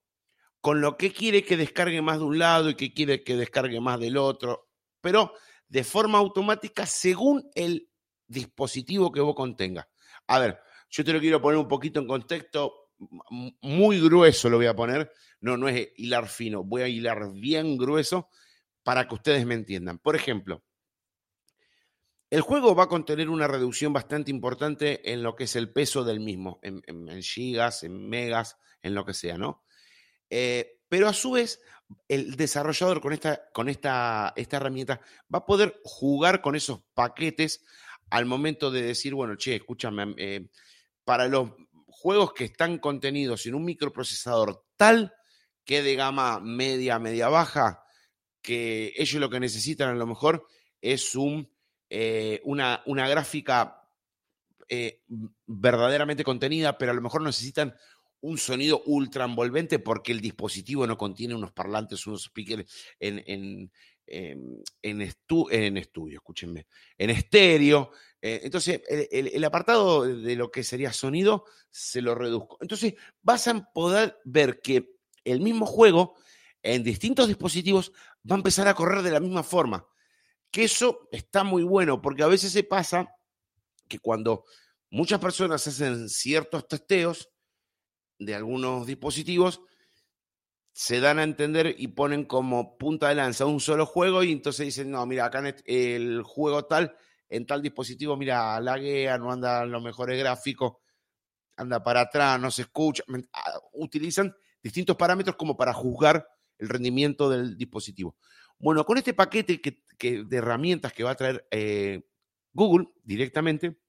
con 0.62 0.82
lo 0.82 0.98
que 0.98 1.14
quiere 1.14 1.44
que 1.44 1.58
descargue 1.58 2.02
más 2.02 2.20
de 2.20 2.26
un 2.26 2.40
lado 2.40 2.70
y 2.70 2.76
que 2.76 2.94
quiere 2.94 3.24
que 3.24 3.36
descargue 3.36 3.80
más 3.80 4.00
del 4.00 4.18
otro, 4.18 4.70
pero 5.02 5.34
de 5.68 5.84
forma 5.84 6.18
automática 6.18 6.86
según 6.86 7.50
el 7.54 7.90
dispositivo 8.28 9.12
que 9.12 9.22
vos 9.22 9.36
contengas. 9.36 9.88
A 10.28 10.40
ver, 10.40 10.60
yo 10.90 11.04
te 11.04 11.14
lo 11.14 11.20
quiero 11.20 11.42
poner 11.42 11.60
un 11.60 11.68
poquito 11.68 12.00
en 12.00 12.08
contexto, 12.08 12.92
muy 13.62 14.02
grueso 14.02 14.50
lo 14.50 14.58
voy 14.58 14.66
a 14.66 14.76
poner, 14.76 15.12
no, 15.40 15.56
no 15.56 15.68
es 15.68 15.90
hilar 15.98 16.28
fino, 16.28 16.64
voy 16.64 16.82
a 16.82 16.88
hilar 16.88 17.32
bien 17.34 17.78
grueso 17.78 18.30
para 18.84 19.08
que 19.08 19.16
ustedes 19.16 19.46
me 19.46 19.54
entiendan. 19.54 20.00
Por 20.00 20.16
ejemplo, 20.16 20.64
el 22.30 22.42
juego 22.42 22.76
va 22.76 22.84
a 22.84 22.90
contener 22.90 23.30
una 23.30 23.48
reducción 23.48 23.94
bastante 23.94 24.32
importante 24.32 25.12
en 25.12 25.24
lo 25.24 25.36
que 25.36 25.46
es 25.46 25.56
el 25.56 25.72
peso 25.72 26.04
del 26.04 26.20
mismo, 26.20 26.60
en, 26.62 26.82
en 26.88 27.22
gigas, 27.22 27.84
en 27.84 28.10
megas, 28.10 28.58
en 28.82 28.96
lo 28.96 29.06
que 29.06 29.14
sea, 29.14 29.38
¿no? 29.38 29.64
Eh, 30.30 30.80
pero 30.90 31.08
a 31.08 31.14
su 31.14 31.32
vez, 31.32 31.62
el 32.08 32.36
desarrollador 32.36 33.02
con, 33.02 33.14
esta, 33.14 33.50
con 33.54 33.70
esta, 33.70 34.34
esta 34.36 34.58
herramienta 34.58 35.02
va 35.34 35.40
a 35.40 35.46
poder 35.46 35.80
jugar 35.84 36.42
con 36.42 36.56
esos 36.56 36.82
paquetes 36.94 37.64
al 38.10 38.26
momento 38.26 38.72
de 38.72 38.82
decir, 38.82 39.14
bueno, 39.14 39.36
che, 39.36 39.56
escúchame, 39.56 40.16
eh, 40.18 40.50
para 41.04 41.28
los 41.28 41.52
juegos 41.88 42.34
que 42.34 42.46
están 42.46 42.78
contenidos 42.80 43.46
en 43.46 43.56
un 43.56 43.66
microprocesador 43.66 44.66
tal 44.76 45.14
que 45.66 45.82
de 45.82 45.96
gama 45.96 46.40
media, 46.40 47.00
media 47.00 47.28
baja, 47.28 47.84
que 48.42 48.94
ellos 48.96 49.20
lo 49.20 49.30
que 49.30 49.40
necesitan 49.40 49.90
a 49.90 49.96
lo 49.96 50.08
mejor 50.08 50.48
es 50.80 51.16
un, 51.16 51.52
eh, 51.90 52.42
una, 52.44 52.82
una, 52.86 53.08
gráfica 53.08 53.84
verdaderamente 55.46 56.26
contenida, 56.26 56.78
pero 56.78 56.92
a 56.92 56.96
lo 56.96 57.02
mejor 57.02 57.22
necesitan 57.22 57.74
un 58.22 58.38
sonido 58.38 58.82
ultra 58.86 59.26
envolvente 59.26 59.80
porque 59.80 60.12
el 60.12 60.22
dispositivo 60.22 60.88
no 60.88 60.98
contiene 60.98 61.36
unos 61.36 61.52
parlantes, 61.52 62.06
unos 62.08 62.24
speakers 62.24 62.70
en, 63.00 63.24
en, 63.28 63.72
em, 64.06 64.62
en, 64.82 65.02
estudio, 65.02 66.18
escúchenme, 66.18 66.68
en 66.98 67.10
estéreo. 67.10 67.92
Eh, 68.22 68.42
entonces, 68.44 68.82
el, 68.88 69.44
apartado 69.44 70.04
de 70.04 70.36
lo 70.36 70.50
que 70.50 70.64
sería 70.64 70.92
sonido 70.94 71.46
se 71.70 72.02
lo 72.02 72.16
reduzco. 72.16 72.58
Entonces, 72.62 72.96
vas 73.22 73.48
a 73.48 73.72
poder 73.72 74.18
ver 74.26 74.62
que 74.62 74.96
el 75.24 75.40
mismo 75.40 75.66
juego 75.66 76.16
en 76.64 76.84
distintos 76.84 77.28
dispositivos 77.28 77.92
va 78.30 78.36
a 78.36 78.40
empezar 78.40 78.68
a 78.68 78.74
correr 78.74 79.04
de 79.04 79.12
la 79.12 79.20
misma 79.20 79.44
forma. 79.44 79.88
Que 80.58 80.64
eso 80.64 81.08
está 81.12 81.44
muy 81.44 81.62
bueno 81.62 82.02
porque 82.02 82.24
a 82.24 82.28
veces 82.28 82.52
se 82.52 82.64
pasa 82.64 83.14
que 83.88 84.00
cuando 84.00 84.44
muchas 84.90 85.20
personas 85.20 85.68
hacen 85.68 86.10
ciertos 86.10 86.68
testeos, 86.68 87.30
de 88.18 88.34
algunos 88.34 88.88
dispositivos 88.88 89.62
se 90.74 91.00
dan 91.00 91.20
a 91.20 91.24
entender 91.24 91.76
y 91.78 91.90
ponen 91.90 92.26
como 92.26 92.76
punta 92.80 93.10
de 93.10 93.14
lanza 93.14 93.46
un 93.46 93.60
solo 93.60 93.86
juego 93.86 94.24
y 94.24 94.32
entonces 94.32 94.66
dicen, 94.66 94.90
no, 94.90 95.06
mira, 95.06 95.26
acá 95.26 95.44
el 95.66 96.24
juego 96.24 96.66
tal 96.66 96.98
en 97.30 97.46
tal 97.46 97.62
dispositivo, 97.62 98.18
mira, 98.18 98.60
laguea, 98.60 99.20
no 99.20 99.32
anda 99.32 99.64
los 99.64 99.84
mejores 99.84 100.18
gráficos, 100.18 100.78
anda 101.56 101.84
para 101.84 102.02
atrás, 102.02 102.42
no 102.42 102.50
se 102.50 102.64
escucha. 102.64 103.04
Ah, 103.32 103.60
utilizan 103.74 104.36
distintos 104.64 104.96
parámetros 104.96 105.36
como 105.36 105.56
para 105.56 105.72
juzgar 105.72 106.28
el 106.58 106.68
rendimiento 106.68 107.30
del 107.30 107.56
dispositivo. 107.56 108.16
Bueno, 108.60 108.86
con 108.86 108.98
este 108.98 109.14
paquete 109.14 109.62
que, 109.62 109.84
de 110.24 110.38
herramientas 110.38 110.94
que 110.94 111.04
va 111.04 111.12
a 111.12 111.16
traer 111.16 111.48
eh, 111.52 112.02
Google 112.54 112.88
directamente, 113.04 113.80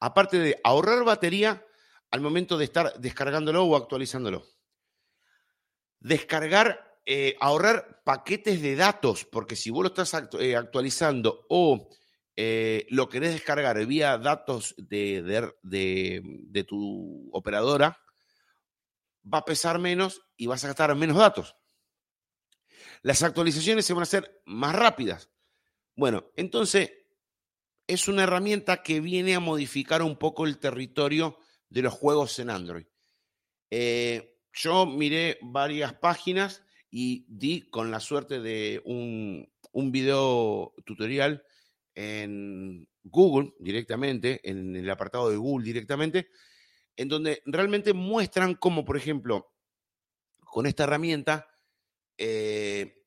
aparte 0.00 0.38
de 0.38 0.60
ahorrar 0.64 1.04
batería 1.04 1.64
al 2.10 2.20
momento 2.20 2.58
de 2.58 2.64
estar 2.64 2.98
descargándolo 3.00 3.64
o 3.64 3.76
actualizándolo, 3.76 4.44
descargar, 5.98 7.00
eh, 7.06 7.36
ahorrar 7.40 8.02
paquetes 8.04 8.60
de 8.60 8.76
datos, 8.76 9.24
porque 9.24 9.56
si 9.56 9.70
vos 9.70 9.82
lo 9.82 9.88
estás 9.88 10.14
eh, 10.38 10.56
actualizando 10.56 11.46
o 11.48 11.88
lo 12.36 13.08
querés 13.08 13.32
descargar 13.32 13.84
vía 13.86 14.18
datos 14.18 14.74
de, 14.76 15.22
de 15.62 16.64
tu 16.64 17.30
operadora, 17.32 17.98
va 19.32 19.38
a 19.38 19.44
pesar 19.44 19.78
menos 19.78 20.20
y 20.36 20.46
vas 20.46 20.64
a 20.64 20.68
gastar 20.68 20.94
menos 20.96 21.16
datos. 21.16 21.56
Las 23.04 23.22
actualizaciones 23.22 23.84
se 23.84 23.92
van 23.92 24.00
a 24.00 24.04
hacer 24.04 24.40
más 24.46 24.74
rápidas. 24.74 25.28
Bueno, 25.94 26.32
entonces 26.36 26.90
es 27.86 28.08
una 28.08 28.22
herramienta 28.22 28.82
que 28.82 29.00
viene 29.00 29.34
a 29.34 29.40
modificar 29.40 30.00
un 30.00 30.16
poco 30.16 30.46
el 30.46 30.56
territorio 30.56 31.36
de 31.68 31.82
los 31.82 31.92
juegos 31.92 32.38
en 32.38 32.48
Android. 32.48 32.86
Eh, 33.70 34.38
yo 34.54 34.86
miré 34.86 35.38
varias 35.42 35.92
páginas 35.92 36.64
y 36.90 37.26
di 37.28 37.68
con 37.68 37.90
la 37.90 38.00
suerte 38.00 38.40
de 38.40 38.80
un, 38.86 39.52
un 39.72 39.92
video 39.92 40.72
tutorial 40.86 41.44
en 41.94 42.88
Google 43.02 43.52
directamente, 43.58 44.40
en 44.48 44.76
el 44.76 44.88
apartado 44.88 45.28
de 45.28 45.36
Google 45.36 45.66
directamente, 45.66 46.30
en 46.96 47.08
donde 47.08 47.42
realmente 47.44 47.92
muestran 47.92 48.54
cómo, 48.54 48.82
por 48.82 48.96
ejemplo, 48.96 49.52
con 50.38 50.64
esta 50.64 50.84
herramienta 50.84 51.53
eh, 52.18 53.04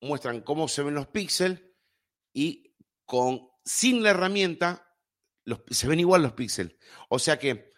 muestran 0.00 0.42
cómo 0.42 0.68
se 0.68 0.82
ven 0.82 0.94
los 0.94 1.08
píxeles 1.08 1.62
y 2.32 2.74
con, 3.04 3.48
sin 3.64 4.02
la 4.02 4.10
herramienta 4.10 4.84
se 5.70 5.88
ven 5.88 6.00
igual 6.00 6.22
los 6.22 6.32
píxeles. 6.32 6.76
O 7.08 7.18
sea 7.18 7.38
que 7.38 7.72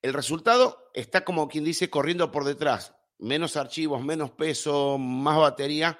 el 0.00 0.12
resultado 0.12 0.90
está 0.94 1.24
como 1.24 1.48
quien 1.48 1.64
dice 1.64 1.90
corriendo 1.90 2.30
por 2.30 2.44
detrás. 2.44 2.94
Menos 3.18 3.56
archivos, 3.56 4.02
menos 4.02 4.32
peso, 4.32 4.98
más 4.98 5.38
batería, 5.38 5.98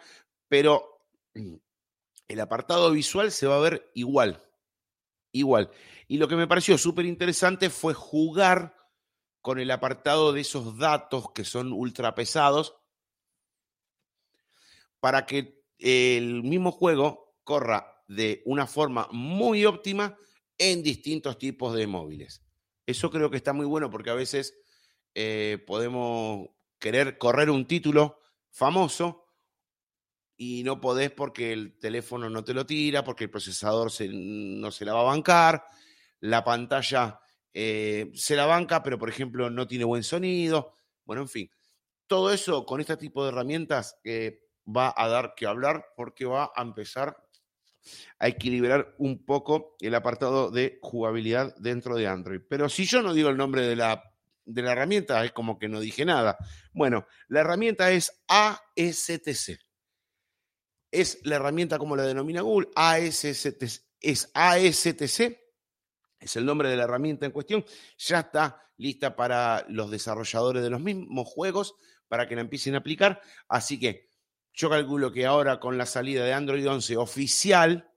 pero 0.49 1.07
el 2.29 2.41
apartado 2.41 2.91
visual 2.91 3.31
se 3.31 3.47
va 3.47 3.57
a 3.57 3.61
ver 3.61 3.91
igual. 3.95 4.43
Igual. 5.31 5.71
Y 6.09 6.19
lo 6.19 6.29
que 6.29 6.37
me 6.37 6.47
pareció 6.47 6.77
súper 6.77 7.07
interesante 7.07 7.71
fue 7.71 7.95
jugar 7.95 8.77
con 9.41 9.59
el 9.59 9.71
apartado 9.71 10.33
de 10.33 10.43
esos 10.43 10.79
datos 10.79 11.33
que 11.33 11.45
son 11.45 11.73
ultra 11.73 12.15
pesados 12.15 12.77
para 15.03 15.27
que 15.27 15.65
el 15.79 16.45
mismo 16.45 16.71
juego 16.71 17.35
corra 17.43 18.05
de 18.07 18.41
una 18.45 18.69
forma 18.69 19.09
muy 19.11 19.65
óptima 19.65 20.17
en 20.57 20.81
distintos 20.85 21.39
tipos 21.39 21.75
de 21.75 21.89
móviles. 21.89 22.41
Eso 22.87 23.11
creo 23.11 23.29
que 23.29 23.37
está 23.37 23.53
muy 23.53 23.67
bueno 23.67 23.91
porque 23.91 24.11
a 24.11 24.15
veces 24.15 24.55
eh, 25.13 25.59
podemos 25.67 26.51
querer 26.79 27.19
correr 27.19 27.51
un 27.51 27.67
título 27.67 28.21
famoso 28.49 29.27
y 30.37 30.63
no 30.63 30.81
podés 30.81 31.11
porque 31.11 31.53
el 31.53 31.81
teléfono 31.81 32.31
no 32.31 32.45
te 32.45 32.55
lo 32.55 32.65
tira, 32.65 33.03
porque 33.03 33.25
el 33.25 33.31
procesador 33.31 33.91
no 34.09 34.71
se 34.71 34.85
la 34.85 34.93
va 34.93 35.01
a 35.01 35.15
bancar, 35.15 35.65
la 36.21 36.45
pantalla 36.45 37.19
eh, 37.53 38.13
se 38.15 38.37
la 38.37 38.47
banca, 38.47 38.85
pero 38.85 39.01
por 39.01 39.09
ejemplo 39.09 39.51
no 39.51 39.67
tiene 39.67 39.85
buen 39.85 40.05
sonido. 40.05 40.77
Bueno, 41.05 41.23
en 41.23 41.29
fin, 41.29 41.51
todo 42.07 42.33
eso 42.33 42.65
con 42.65 42.81
este 42.81 42.97
tipo 42.97 43.25
de 43.25 43.31
herramientas 43.31 43.99
eh, 44.05 44.42
va 44.67 44.93
a 44.97 45.09
dar 45.09 45.35
que 45.35 45.47
hablar 45.47 45.87
porque 45.97 46.25
va 46.25 46.53
a 46.55 46.63
empezar 46.63 47.17
a 48.19 48.29
equilibrar 48.29 48.95
un 48.99 49.25
poco 49.25 49.77
el 49.81 49.95
apartado 49.95 50.51
de 50.51 50.79
jugabilidad 50.83 51.55
dentro 51.57 51.97
de 51.97 52.07
Android. 52.07 52.41
Pero 52.49 52.69
si 52.69 52.85
yo 52.85 53.03
no 53.03 53.13
digo 53.13 53.29
el 53.29 53.37
nombre 53.37 53.63
de 53.63 53.77
la, 53.77 54.03
de 54.45 54.63
la 54.63 54.73
herramienta, 54.73 55.25
es 55.25 55.33
como 55.33 55.59
que 55.59 55.69
no 55.69 55.81
dije 55.81 56.05
nada. 56.05 56.39
Bueno, 56.73 57.07
la 57.29 57.41
herramienta 57.41 57.91
es 57.91 58.23
ASTC. 58.29 59.59
Es 60.91 61.21
la 61.25 61.37
herramienta 61.37 61.79
como 61.79 61.97
la 61.97 62.05
denomina 62.05 62.43
Google, 62.43 62.69
ASTC, 62.77 63.83
es 64.03 64.31
ASTC, 64.35 65.39
es 66.19 66.37
el 66.37 66.45
nombre 66.45 66.69
de 66.69 66.77
la 66.77 66.85
herramienta 66.85 67.25
en 67.25 67.33
cuestión, 67.33 67.65
ya 67.97 68.21
está 68.21 68.63
lista 68.77 69.17
para 69.17 69.65
los 69.69 69.91
desarrolladores 69.91 70.63
de 70.63 70.71
los 70.71 70.81
mismos 70.81 71.27
juegos 71.29 71.75
para 72.09 72.29
que 72.29 72.35
la 72.35 72.43
empiecen 72.43 72.75
a 72.75 72.79
aplicar. 72.79 73.23
Así 73.49 73.81
que 73.81 74.12
yo 74.53 74.71
calculo 74.71 75.13
que 75.13 75.27
ahora 75.27 75.61
con 75.61 75.79
la 75.79 75.87
salida 75.87 76.25
de 76.25 76.33
Android 76.33 76.69
11 76.69 76.97
oficial, 76.97 77.91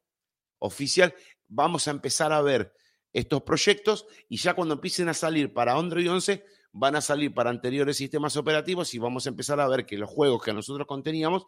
oficial, 0.60 1.14
vamos 1.48 1.88
a 1.88 1.92
empezar 1.92 2.32
a 2.32 2.42
ver 2.42 2.74
estos 3.14 3.44
proyectos 3.44 4.08
y 4.28 4.38
ya 4.38 4.54
cuando 4.54 4.74
empiecen 4.74 5.10
a 5.10 5.14
salir 5.14 5.54
para 5.54 5.74
Android 5.74 6.12
11 6.12 6.46
van 6.72 6.96
a 6.96 7.02
salir 7.02 7.34
para 7.34 7.50
anteriores 7.50 7.96
sistemas 7.96 8.36
operativos 8.36 8.94
y 8.94 9.00
vamos 9.00 9.26
a 9.26 9.30
empezar 9.30 9.60
a 9.62 9.68
ver 9.68 9.86
que 9.86 9.98
los 9.98 10.10
juegos 10.10 10.44
que 10.44 10.54
nosotros 10.54 10.86
conteníamos, 10.86 11.46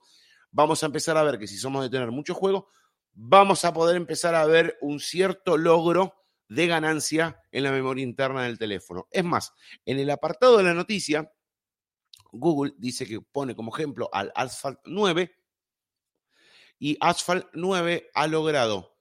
vamos 0.51 0.82
a 0.84 0.86
empezar 0.86 1.18
a 1.18 1.24
ver 1.24 1.38
que 1.38 1.47
si 1.47 1.58
somos 1.58 1.84
de 1.84 1.89
tener 1.89 2.12
muchos 2.12 2.38
juegos, 2.38 2.66
vamos 3.14 3.66
a 3.66 3.74
poder 3.74 3.97
empezar 3.97 4.36
a 4.36 4.45
ver 4.45 4.78
un 4.80 4.99
cierto 4.99 5.58
logro 5.58 6.14
de 6.47 6.68
ganancia 6.68 7.41
en 7.51 7.64
la 7.64 7.72
memoria 7.72 8.03
interna 8.03 8.43
del 8.43 8.58
teléfono. 8.58 9.08
Es 9.12 9.26
más, 9.26 9.53
en 9.86 9.99
el 9.99 10.10
apartado 10.10 10.58
de 10.58 10.64
la 10.64 10.74
noticia, 10.74 11.30
Google 12.38 12.74
dice 12.78 13.06
que 13.06 13.22
pone 13.22 13.56
como 13.56 13.76
ejemplo 13.76 14.10
al 14.12 14.32
Asphalt 14.36 14.80
9 14.86 15.32
y 16.80 16.98
Asphalt 17.00 17.48
9 17.54 18.12
ha 18.14 18.28
logrado 18.28 18.98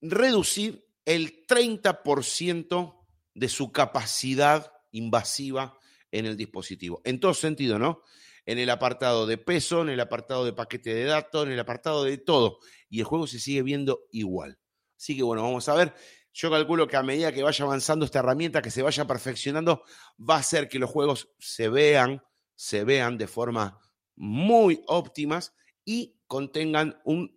reducir 0.00 0.86
el 1.04 1.46
30% 1.46 3.06
de 3.34 3.48
su 3.48 3.72
capacidad 3.72 4.72
invasiva 4.90 5.78
en 6.10 6.26
el 6.26 6.36
dispositivo. 6.36 7.00
En 7.04 7.18
todo 7.18 7.34
sentido, 7.34 7.78
¿no? 7.78 8.02
En 8.44 8.58
el 8.58 8.70
apartado 8.70 9.26
de 9.26 9.38
peso, 9.38 9.82
en 9.82 9.88
el 9.88 10.00
apartado 10.00 10.44
de 10.44 10.52
paquete 10.52 10.94
de 10.94 11.04
datos, 11.04 11.46
en 11.46 11.52
el 11.52 11.60
apartado 11.60 12.04
de 12.04 12.18
todo. 12.18 12.58
Y 12.88 13.00
el 13.00 13.04
juego 13.04 13.26
se 13.26 13.38
sigue 13.38 13.62
viendo 13.62 14.06
igual. 14.10 14.58
Así 14.96 15.16
que 15.16 15.22
bueno, 15.22 15.42
vamos 15.42 15.68
a 15.68 15.74
ver. 15.74 15.94
Yo 16.34 16.50
calculo 16.50 16.86
que 16.86 16.96
a 16.96 17.02
medida 17.02 17.32
que 17.32 17.42
vaya 17.42 17.64
avanzando 17.64 18.04
esta 18.04 18.20
herramienta, 18.20 18.62
que 18.62 18.70
se 18.70 18.82
vaya 18.82 19.06
perfeccionando, 19.06 19.84
va 20.18 20.36
a 20.36 20.40
hacer 20.40 20.68
que 20.68 20.78
los 20.78 20.90
juegos 20.90 21.28
se 21.38 21.68
vean 21.68 22.22
se 22.62 22.84
vean 22.84 23.18
de 23.18 23.26
forma 23.26 23.80
muy 24.14 24.84
óptimas 24.86 25.52
y 25.84 26.20
contengan 26.28 27.00
un 27.04 27.36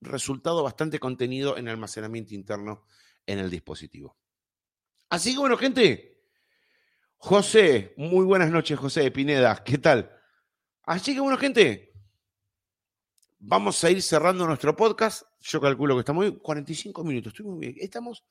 resultado 0.00 0.62
bastante 0.62 0.98
contenido 0.98 1.58
en 1.58 1.68
almacenamiento 1.68 2.34
interno 2.34 2.86
en 3.26 3.38
el 3.38 3.50
dispositivo. 3.50 4.16
Así 5.10 5.34
que 5.34 5.40
bueno, 5.40 5.58
gente, 5.58 6.22
José, 7.18 7.92
muy 7.98 8.24
buenas 8.24 8.50
noches, 8.50 8.78
José 8.78 9.02
de 9.02 9.10
Pineda, 9.10 9.62
¿qué 9.62 9.76
tal? 9.76 10.10
Así 10.84 11.12
que 11.12 11.20
bueno, 11.20 11.36
gente, 11.36 11.92
vamos 13.40 13.84
a 13.84 13.90
ir 13.90 14.00
cerrando 14.00 14.46
nuestro 14.46 14.74
podcast. 14.74 15.24
Yo 15.38 15.60
calculo 15.60 15.96
que 15.96 16.00
estamos 16.00 16.32
45 16.40 17.04
minutos. 17.04 17.34
Estamos, 17.76 18.24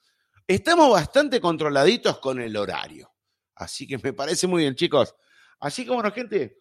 estamos 0.47 0.89
bastante 0.89 1.39
controladitos 1.39 2.17
con 2.17 2.41
el 2.41 2.57
horario. 2.57 3.13
Así 3.59 3.85
que 3.85 3.97
me 3.97 4.13
parece 4.13 4.47
muy 4.47 4.63
bien, 4.63 4.73
chicos. 4.73 5.13
Así 5.59 5.83
que 5.83 5.91
bueno, 5.91 6.09
gente, 6.11 6.57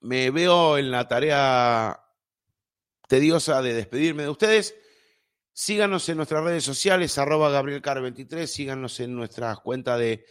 me 0.00 0.30
veo 0.30 0.78
en 0.78 0.92
la 0.92 1.08
tarea 1.08 2.00
tediosa 3.08 3.60
de 3.60 3.74
despedirme 3.74 4.22
de 4.22 4.28
ustedes. 4.28 4.76
Síganos 5.52 6.08
en 6.08 6.18
nuestras 6.18 6.44
redes 6.44 6.62
sociales, 6.62 7.18
arroba 7.18 7.50
GabrielCar23, 7.50 8.46
síganos 8.46 9.00
en 9.00 9.16
nuestra 9.16 9.56
cuenta 9.56 9.98
de 9.98 10.24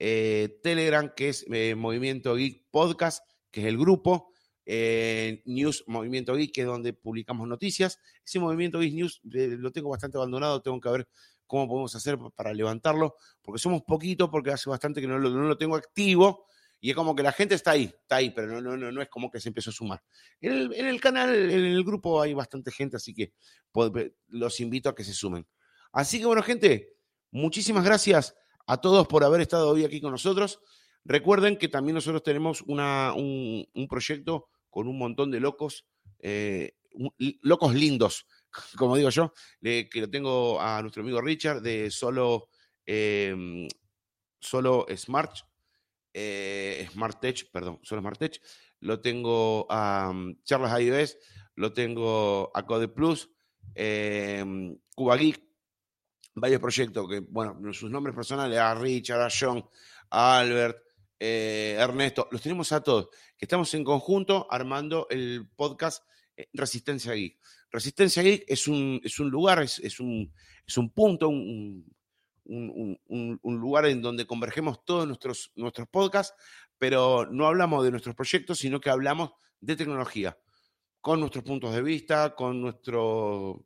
eh, 0.00 0.58
Telegram, 0.60 1.12
que 1.14 1.28
es 1.28 1.46
eh, 1.52 1.76
Movimiento 1.76 2.34
Geek 2.34 2.68
Podcast, 2.72 3.24
que 3.52 3.60
es 3.60 3.66
el 3.68 3.78
grupo, 3.78 4.32
eh, 4.66 5.40
News 5.46 5.84
Movimiento 5.86 6.34
Geek, 6.34 6.52
que 6.52 6.62
es 6.62 6.66
donde 6.66 6.94
publicamos 6.94 7.46
noticias. 7.46 8.00
Ese 8.26 8.40
Movimiento 8.40 8.80
Geek 8.80 8.94
News 8.94 9.20
lo 9.22 9.70
tengo 9.70 9.90
bastante 9.90 10.18
abandonado, 10.18 10.62
tengo 10.62 10.80
que 10.80 10.90
ver 10.90 11.08
cómo 11.52 11.68
podemos 11.68 11.94
hacer 11.94 12.18
para 12.34 12.54
levantarlo, 12.54 13.14
porque 13.42 13.60
somos 13.60 13.82
poquitos, 13.82 14.30
porque 14.30 14.50
hace 14.50 14.70
bastante 14.70 15.02
que 15.02 15.06
no 15.06 15.18
lo, 15.18 15.58
tengo 15.58 15.76
activo, 15.76 16.46
y 16.80 16.88
es 16.88 16.96
como 16.96 17.14
que 17.14 17.22
la 17.22 17.30
gente 17.30 17.54
está 17.54 17.72
ahí, 17.72 17.94
está 17.94 18.16
ahí, 18.16 18.30
pero 18.30 18.58
no, 18.58 18.74
no, 18.74 18.90
no, 18.90 19.02
es 19.02 19.10
como 19.10 19.30
que 19.30 19.38
se 19.38 19.50
empezó 19.50 19.68
a 19.68 19.74
sumar. 19.74 20.02
En 20.40 20.72
el, 20.72 20.98
canal, 20.98 21.28
en 21.50 21.62
el 21.66 21.84
grupo 21.84 22.22
hay 22.22 22.32
bastante 22.32 22.72
gente, 22.72 22.96
así 22.96 23.12
que 23.12 23.34
los 24.28 24.60
invito 24.60 24.88
a 24.88 24.94
que 24.94 25.04
se 25.04 25.12
sumen. 25.12 25.46
Así 25.92 26.20
que 26.20 26.24
bueno, 26.24 26.42
gente, 26.42 26.94
muchísimas 27.30 27.84
gracias 27.84 28.34
a 28.66 28.80
todos 28.80 29.06
por 29.06 29.22
haber 29.22 29.42
estado 29.42 29.68
hoy 29.68 29.84
aquí 29.84 30.00
con 30.00 30.12
nosotros. 30.12 30.58
Recuerden 31.04 31.58
que 31.58 31.68
también 31.68 31.96
nosotros 31.96 32.22
tenemos 32.22 32.62
una, 32.62 33.12
un, 33.12 33.66
proyecto 33.90 34.48
con 34.70 34.88
un 34.88 34.96
montón 34.96 35.30
de 35.30 35.38
locos 35.38 35.84
eh, 36.20 36.76
locos 37.42 37.74
lindos, 37.74 38.26
como 38.76 38.96
digo 38.96 39.10
yo, 39.10 39.32
que 39.60 39.88
lo 39.94 40.10
tengo 40.10 40.60
a 40.60 40.80
nuestro 40.82 41.02
amigo 41.02 41.20
Richard 41.20 41.62
de 41.62 41.90
solo, 41.90 42.48
em, 42.86 43.68
solo 44.40 44.86
Smart, 44.96 45.36
eh, 46.12 46.88
Tech, 47.20 47.50
perdón, 47.50 47.80
solo 47.82 48.00
Smart 48.00 48.18
Tech. 48.18 48.40
Lo 48.80 49.00
tengo 49.00 49.66
a 49.70 50.12
mm, 50.12 50.42
Charlas 50.44 50.80
iOS, 50.80 51.16
lo 51.56 51.72
tengo 51.72 52.50
a 52.54 52.66
Code 52.66 52.88
Plus, 52.88 53.30
em, 53.74 54.76
Cuba 54.94 55.16
Geek, 55.16 55.42
varios 56.34 56.60
proyectos 56.60 57.08
que, 57.08 57.20
bueno, 57.20 57.72
sus 57.72 57.90
nombres 57.90 58.14
personales, 58.14 58.58
a 58.58 58.74
Richard, 58.74 59.22
a 59.22 59.28
John, 59.30 59.64
a 60.10 60.38
Albert, 60.38 60.78
eh, 61.18 61.76
Ernesto, 61.78 62.26
los 62.30 62.42
tenemos 62.42 62.72
a 62.72 62.82
todos, 62.82 63.08
que 63.38 63.44
estamos 63.44 63.72
en 63.74 63.84
conjunto 63.84 64.46
armando 64.50 65.06
el 65.08 65.48
podcast 65.54 66.04
eh, 66.36 66.48
Resistencia 66.52 67.12
Geek. 67.12 67.38
Resistencia 67.72 68.22
Geek 68.22 68.44
es 68.46 68.68
un, 68.68 69.00
es 69.02 69.18
un 69.18 69.30
lugar, 69.30 69.62
es, 69.62 69.78
es, 69.78 69.98
un, 69.98 70.32
es 70.66 70.76
un 70.76 70.90
punto, 70.90 71.28
un, 71.30 71.84
un, 72.44 72.98
un, 73.42 73.56
lugar 73.56 73.86
en 73.86 74.02
donde 74.02 74.26
convergemos 74.26 74.84
todos 74.84 75.06
nuestros, 75.06 75.52
nuestros 75.56 75.88
podcasts, 75.88 76.34
pero 76.76 77.26
no 77.30 77.46
hablamos 77.46 77.82
de 77.82 77.90
nuestros 77.90 78.14
proyectos, 78.14 78.58
sino 78.58 78.80
que 78.80 78.90
hablamos 78.90 79.30
de 79.60 79.76
tecnología, 79.76 80.38
con 81.00 81.20
nuestros 81.20 81.44
puntos 81.44 81.74
de 81.74 81.82
vista, 81.82 82.34
con 82.34 82.60
nuestro 82.60 83.64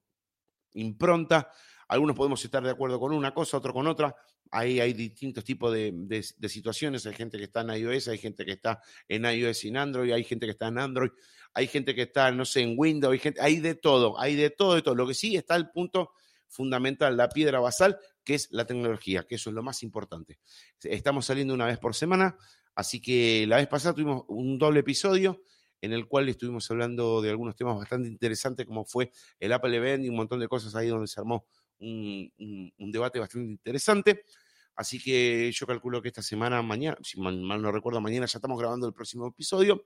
impronta. 0.76 1.50
Algunos 1.88 2.16
podemos 2.16 2.44
estar 2.44 2.62
de 2.62 2.70
acuerdo 2.70 2.98
con 2.98 3.12
una 3.12 3.32
cosa, 3.32 3.58
otro 3.58 3.72
con 3.72 3.86
otra. 3.86 4.14
Ahí 4.50 4.80
hay 4.80 4.92
distintos 4.92 5.44
tipos 5.44 5.72
de, 5.72 5.92
de, 5.94 6.48
situaciones. 6.48 7.06
Hay 7.06 7.14
gente 7.14 7.38
que 7.38 7.44
está 7.44 7.62
en 7.62 7.70
iOS, 7.70 8.08
hay 8.08 8.18
gente 8.18 8.44
que 8.44 8.52
está 8.52 8.80
en 9.08 9.24
iOS 9.24 9.58
sin 9.58 9.76
Android, 9.76 10.12
hay 10.12 10.24
gente 10.24 10.46
que 10.46 10.52
está 10.52 10.68
en 10.68 10.78
Android, 10.78 11.10
hay 11.54 11.66
gente 11.66 11.94
que 11.94 12.02
está, 12.02 12.30
no 12.30 12.44
sé, 12.44 12.62
en 12.62 12.74
Windows, 12.76 13.12
hay, 13.12 13.18
gente, 13.18 13.40
hay 13.40 13.60
de 13.60 13.74
todo, 13.74 14.18
hay 14.18 14.36
de 14.36 14.50
todo, 14.50 14.74
de 14.74 14.82
todo. 14.82 14.94
Lo 14.94 15.06
que 15.06 15.14
sí 15.14 15.36
está 15.36 15.56
el 15.56 15.70
punto 15.70 16.12
fundamental, 16.48 17.16
la 17.16 17.28
piedra 17.28 17.60
basal, 17.60 17.98
que 18.24 18.34
es 18.34 18.48
la 18.50 18.66
tecnología, 18.66 19.24
que 19.26 19.36
eso 19.36 19.50
es 19.50 19.54
lo 19.54 19.62
más 19.62 19.82
importante. 19.82 20.38
Estamos 20.82 21.26
saliendo 21.26 21.54
una 21.54 21.66
vez 21.66 21.78
por 21.78 21.94
semana, 21.94 22.36
así 22.74 23.00
que 23.00 23.46
la 23.46 23.56
vez 23.56 23.68
pasada 23.68 23.94
tuvimos 23.94 24.24
un 24.28 24.58
doble 24.58 24.80
episodio 24.80 25.42
en 25.80 25.92
el 25.92 26.06
cual 26.06 26.28
estuvimos 26.28 26.70
hablando 26.70 27.20
de 27.20 27.30
algunos 27.30 27.56
temas 27.56 27.76
bastante 27.76 28.08
interesantes, 28.08 28.66
como 28.66 28.84
fue 28.84 29.10
el 29.38 29.52
Apple 29.52 29.76
Event 29.76 30.04
y 30.04 30.08
un 30.08 30.16
montón 30.16 30.40
de 30.40 30.48
cosas 30.48 30.74
ahí 30.74 30.88
donde 30.88 31.06
se 31.06 31.20
armó 31.20 31.46
un, 31.78 32.32
debate 32.78 33.18
bastante 33.18 33.50
interesante. 33.50 34.24
Así 34.74 35.02
que 35.02 35.50
yo 35.52 35.66
calculo 35.66 36.02
que 36.02 36.08
esta 36.08 36.22
semana, 36.22 36.60
mañana, 36.62 36.96
si 37.02 37.18
mal, 37.18 37.40
no 37.46 37.72
recuerdo, 37.72 38.00
mañana 38.00 38.26
ya 38.26 38.38
estamos 38.38 38.58
grabando 38.58 38.86
el 38.86 38.92
próximo 38.92 39.28
episodio 39.28 39.84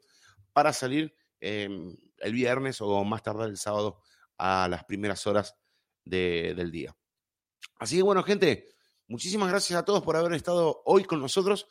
para 0.53 0.73
salir 0.73 1.15
em, 1.39 1.97
el 2.19 2.33
viernes 2.33 2.81
o 2.81 3.05
más 3.05 3.23
tarde 3.23 3.45
el 3.45 3.57
sábado 3.57 4.01
a 4.37 4.69
las 4.69 4.85
primeras 4.85 5.27
horas 5.27 5.55
del 6.05 6.71
día. 6.71 6.97
Así 7.79 7.97
que 7.97 8.03
bueno, 8.03 8.23
gente, 8.23 8.67
muchísimas 9.07 9.49
gracias 9.49 9.79
a 9.79 9.85
todos 9.85 10.03
por 10.03 10.17
haber 10.17 10.33
estado 10.33 10.83
hoy 10.85 11.05
con 11.05 11.21
nosotros, 11.21 11.69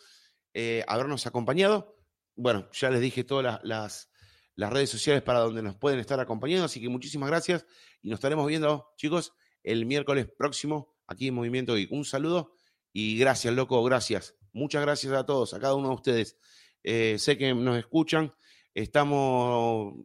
eh, 0.53 0.83
habernos 0.87 1.27
acompañado. 1.27 1.98
Bueno, 2.41 2.69
ya 2.71 2.89
les 2.89 3.01
dije 3.01 3.25
todas 3.25 3.59
las, 3.63 4.09
las 4.55 4.71
redes 4.71 4.89
sociales 4.89 5.21
para 5.21 5.39
donde 5.39 5.61
nos 5.61 5.75
pueden 5.75 5.99
estar 5.99 6.21
acompañando, 6.21 6.63
así 6.63 6.79
que 6.79 6.87
muchísimas 6.87 7.29
gracias 7.29 7.65
y 8.01 8.07
nos 8.07 8.19
estaremos 8.19 8.47
viendo, 8.47 8.93
chicos, 8.95 9.33
el 9.61 9.85
miércoles 9.85 10.29
próximo 10.37 10.95
aquí 11.05 11.27
en 11.27 11.33
Movimiento 11.33 11.75
Geek. 11.75 11.91
Un 11.91 12.05
saludo 12.05 12.55
y 12.93 13.17
gracias, 13.17 13.53
loco, 13.53 13.83
gracias. 13.83 14.37
Muchas 14.53 14.81
gracias 14.83 15.11
a 15.11 15.25
todos, 15.25 15.53
a 15.53 15.59
cada 15.59 15.75
uno 15.75 15.89
de 15.89 15.95
ustedes. 15.95 16.37
Eh, 16.81 17.17
sé 17.19 17.37
que 17.37 17.53
nos 17.53 17.77
escuchan, 17.77 18.33
estamos 18.73 19.95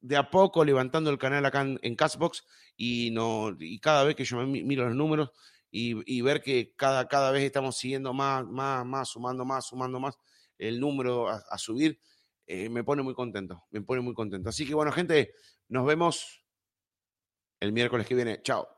de 0.00 0.16
a 0.16 0.30
poco 0.30 0.64
levantando 0.64 1.10
el 1.10 1.18
canal 1.18 1.46
acá 1.46 1.64
en, 1.80 1.94
Castbox 1.94 2.44
y, 2.76 3.12
no, 3.12 3.56
y 3.56 3.78
cada 3.78 4.02
vez 4.02 4.16
que 4.16 4.24
yo 4.24 4.44
miro 4.44 4.84
los 4.84 4.96
números 4.96 5.30
y, 5.70 6.22
ver 6.22 6.42
que 6.42 6.74
cada, 6.74 7.06
cada 7.06 7.30
vez 7.30 7.44
estamos 7.44 7.76
siguiendo 7.76 8.12
más, 8.12 8.44
más, 8.44 8.84
más, 8.84 9.08
sumando 9.10 9.44
más, 9.44 9.66
sumando 9.68 10.00
más 10.00 10.18
el 10.58 10.80
número 10.80 11.28
a, 11.28 11.58
subir, 11.58 12.00
eh, 12.46 12.68
me 12.68 12.84
pone 12.84 13.02
muy 13.02 13.14
contento, 13.14 13.64
me 13.70 13.80
pone 13.80 14.00
muy 14.00 14.14
contento. 14.14 14.48
Así 14.48 14.66
que 14.66 14.74
bueno, 14.74 14.92
gente, 14.92 15.32
nos 15.68 15.86
vemos 15.86 16.44
el 17.60 17.72
miércoles 17.72 18.06
que 18.06 18.14
viene. 18.14 18.42
Chao. 18.42 18.68